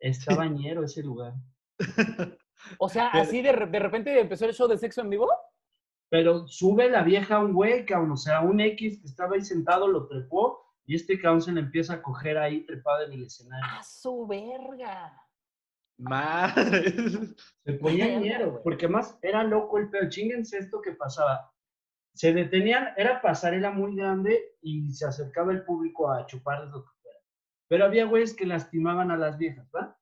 está 0.00 0.34
bañero 0.34 0.84
ese 0.84 1.02
lugar. 1.02 1.34
O 2.78 2.88
sea, 2.88 3.06
así 3.10 3.40
de, 3.40 3.52
de 3.52 3.78
repente 3.78 4.18
empezó 4.18 4.44
el 4.44 4.52
show 4.52 4.66
de 4.66 4.76
sexo 4.76 5.00
en 5.00 5.10
vivo. 5.10 5.28
Pero 6.10 6.48
sube 6.48 6.90
la 6.90 7.02
vieja 7.04 7.36
a 7.36 7.38
un 7.38 7.52
güey, 7.52 7.86
cabrón, 7.86 8.12
o 8.12 8.16
sea, 8.16 8.40
un 8.40 8.60
X 8.60 9.00
que 9.00 9.06
estaba 9.06 9.36
ahí 9.36 9.42
sentado 9.42 9.86
lo 9.86 10.08
trepó 10.08 10.67
y 10.88 10.94
este 10.94 11.20
cabrón 11.20 11.42
se 11.42 11.52
le 11.52 11.60
empieza 11.60 11.92
a 11.92 12.02
coger 12.02 12.38
ahí 12.38 12.64
trepado 12.64 13.04
en 13.04 13.12
el 13.12 13.24
escenario. 13.24 13.66
¡A 13.78 13.82
su 13.82 14.26
verga! 14.26 15.22
Madre. 15.98 16.94
Se 17.62 17.74
ponía 17.74 18.18
ñero, 18.18 18.52
güey. 18.52 18.62
porque 18.62 18.88
más 18.88 19.18
era 19.20 19.44
loco 19.44 19.76
el 19.76 19.90
pedo. 19.90 20.08
Chinguense 20.08 20.56
esto 20.56 20.80
que 20.80 20.92
pasaba. 20.92 21.52
Se 22.14 22.32
detenían, 22.32 22.94
era 22.96 23.20
pasarela 23.20 23.70
muy 23.70 23.96
grande 23.96 24.56
y 24.62 24.90
se 24.92 25.04
acercaba 25.04 25.52
el 25.52 25.62
público 25.66 26.10
a 26.10 26.24
chuparles 26.24 26.70
lo 26.70 26.82
que 26.82 26.90
fuera. 27.02 27.18
Pero 27.68 27.84
había 27.84 28.06
güeyes 28.06 28.34
que 28.34 28.46
lastimaban 28.46 29.10
a 29.10 29.18
las 29.18 29.36
viejas, 29.36 29.68
¿va? 29.76 29.94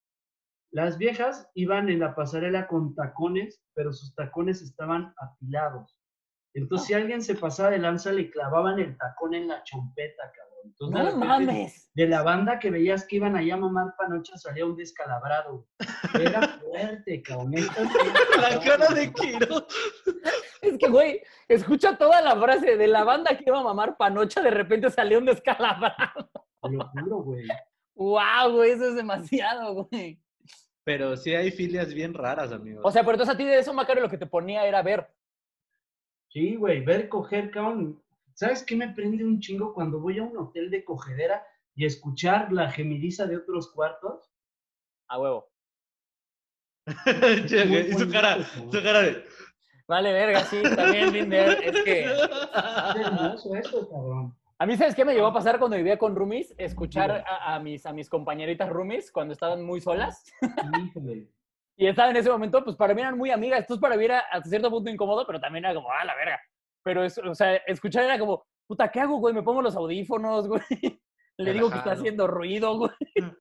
Las 0.70 0.98
viejas 0.98 1.50
iban 1.54 1.88
en 1.88 1.98
la 1.98 2.14
pasarela 2.14 2.68
con 2.68 2.94
tacones, 2.94 3.60
pero 3.74 3.92
sus 3.92 4.14
tacones 4.14 4.62
estaban 4.62 5.12
apilados. 5.16 6.00
Entonces, 6.54 6.86
si 6.86 6.94
alguien 6.94 7.22
se 7.22 7.34
pasaba 7.34 7.70
de 7.70 7.78
lanza, 7.78 8.12
le 8.12 8.30
clavaban 8.30 8.78
el 8.78 8.96
tacón 8.96 9.34
en 9.34 9.48
la 9.48 9.64
chompeta, 9.64 10.22
cabrón. 10.32 10.45
Entonces, 10.66 10.94
de 10.94 11.02
¡No 11.02 11.04
repente, 11.04 11.26
mames! 11.26 11.90
de 11.94 12.06
la 12.08 12.22
banda 12.22 12.58
que 12.58 12.70
veías 12.70 13.06
que 13.06 13.16
iban 13.16 13.36
allá 13.36 13.54
a 13.54 13.58
mamar 13.58 13.94
panocha 13.96 14.36
salía 14.36 14.66
un 14.66 14.76
descalabrado. 14.76 15.66
Era 16.20 16.58
fuerte, 16.58 17.22
cabrón. 17.22 17.54
La 18.40 18.60
cara 18.60 18.88
de 18.88 19.12
Kiro. 19.12 19.66
Es 20.60 20.76
que, 20.78 20.88
güey, 20.88 21.22
escucha 21.48 21.96
toda 21.96 22.20
la 22.20 22.36
frase 22.36 22.76
de 22.76 22.86
la 22.86 23.04
banda 23.04 23.36
que 23.36 23.44
iba 23.46 23.58
a 23.58 23.62
mamar 23.62 23.96
panocha, 23.96 24.42
de 24.42 24.50
repente 24.50 24.90
salió 24.90 25.18
un 25.18 25.24
descalabrado. 25.26 26.30
Te 26.62 26.70
lo 26.70 26.88
juro, 26.88 27.16
güey. 27.22 27.46
¡Wow, 27.94 28.52
güey! 28.52 28.72
Eso 28.72 28.88
es 28.88 28.96
demasiado, 28.96 29.86
güey. 29.88 30.20
Pero 30.84 31.16
sí 31.16 31.34
hay 31.34 31.50
filias 31.50 31.92
bien 31.94 32.14
raras, 32.14 32.52
amigos. 32.52 32.82
O 32.84 32.90
sea, 32.90 33.02
pero 33.02 33.12
entonces 33.12 33.34
a 33.34 33.38
ti 33.38 33.44
de 33.44 33.58
eso, 33.58 33.72
Macario, 33.72 34.02
lo 34.02 34.10
que 34.10 34.18
te 34.18 34.26
ponía 34.26 34.66
era 34.66 34.82
ver. 34.82 35.08
Sí, 36.28 36.56
güey, 36.56 36.84
ver 36.84 37.08
coger, 37.08 37.50
cabrón. 37.50 38.02
¿Sabes 38.36 38.62
qué 38.62 38.76
me 38.76 38.90
prende 38.90 39.24
un 39.24 39.40
chingo 39.40 39.72
cuando 39.72 39.98
voy 39.98 40.18
a 40.18 40.22
un 40.22 40.36
hotel 40.36 40.70
de 40.70 40.84
cogedera 40.84 41.42
y 41.74 41.86
escuchar 41.86 42.52
la 42.52 42.70
gemidiza 42.70 43.26
de 43.26 43.38
otros 43.38 43.72
cuartos? 43.72 44.30
A 45.08 45.18
huevo. 45.18 45.50
Y 47.88 47.92
su 47.94 48.10
cara, 48.10 48.44
su 48.44 48.70
cara 48.70 49.00
de. 49.00 49.24
Vale, 49.88 50.12
verga, 50.12 50.40
sí, 50.44 50.62
también 50.76 51.12
Binder. 51.12 51.64
Es 51.64 51.82
que. 51.82 52.04
Es 52.04 52.96
hermoso 52.96 53.56
eso, 53.56 53.88
cabrón. 53.88 54.36
A 54.58 54.66
mí, 54.66 54.76
¿sabes 54.76 54.94
qué 54.94 55.06
me 55.06 55.14
llegó 55.14 55.28
a 55.28 55.32
pasar 55.32 55.58
cuando 55.58 55.78
vivía 55.78 55.98
con 55.98 56.14
roomies? 56.14 56.54
Escuchar 56.58 57.24
a, 57.26 57.54
a 57.54 57.58
mis, 57.58 57.86
a 57.86 57.92
mis 57.94 58.10
compañeritas 58.10 58.68
roomies 58.68 59.10
cuando 59.10 59.32
estaban 59.32 59.64
muy 59.64 59.80
solas. 59.80 60.24
Híjole. 60.84 61.26
Y 61.78 61.86
estaba 61.86 62.08
en 62.08 62.16
ese 62.16 62.30
momento, 62.30 62.64
pues 62.64 62.74
para 62.74 62.94
mí 62.94 63.02
eran 63.02 63.18
muy 63.18 63.30
amigas. 63.30 63.60
Entonces 63.60 63.82
para 63.82 63.98
mí 63.98 64.04
era 64.06 64.20
hasta 64.32 64.48
cierto 64.48 64.70
punto 64.70 64.88
incómodo, 64.88 65.26
pero 65.26 65.38
también 65.38 65.66
era 65.66 65.74
como, 65.74 65.90
ah, 65.92 66.06
la 66.06 66.14
verga. 66.14 66.40
Pero, 66.86 67.02
es, 67.02 67.18
o 67.18 67.34
sea, 67.34 67.56
escuchar 67.66 68.04
era 68.04 68.16
como, 68.16 68.46
puta, 68.64 68.88
¿qué 68.92 69.00
hago, 69.00 69.18
güey? 69.18 69.34
Me 69.34 69.42
pongo 69.42 69.60
los 69.60 69.74
audífonos, 69.74 70.46
güey. 70.46 70.60
Le 71.36 71.52
digo 71.52 71.68
que 71.68 71.78
está 71.78 71.90
haciendo 71.92 72.28
ruido, 72.28 72.78
güey. 72.78 72.92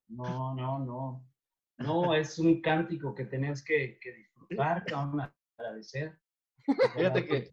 No, 0.08 0.56
no, 0.56 0.80
no. 0.80 1.24
No, 1.78 2.16
es 2.16 2.40
un 2.40 2.60
cántico 2.60 3.14
que 3.14 3.26
tenés 3.26 3.64
que, 3.64 4.00
que 4.02 4.14
disfrutar, 4.14 4.84
cabrón, 4.86 5.32
agradecer. 5.60 6.18
Fíjate 6.96 7.28
que- 7.28 7.50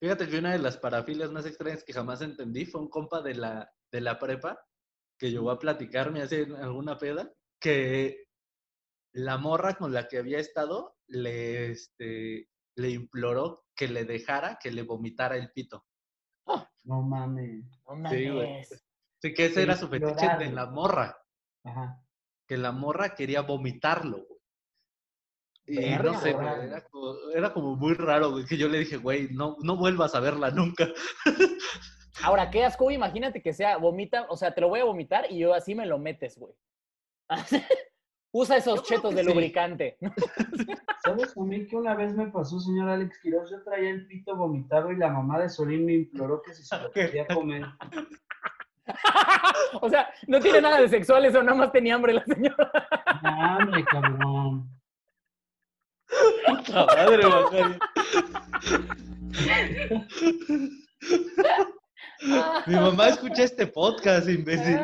Fíjate 0.00 0.28
que 0.28 0.38
una 0.38 0.52
de 0.52 0.58
las 0.60 0.76
parafilias 0.76 1.32
más 1.32 1.46
extrañas 1.46 1.82
que 1.82 1.92
jamás 1.92 2.22
entendí 2.22 2.64
fue 2.64 2.80
un 2.80 2.88
compa 2.88 3.22
de 3.22 3.34
la, 3.34 3.72
de 3.90 4.00
la 4.00 4.20
prepa 4.20 4.64
que 5.18 5.32
llegó 5.32 5.50
a 5.50 5.58
platicarme 5.58 6.22
hace 6.22 6.46
alguna 6.60 6.96
peda 6.96 7.32
que 7.60 8.28
la 9.14 9.36
morra 9.36 9.74
con 9.74 9.92
la 9.92 10.06
que 10.06 10.18
había 10.18 10.38
estado 10.38 10.94
le, 11.08 11.72
este, 11.72 12.48
le 12.76 12.90
imploró 12.90 13.64
que 13.74 13.88
le 13.88 14.04
dejara 14.04 14.58
que 14.60 14.70
le 14.70 14.82
vomitara 14.82 15.36
el 15.36 15.50
pito. 15.50 15.84
No 16.84 17.02
mames. 17.02 17.64
No 17.88 18.08
Sí, 18.10 18.28
güey. 18.28 18.60
Así 18.60 19.34
que 19.34 19.46
ese 19.46 19.54
Que 19.54 19.62
era 19.62 19.76
su 19.76 19.88
fetiche 19.88 20.28
de 20.38 20.52
la 20.52 20.66
morra, 20.66 21.18
Ajá. 21.64 22.00
que 22.46 22.56
la 22.56 22.70
morra 22.70 23.14
quería 23.14 23.42
vomitarlo. 23.42 24.18
güey. 24.24 24.40
Y 25.66 25.76
Verga, 25.78 26.12
no 26.12 26.20
sé, 26.20 26.32
güey, 26.32 26.46
era 26.46 26.84
como, 26.84 27.14
era 27.34 27.52
como 27.52 27.74
muy 27.74 27.94
raro, 27.94 28.30
güey, 28.30 28.44
que 28.44 28.56
yo 28.56 28.68
le 28.68 28.78
dije, 28.78 28.98
güey, 28.98 29.28
no, 29.32 29.56
no 29.64 29.76
vuelvas 29.76 30.14
a 30.14 30.20
verla 30.20 30.50
nunca. 30.52 30.86
Ahora, 32.22 32.50
qué 32.50 32.64
asco, 32.64 32.88
imagínate 32.92 33.42
que 33.42 33.52
sea 33.52 33.76
vomita, 33.78 34.26
o 34.28 34.36
sea, 34.36 34.54
te 34.54 34.60
lo 34.60 34.68
voy 34.68 34.78
a 34.78 34.84
vomitar 34.84 35.26
y 35.28 35.40
yo 35.40 35.54
así 35.54 35.74
me 35.74 35.86
lo 35.86 35.98
metes, 35.98 36.38
güey. 36.38 36.54
Usa 38.38 38.58
esos 38.58 38.82
chetos 38.82 39.14
de 39.14 39.24
sí. 39.24 39.30
lubricante. 39.30 39.96
¿Sabes 41.02 41.34
a 41.34 41.40
mí 41.40 41.66
que 41.66 41.74
una 41.74 41.94
vez 41.94 42.14
me 42.14 42.26
pasó, 42.26 42.60
señor 42.60 42.90
Alex 42.90 43.18
Quiroz? 43.22 43.50
Yo 43.50 43.62
traía 43.62 43.88
el 43.88 44.06
pito 44.06 44.36
vomitado 44.36 44.92
y 44.92 44.96
la 44.98 45.08
mamá 45.08 45.38
de 45.38 45.48
Solín 45.48 45.86
me 45.86 45.94
imploró 45.94 46.42
que 46.42 46.52
si 46.52 46.62
se 46.62 46.78
lo 46.78 46.90
quería 46.90 47.26
comer. 47.28 47.64
o 49.80 49.88
sea, 49.88 50.10
no 50.26 50.38
tiene 50.38 50.60
nada 50.60 50.82
de 50.82 50.88
sexual, 50.90 51.24
eso 51.24 51.42
nada 51.42 51.56
más 51.56 51.72
tenía 51.72 51.94
hambre 51.94 52.12
la 52.12 52.26
señora. 52.26 52.70
No, 53.22 53.56
hombre, 53.56 53.84
cabrón. 53.84 54.68
La 56.68 56.84
madre. 56.84 57.22
Mi 62.66 62.74
mamá 62.74 63.08
escucha 63.08 63.44
este 63.44 63.66
podcast, 63.66 64.28
imbécil. 64.28 64.78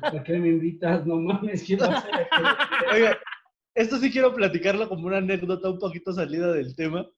¿Para 0.00 0.22
qué 0.24 0.38
me 0.38 0.48
invitas? 0.48 1.06
No 1.06 1.16
mames, 1.16 1.64
¿qué 1.64 1.76
va 1.76 1.86
a 1.86 1.98
hacer? 1.98 2.28
Oiga, 2.92 3.18
esto 3.74 3.98
sí 3.98 4.10
quiero 4.10 4.34
platicarlo 4.34 4.88
como 4.88 5.06
una 5.06 5.18
anécdota 5.18 5.70
un 5.70 5.78
poquito 5.78 6.12
salida 6.12 6.52
del 6.52 6.74
tema. 6.74 7.08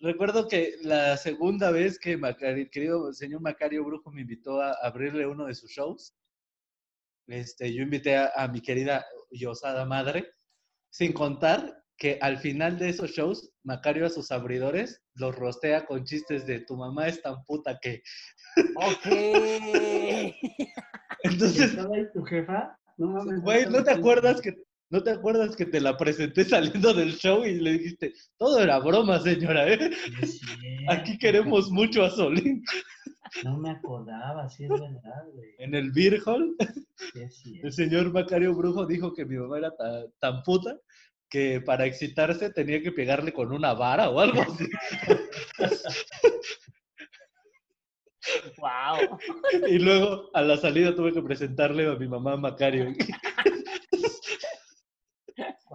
Recuerdo 0.00 0.46
que 0.46 0.74
la 0.82 1.16
segunda 1.16 1.70
vez 1.70 1.98
que 1.98 2.12
el 2.12 2.70
querido 2.70 3.12
señor 3.12 3.40
Macario 3.40 3.84
Brujo 3.84 4.10
me 4.12 4.22
invitó 4.22 4.60
a 4.60 4.72
abrirle 4.82 5.26
uno 5.26 5.46
de 5.46 5.54
sus 5.54 5.70
shows, 5.70 6.14
este, 7.26 7.74
yo 7.74 7.82
invité 7.82 8.16
a, 8.16 8.30
a 8.36 8.48
mi 8.48 8.60
querida 8.60 9.04
y 9.30 9.46
osada 9.46 9.84
madre, 9.84 10.30
sin 10.90 11.12
contar 11.12 11.82
que 11.96 12.18
al 12.20 12.38
final 12.38 12.78
de 12.78 12.90
esos 12.90 13.10
shows, 13.10 13.50
Macario 13.64 14.06
a 14.06 14.10
sus 14.10 14.30
abridores 14.30 15.02
los 15.16 15.34
rostea 15.36 15.84
con 15.86 16.04
chistes 16.04 16.46
de 16.46 16.60
tu 16.60 16.76
mamá 16.76 17.08
es 17.08 17.20
tan 17.22 17.42
puta 17.44 17.78
que. 17.80 18.02
ok. 18.76 19.06
Entonces, 21.22 21.70
¿Estaba 21.70 21.94
ahí 21.96 22.06
tu 22.12 22.22
jefa? 22.24 22.78
No 22.98 23.08
mames. 23.08 23.40
Güey, 23.42 23.66
¿no 23.66 23.82
te 23.82 23.90
acuerdas 23.90 24.40
que 24.40 24.54
no 24.88 25.02
te 25.02 25.10
acuerdas 25.10 25.56
que 25.56 25.66
te 25.66 25.80
la 25.80 25.96
presenté 25.96 26.44
saliendo 26.44 26.94
del 26.94 27.14
show 27.16 27.44
y 27.44 27.56
le 27.58 27.72
dijiste, 27.72 28.14
todo 28.38 28.60
era 28.62 28.78
broma, 28.78 29.18
señora, 29.18 29.66
¿eh? 29.68 29.90
Sí, 30.22 30.26
sí. 30.26 30.40
Aquí 30.88 31.18
queremos 31.18 31.70
mucho 31.72 32.04
a 32.04 32.10
Solín. 32.10 32.62
No 33.42 33.58
me 33.58 33.70
acordaba, 33.70 34.48
sí 34.48 34.62
es 34.64 34.70
verdad, 34.70 35.24
güey. 35.34 35.48
En 35.58 35.74
el 35.74 35.90
Beer 35.90 36.20
Hall, 36.24 36.54
Sí, 37.30 37.60
el 37.62 37.72
señor 37.72 38.12
Macario 38.12 38.54
Brujo 38.54 38.86
dijo 38.86 39.12
que 39.12 39.24
mi 39.24 39.36
mamá 39.36 39.58
era 39.58 39.74
ta- 39.76 40.06
tan, 40.20 40.42
puta 40.44 40.78
que 41.28 41.60
para 41.60 41.86
excitarse 41.86 42.50
tenía 42.50 42.80
que 42.82 42.92
pegarle 42.92 43.32
con 43.32 43.52
una 43.52 43.74
vara 43.74 44.10
o 44.10 44.20
algo 44.20 44.42
así. 44.42 44.68
wow. 48.58 49.18
Y 49.68 49.78
luego 49.78 50.30
a 50.34 50.42
la 50.42 50.56
salida 50.56 50.94
tuve 50.94 51.12
que 51.12 51.22
presentarle 51.22 51.90
a 51.90 51.96
mi 51.96 52.08
mamá 52.08 52.36
Macario. 52.36 52.92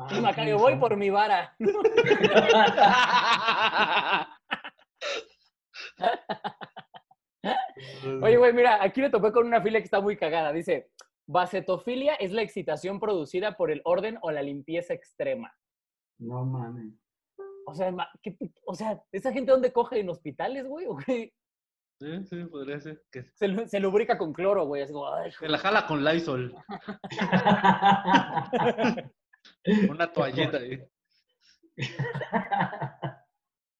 Y 0.10 0.20
Macario, 0.20 0.58
voy 0.58 0.76
por 0.78 0.97
mi 0.97 1.10
vara. 1.10 1.56
Oye, 8.22 8.38
güey, 8.38 8.54
mira, 8.54 8.84
aquí 8.84 9.02
me 9.02 9.10
topé 9.10 9.32
con 9.32 9.47
una 9.47 9.62
filia 9.62 9.80
que 9.80 9.86
está 9.86 10.02
muy 10.02 10.18
cagada. 10.18 10.52
Dice, 10.52 10.89
Bacetofilia 11.32 12.16
es 12.16 12.32
la 12.32 12.42
excitación 12.42 13.00
producida 13.00 13.56
por 13.58 13.72
el 13.72 13.82
orden 13.86 14.18
o 14.22 14.32
la 14.32 14.42
limpieza 14.42 14.94
extrema. 14.94 15.54
No 16.20 16.46
mames. 16.46 16.94
O 17.66 17.74
sea, 17.74 17.92
ma- 17.92 18.10
¿qué 18.22 18.32
pi- 18.32 18.54
o 18.66 18.76
sea, 18.76 19.02
¿esa 19.12 19.32
gente 19.32 19.52
dónde 19.52 19.72
coge 19.72 20.00
en 20.00 20.10
hospitales, 20.10 20.68
güey? 20.68 20.88
¿O 20.88 20.98
qué? 20.98 21.34
Sí, 22.00 22.26
sí, 22.26 22.44
podría 22.46 22.80
ser. 22.82 23.04
Que 23.12 23.26
Se, 23.36 23.48
lu- 23.48 23.68
se 23.68 23.80
lubrica 23.80 24.18
con 24.18 24.34
cloro, 24.34 24.66
güey. 24.66 24.82
Así 24.82 24.92
como, 24.92 25.08
ay, 25.14 25.32
se 25.32 25.48
la 25.48 25.58
jala 25.60 25.86
con 25.88 26.04
Lysol. 26.04 26.54
Una 29.90 30.12
toalleta. 30.12 30.58
ahí. 30.58 30.84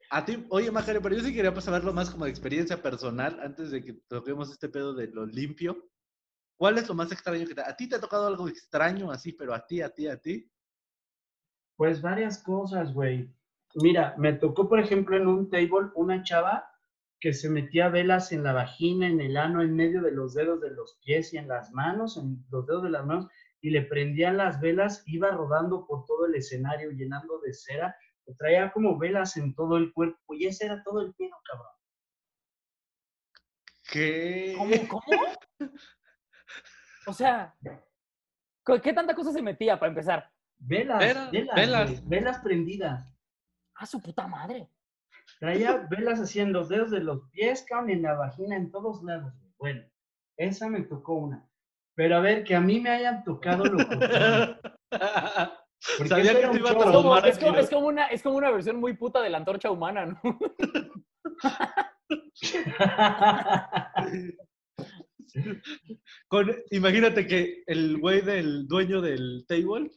A 0.10 0.26
ti, 0.26 0.46
oye, 0.50 0.72
Macario, 0.72 1.02
pero 1.02 1.16
yo 1.16 1.22
sí 1.22 1.34
quería 1.34 1.54
pues, 1.54 1.66
saberlo 1.66 1.94
más 1.94 2.10
como 2.10 2.26
de 2.26 2.32
experiencia 2.32 2.82
personal 2.82 3.40
antes 3.42 3.72
de 3.72 3.84
que 3.84 3.94
toquemos 4.08 4.52
este 4.52 4.70
pedo 4.70 4.94
de 4.94 5.08
lo 5.08 5.26
limpio. 5.26 5.88
¿Cuál 6.62 6.78
es 6.78 6.88
lo 6.88 6.94
más 6.94 7.12
extraño 7.12 7.48
que 7.48 7.56
te 7.56 7.62
¿A 7.62 7.76
ti 7.76 7.90
te 7.90 7.96
ha 7.96 8.00
tocado 8.00 8.28
algo 8.28 8.48
extraño 8.48 9.10
así, 9.10 9.34
pero 9.34 9.52
a 9.56 9.66
ti, 9.66 9.82
a 9.82 9.90
ti, 9.90 10.08
a 10.08 10.22
ti? 10.22 10.48
Pues 11.76 12.04
varias 12.04 12.44
cosas, 12.44 12.94
güey. 12.94 13.34
Mira, 13.74 14.14
me 14.20 14.34
tocó, 14.34 14.70
por 14.70 14.80
ejemplo, 14.80 15.18
en 15.18 15.26
un 15.26 15.50
table 15.50 15.90
una 15.96 16.22
chava 16.22 16.70
que 17.20 17.34
se 17.34 17.50
metía 17.50 17.90
velas 17.90 18.32
en 18.32 18.44
la 18.44 18.54
vagina, 18.54 19.08
en 19.08 19.22
el 19.22 19.38
ano, 19.38 19.64
en 19.64 19.76
medio 19.76 20.04
de 20.04 20.12
los 20.12 20.36
dedos 20.36 20.62
de 20.62 20.70
los 20.70 21.00
pies 21.04 21.34
y 21.34 21.40
en 21.40 21.48
las 21.48 21.72
manos, 21.72 22.16
en 22.18 22.46
los 22.52 22.68
dedos 22.68 22.84
de 22.84 22.92
las 22.92 23.08
manos, 23.08 23.26
y 23.60 23.72
le 23.72 23.82
prendían 23.82 24.38
las 24.38 24.62
velas, 24.62 25.02
iba 25.08 25.32
rodando 25.32 25.88
por 25.88 26.06
todo 26.06 26.28
el 26.28 26.36
escenario 26.36 26.92
llenando 26.92 27.40
de 27.40 27.56
cera, 27.56 27.96
traía 28.38 28.72
como 28.72 29.00
velas 29.00 29.36
en 29.36 29.56
todo 29.56 29.78
el 29.78 29.92
cuerpo, 29.92 30.36
y 30.36 30.46
ese 30.46 30.68
era 30.68 30.84
todo 30.84 31.02
el 31.02 31.12
pedo, 31.16 31.36
cabrón. 31.44 31.74
¿Qué? 33.92 34.54
¿Cómo? 34.56 34.88
¿Cómo? 34.88 35.24
O 37.08 37.14
sea, 37.14 37.56
¿co- 38.64 38.80
¿qué 38.82 38.94
tanta 38.94 39.16
cosa 39.16 39.32
se 39.32 39.42
metía 39.42 39.80
para 39.80 39.90
empezar? 39.90 40.32
Velas, 40.60 41.00
Velas, 41.00 41.32
velas, 41.56 42.08
velas. 42.08 42.40
prendidas. 42.40 43.16
¡Ah, 43.76 43.86
su 43.86 44.02
puta 44.02 44.28
madre! 44.28 44.70
Traía 45.40 45.78
velas 45.90 46.20
así 46.20 46.40
en 46.40 46.54
los 46.54 46.70
dedos 46.70 46.92
de 46.92 47.00
los 47.04 47.28
pies, 47.32 47.66
cabrón, 47.68 47.90
en 47.90 48.04
la 48.04 48.14
vagina, 48.14 48.56
en 48.56 48.70
todos 48.72 49.02
lados. 49.04 49.34
Bueno, 49.58 49.84
esa 50.38 50.70
me 50.70 50.82
tocó 50.82 51.16
una. 51.16 51.48
Pero 51.96 52.18
a 52.18 52.20
ver, 52.20 52.44
que 52.44 52.56
a 52.56 52.62
mí 52.62 52.80
me 52.80 52.90
hayan 52.92 53.24
tocado 53.24 53.66
lo 53.66 53.88
contrario. 53.88 54.60
Porque 55.98 56.10
Sabía 56.10 56.40
que 56.40 56.48
te 56.48 56.58
iba 56.58 56.70
a. 56.70 56.74
Es 56.74 56.78
como, 56.78 56.92
traumar 56.92 57.28
es, 57.28 57.40
como, 57.40 57.52
aquí. 57.54 57.60
es 57.64 57.70
como 57.72 57.88
una, 57.88 58.06
es 58.08 58.22
como 58.24 58.38
una 58.38 58.52
versión 58.52 58.80
muy 58.80 58.94
puta 58.94 59.20
de 59.22 59.30
la 59.32 59.38
antorcha 59.40 59.72
humana, 59.72 60.06
¿no? 60.06 60.20
Con- 66.32 66.56
imagínate 66.72 67.28
que 67.28 67.62
el 67.68 67.98
güey 68.00 68.22
del 68.22 68.66
dueño 68.66 69.02
del 69.02 69.44
table 69.50 69.92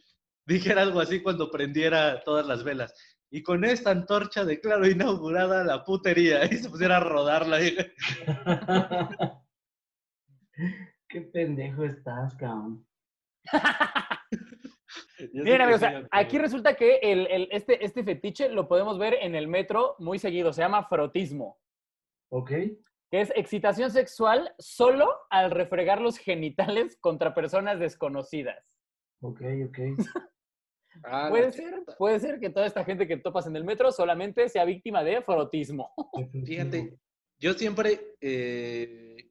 dijera 0.45 0.82
algo 0.82 0.99
así 1.01 1.22
cuando 1.22 1.49
prendiera 1.49 2.24
todas 2.24 2.45
las 2.45 2.64
velas. 2.64 2.93
Y 3.30 3.45
con 3.45 3.64
esta 3.64 3.93
antorcha 3.93 4.45
declaro 4.45 4.85
inaugurada 4.89 5.62
la 5.62 5.85
putería. 5.85 6.41
Y 6.53 6.57
se 6.57 6.68
pusiera 6.68 6.97
a 6.97 7.01
rodarla. 7.01 7.59
Qué 11.09 11.20
pendejo 11.20 11.85
estás, 11.85 12.35
cabrón. 12.35 12.85
Miren, 15.32 15.61
amigos, 15.62 15.82
o 15.82 15.87
sea, 15.87 16.09
aquí 16.11 16.39
resulta 16.39 16.74
que 16.74 16.97
el, 16.97 17.26
el- 17.28 17.49
este, 17.53 17.85
este 17.85 18.03
fetiche 18.03 18.49
lo 18.49 18.66
podemos 18.66 18.99
ver 18.99 19.14
en 19.20 19.37
el 19.37 19.47
metro 19.47 19.95
muy 20.01 20.18
seguido. 20.18 20.53
Se 20.53 20.62
llama 20.62 20.89
frotismo, 20.89 21.61
¿Ok? 22.30 22.51
Que 23.15 23.21
es 23.21 23.33
excitación 23.37 23.93
sexual 23.93 24.53
solo 24.59 25.09
al 25.31 25.53
refregar 25.53 26.01
los 26.01 26.19
genitales 26.19 26.99
contra 27.01 27.33
personas 27.33 27.79
desconocidas. 27.79 28.61
Ok, 29.21 29.41
ok. 29.69 29.79
Ah, 31.03 31.27
Puede 31.29 31.51
ser, 31.51 31.83
puede 31.99 32.21
ser 32.21 32.39
que 32.39 32.51
toda 32.51 32.67
esta 32.67 32.85
gente 32.85 33.09
que 33.09 33.17
topas 33.17 33.49
en 33.49 33.57
el 33.57 33.65
metro 33.65 33.91
solamente 33.91 34.49
sea 34.49 34.65
víctima 34.65 35.03
de 35.03 35.23
frotismo. 35.23 35.93
Fíjate, 36.47 36.97
yo 37.37 37.53
siempre, 37.55 38.15
eh, 38.21 39.29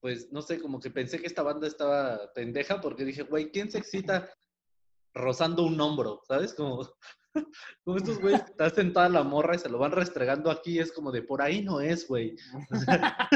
pues 0.00 0.32
no 0.32 0.40
sé, 0.40 0.58
como 0.58 0.80
que 0.80 0.90
pensé 0.90 1.20
que 1.20 1.26
esta 1.26 1.42
banda 1.42 1.66
estaba 1.66 2.32
pendeja 2.32 2.80
porque 2.80 3.04
dije, 3.04 3.22
güey, 3.22 3.50
¿quién 3.50 3.70
se 3.70 3.76
excita 3.76 4.30
rozando 5.12 5.66
un 5.66 5.78
hombro? 5.78 6.22
¿Sabes? 6.26 6.54
Como, 6.54 6.88
como 7.84 7.96
estos 7.96 8.20
güeyes 8.20 8.42
que 8.42 8.52
te 8.52 8.64
hacen 8.64 8.92
toda 8.92 9.08
la 9.08 9.22
morra 9.22 9.54
y 9.54 9.58
se 9.58 9.68
lo 9.68 9.78
van 9.78 9.92
restregando 9.92 10.50
aquí, 10.50 10.78
es 10.78 10.92
como 10.92 11.12
de 11.12 11.22
por 11.22 11.42
ahí 11.42 11.62
no 11.62 11.80
es, 11.80 12.06
güey. 12.08 12.36
O 12.70 12.76
sea, 12.76 13.28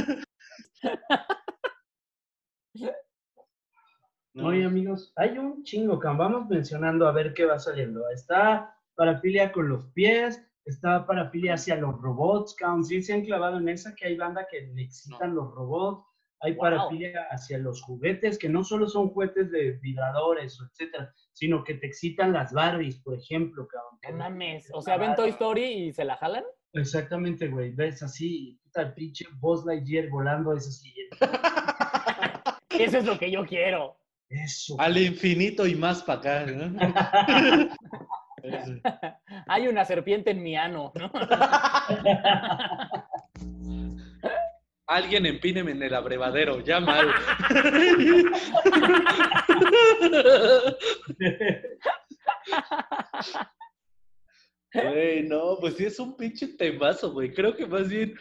no. 4.34 4.48
Oye, 4.48 4.64
amigos, 4.64 5.12
hay 5.16 5.36
un 5.38 5.64
chingo, 5.64 5.98
cabrón. 5.98 6.18
Vamos 6.18 6.48
mencionando 6.48 7.08
a 7.08 7.12
ver 7.12 7.34
qué 7.34 7.44
va 7.44 7.58
saliendo. 7.58 8.08
Está 8.10 8.74
parafilia 8.94 9.52
con 9.52 9.68
los 9.68 9.86
pies, 9.86 10.40
está 10.64 11.06
parafilia 11.06 11.54
hacia 11.54 11.76
los 11.76 12.00
robots, 12.00 12.54
cabrón. 12.54 12.84
Sí 12.84 13.02
se 13.02 13.14
han 13.14 13.24
clavado 13.24 13.58
en 13.58 13.68
esa 13.68 13.94
que 13.94 14.06
hay 14.06 14.16
banda 14.16 14.46
que 14.50 14.60
le 14.60 14.82
excitan 14.82 15.34
los 15.34 15.52
robots. 15.52 16.06
Hay 16.40 16.52
Wow. 16.52 16.60
parafilia 16.62 17.26
hacia 17.30 17.58
los 17.58 17.82
juguetes, 17.82 18.38
que 18.38 18.48
no 18.48 18.62
solo 18.64 18.88
son 18.88 19.08
juguetes 19.10 19.50
de 19.50 19.72
vibradores, 19.82 20.58
etcétera, 20.60 21.12
sino 21.32 21.64
que 21.64 21.74
te 21.74 21.86
excitan 21.88 22.32
las 22.32 22.52
Barbies, 22.52 23.00
por 23.02 23.18
ejemplo, 23.18 23.66
cabrón. 23.66 23.98
No 24.10 24.16
mames. 24.24 24.68
O 24.72 24.80
sea, 24.80 24.96
ven 24.96 25.14
Toy 25.16 25.30
Story 25.30 25.64
y 25.64 25.92
se 25.92 26.04
la 26.04 26.16
jalan. 26.16 26.44
Exactamente, 26.74 27.48
güey. 27.48 27.72
Ves 27.72 28.02
así, 28.02 28.58
puta, 28.62 28.82
el 28.82 28.94
pinche 28.94 29.24
Buzz 29.40 29.64
Lightyear 29.66 30.08
volando, 30.10 30.54
es 30.54 30.68
así. 30.68 30.94
Eso 32.70 32.98
es 32.98 33.04
lo 33.04 33.18
que 33.18 33.30
yo 33.30 33.44
quiero. 33.44 33.98
Eso. 34.28 34.76
Al 34.78 34.96
infinito 34.98 35.66
y 35.66 35.74
más 35.74 36.02
para 36.02 36.18
acá. 36.20 36.46
¿no? 36.46 36.78
Hay 39.48 39.66
una 39.66 39.84
serpiente 39.84 40.30
en 40.30 40.42
mi 40.42 40.56
ano, 40.56 40.92
¿no? 40.94 41.10
Alguien 44.88 45.26
empíneme 45.26 45.72
en 45.72 45.82
el 45.82 45.94
abrevadero, 45.94 46.60
ya 46.60 46.80
mal. 46.80 47.08
Güey, 54.70 55.22
no, 55.22 55.56
pues 55.60 55.76
sí 55.76 55.86
es 55.86 55.98
un 55.98 56.16
pinche 56.16 56.48
temazo, 56.48 57.12
güey. 57.12 57.32
Creo 57.32 57.56
que 57.56 57.66
más 57.66 57.88
bien 57.88 58.14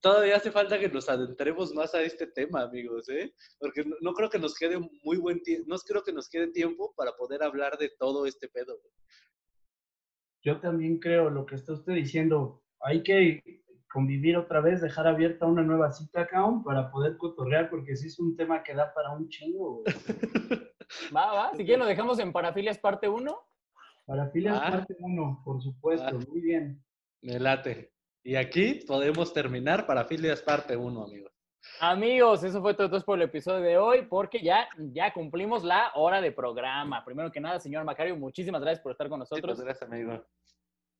todavía 0.00 0.36
hace 0.36 0.50
falta 0.50 0.78
que 0.78 0.88
nos 0.88 1.08
adentremos 1.08 1.72
más 1.72 1.94
a 1.94 2.02
este 2.02 2.26
tema, 2.26 2.62
amigos, 2.62 3.08
¿eh? 3.08 3.32
Porque 3.58 3.84
no, 3.84 3.96
no 4.00 4.12
creo 4.12 4.28
que 4.28 4.40
nos 4.40 4.54
quede 4.54 4.78
muy 5.02 5.16
buen 5.16 5.40
tiempo, 5.42 5.66
no 5.68 5.76
creo 5.78 6.02
que 6.02 6.12
nos 6.12 6.28
quede 6.28 6.48
tiempo 6.48 6.92
para 6.96 7.12
poder 7.12 7.44
hablar 7.44 7.78
de 7.78 7.90
todo 7.90 8.26
este 8.26 8.48
pedo, 8.48 8.78
güey. 8.80 8.92
Yo 10.42 10.60
también 10.60 10.98
creo 10.98 11.30
lo 11.30 11.46
que 11.46 11.54
está 11.54 11.72
usted 11.72 11.94
diciendo. 11.94 12.62
Hay 12.80 13.02
que 13.02 13.64
convivir 13.96 14.36
otra 14.36 14.60
vez, 14.60 14.82
dejar 14.82 15.06
abierta 15.06 15.46
una 15.46 15.62
nueva 15.62 15.90
cita, 15.90 16.26
Kaon, 16.26 16.62
para 16.62 16.90
poder 16.90 17.16
cotorrear, 17.16 17.70
porque 17.70 17.96
sí 17.96 18.08
es 18.08 18.18
un 18.18 18.36
tema 18.36 18.62
que 18.62 18.74
da 18.74 18.92
para 18.92 19.10
un 19.12 19.26
chingo. 19.30 19.84
Va, 21.16 21.32
va. 21.32 21.50
Si 21.52 21.64
quieren 21.64 21.80
lo 21.80 21.86
dejamos 21.86 22.18
en 22.18 22.30
Parafilias 22.30 22.78
parte 22.78 23.08
1. 23.08 23.38
Parafilias 24.04 24.60
Ah. 24.62 24.70
parte 24.70 24.94
1, 24.98 25.40
por 25.42 25.62
supuesto. 25.62 26.06
Ah. 26.06 26.24
Muy 26.28 26.42
bien. 26.42 26.84
Me 27.22 27.40
late. 27.40 27.90
Y 28.22 28.36
aquí 28.36 28.80
podemos 28.86 29.32
terminar 29.32 29.86
para 29.86 30.04
Filias 30.04 30.42
parte 30.42 30.76
1, 30.76 31.02
amigos. 31.02 31.32
Amigos, 31.80 32.44
eso 32.44 32.60
fue 32.60 32.74
todo 32.74 33.00
por 33.00 33.16
el 33.16 33.22
episodio 33.22 33.64
de 33.64 33.78
hoy, 33.78 34.02
porque 34.02 34.42
ya, 34.42 34.68
ya 34.92 35.10
cumplimos 35.14 35.64
la 35.64 35.90
hora 35.94 36.20
de 36.20 36.32
programa. 36.32 37.02
Primero 37.02 37.32
que 37.32 37.40
nada, 37.40 37.58
señor 37.60 37.84
Macario, 37.84 38.14
muchísimas 38.14 38.60
gracias 38.60 38.82
por 38.82 38.92
estar 38.92 39.08
con 39.08 39.20
nosotros. 39.20 39.58
Muchas 39.58 39.64
gracias, 39.64 39.90
amigo. 39.90 40.22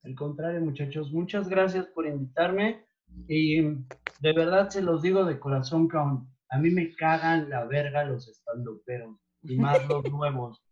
Al 0.07 0.15
contrario, 0.15 0.61
muchachos, 0.61 1.13
muchas 1.13 1.49
gracias 1.49 1.87
por 1.87 2.07
invitarme. 2.07 2.87
Y 3.29 3.61
de 3.63 4.33
verdad 4.35 4.69
se 4.71 4.81
los 4.83 5.03
digo 5.03 5.25
de 5.25 5.39
corazón, 5.39 5.89
Kaon. 5.89 6.29
A 6.51 6.59
mí 6.59 6.71
me 6.71 6.95
cagan 6.95 7.51
la 7.51 7.65
verga 7.65 8.05
los 8.05 8.29
estandoperos, 8.29 9.17
y 9.43 9.57
más 9.59 9.87
los 9.89 10.05
nuevos. 10.13 10.63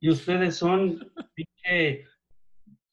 Y 0.00 0.10
ustedes 0.10 0.56
son 0.56 1.12
pinche 1.34 2.04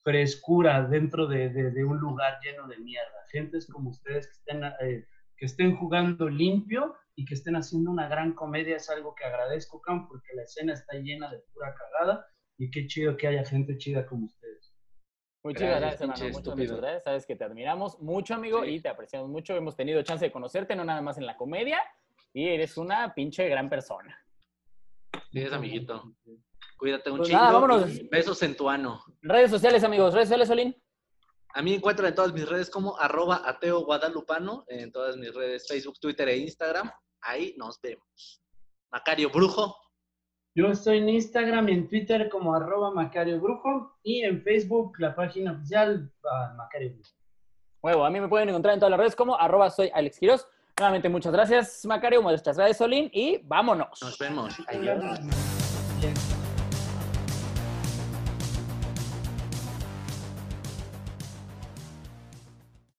frescura 0.03 0.87
dentro 0.87 1.27
de, 1.27 1.49
de- 1.49 1.71
de 1.71 1.83
un 1.83 1.99
lugar 1.99 2.39
lleno 2.43 2.67
de 2.67 2.77
mierda. 2.79 3.11
Gentes 3.31 3.67
como 3.67 3.89
ustedes 3.91 4.27
que 4.27 4.33
estén, 4.33 4.63
eh, 4.81 5.05
que 5.37 5.45
estén 5.45 5.75
jugando 5.75 6.29
limpio 6.29 6.95
y 7.15 7.25
que 7.25 7.33
estén 7.35 7.55
haciendo 7.55 7.91
una 7.91 8.07
gran 8.07 8.33
comedia 8.33 8.77
es 8.77 8.89
algo 8.89 9.13
que 9.15 9.25
agradezco, 9.25 9.81
Kaon, 9.81 10.07
porque 10.07 10.33
la 10.35 10.43
escena 10.43 10.73
está 10.73 10.97
llena 10.97 11.31
de 11.31 11.39
pura 11.53 11.73
cagada. 11.75 12.25
Y 12.57 12.71
qué 12.71 12.87
chido 12.87 13.17
que 13.17 13.27
haya 13.27 13.43
gente 13.45 13.77
chida 13.77 14.05
como 14.05 14.25
ustedes. 14.27 14.44
Muchísimas 15.45 15.79
Gracias, 15.79 15.99
gracias, 16.01 16.19
hermano. 16.21 16.39
Muchas, 16.39 16.57
muchas 16.57 16.77
gracias. 16.77 17.03
Sabes 17.03 17.25
que 17.27 17.35
te 17.35 17.43
admiramos 17.43 17.99
mucho, 18.01 18.33
amigo, 18.33 18.63
Sí. 18.63 18.71
y 18.71 18.79
te 18.81 18.89
apreciamos 18.89 19.29
mucho. 19.29 19.55
Hemos 19.55 19.75
tenido 19.75 20.01
chance 20.01 20.25
de 20.25 20.31
conocerte, 20.31 20.75
no 20.75 20.83
nada 20.83 21.01
más 21.01 21.17
en 21.19 21.25
la 21.27 21.37
comedia, 21.37 21.79
y 22.33 22.47
eres 22.47 22.77
una 22.77 23.13
pinche 23.13 23.47
gran 23.47 23.69
persona. 23.69 24.19
Sí, 25.31 25.39
es 25.41 25.53
amiguito. 25.53 26.15
Cuídate 26.77 27.11
un 27.11 27.17
Pues 27.17 27.29
chingo. 27.29 27.41
nada, 27.41 27.53
vámonos. 27.53 28.09
Besos 28.09 28.41
en 28.43 28.57
tu 28.57 28.67
ano. 28.69 29.03
Redes 29.21 29.51
sociales, 29.51 29.83
amigos. 29.83 30.13
Redes 30.13 30.27
sociales, 30.27 30.47
Solín. 30.47 30.75
A 31.53 31.61
mí 31.61 31.73
encuentran 31.75 32.09
en 32.09 32.15
todas 32.15 32.33
mis 32.33 32.49
redes 32.49 32.69
como 32.69 32.97
arroba 32.99 33.43
ateo 33.47 33.85
guadalupano, 33.85 34.65
en 34.67 34.91
todas 34.91 35.15
mis 35.15 35.33
redes 35.33 35.67
Facebook, 35.67 35.99
Twitter 35.99 36.27
e 36.27 36.37
Instagram. 36.37 36.91
Ahí 37.21 37.53
nos 37.57 37.79
vemos. 37.79 38.41
Macario 38.91 39.29
Brujo. 39.29 39.77
Yo 40.57 40.67
estoy 40.67 40.99
en 40.99 41.09
Instagram 41.09 41.67
y 41.67 41.73
en 41.73 41.87
Twitter 41.89 42.29
como 42.29 42.55
arroba 42.55 42.89
Macario 42.89 43.41
Brujo 43.41 43.91
y 44.03 44.21
en 44.21 44.41
Facebook 44.41 44.93
la 44.99 45.13
página 45.13 45.51
oficial 45.51 46.09
ah, 46.23 46.53
Macario 46.55 46.93
Brujo. 46.93 47.09
Huevo, 47.83 48.05
a 48.05 48.09
mí 48.09 48.21
me 48.21 48.29
pueden 48.29 48.47
encontrar 48.47 48.73
en 48.73 48.79
todas 48.79 48.91
las 48.91 48.99
redes 48.99 49.17
como 49.17 49.37
arroba 49.37 49.69
soy 49.69 49.91
Alex 49.93 50.17
Quiroz. 50.17 50.47
Nuevamente, 50.79 51.09
muchas 51.09 51.33
gracias, 51.33 51.85
Macario. 51.85 52.21
Muchas 52.21 52.55
gracias, 52.57 52.77
Solín, 52.77 53.09
y 53.11 53.41
vámonos. 53.43 54.01
Nos 54.01 54.17
vemos. 54.17 54.55
Adiós. 54.69 55.19
Bien. 55.99 56.13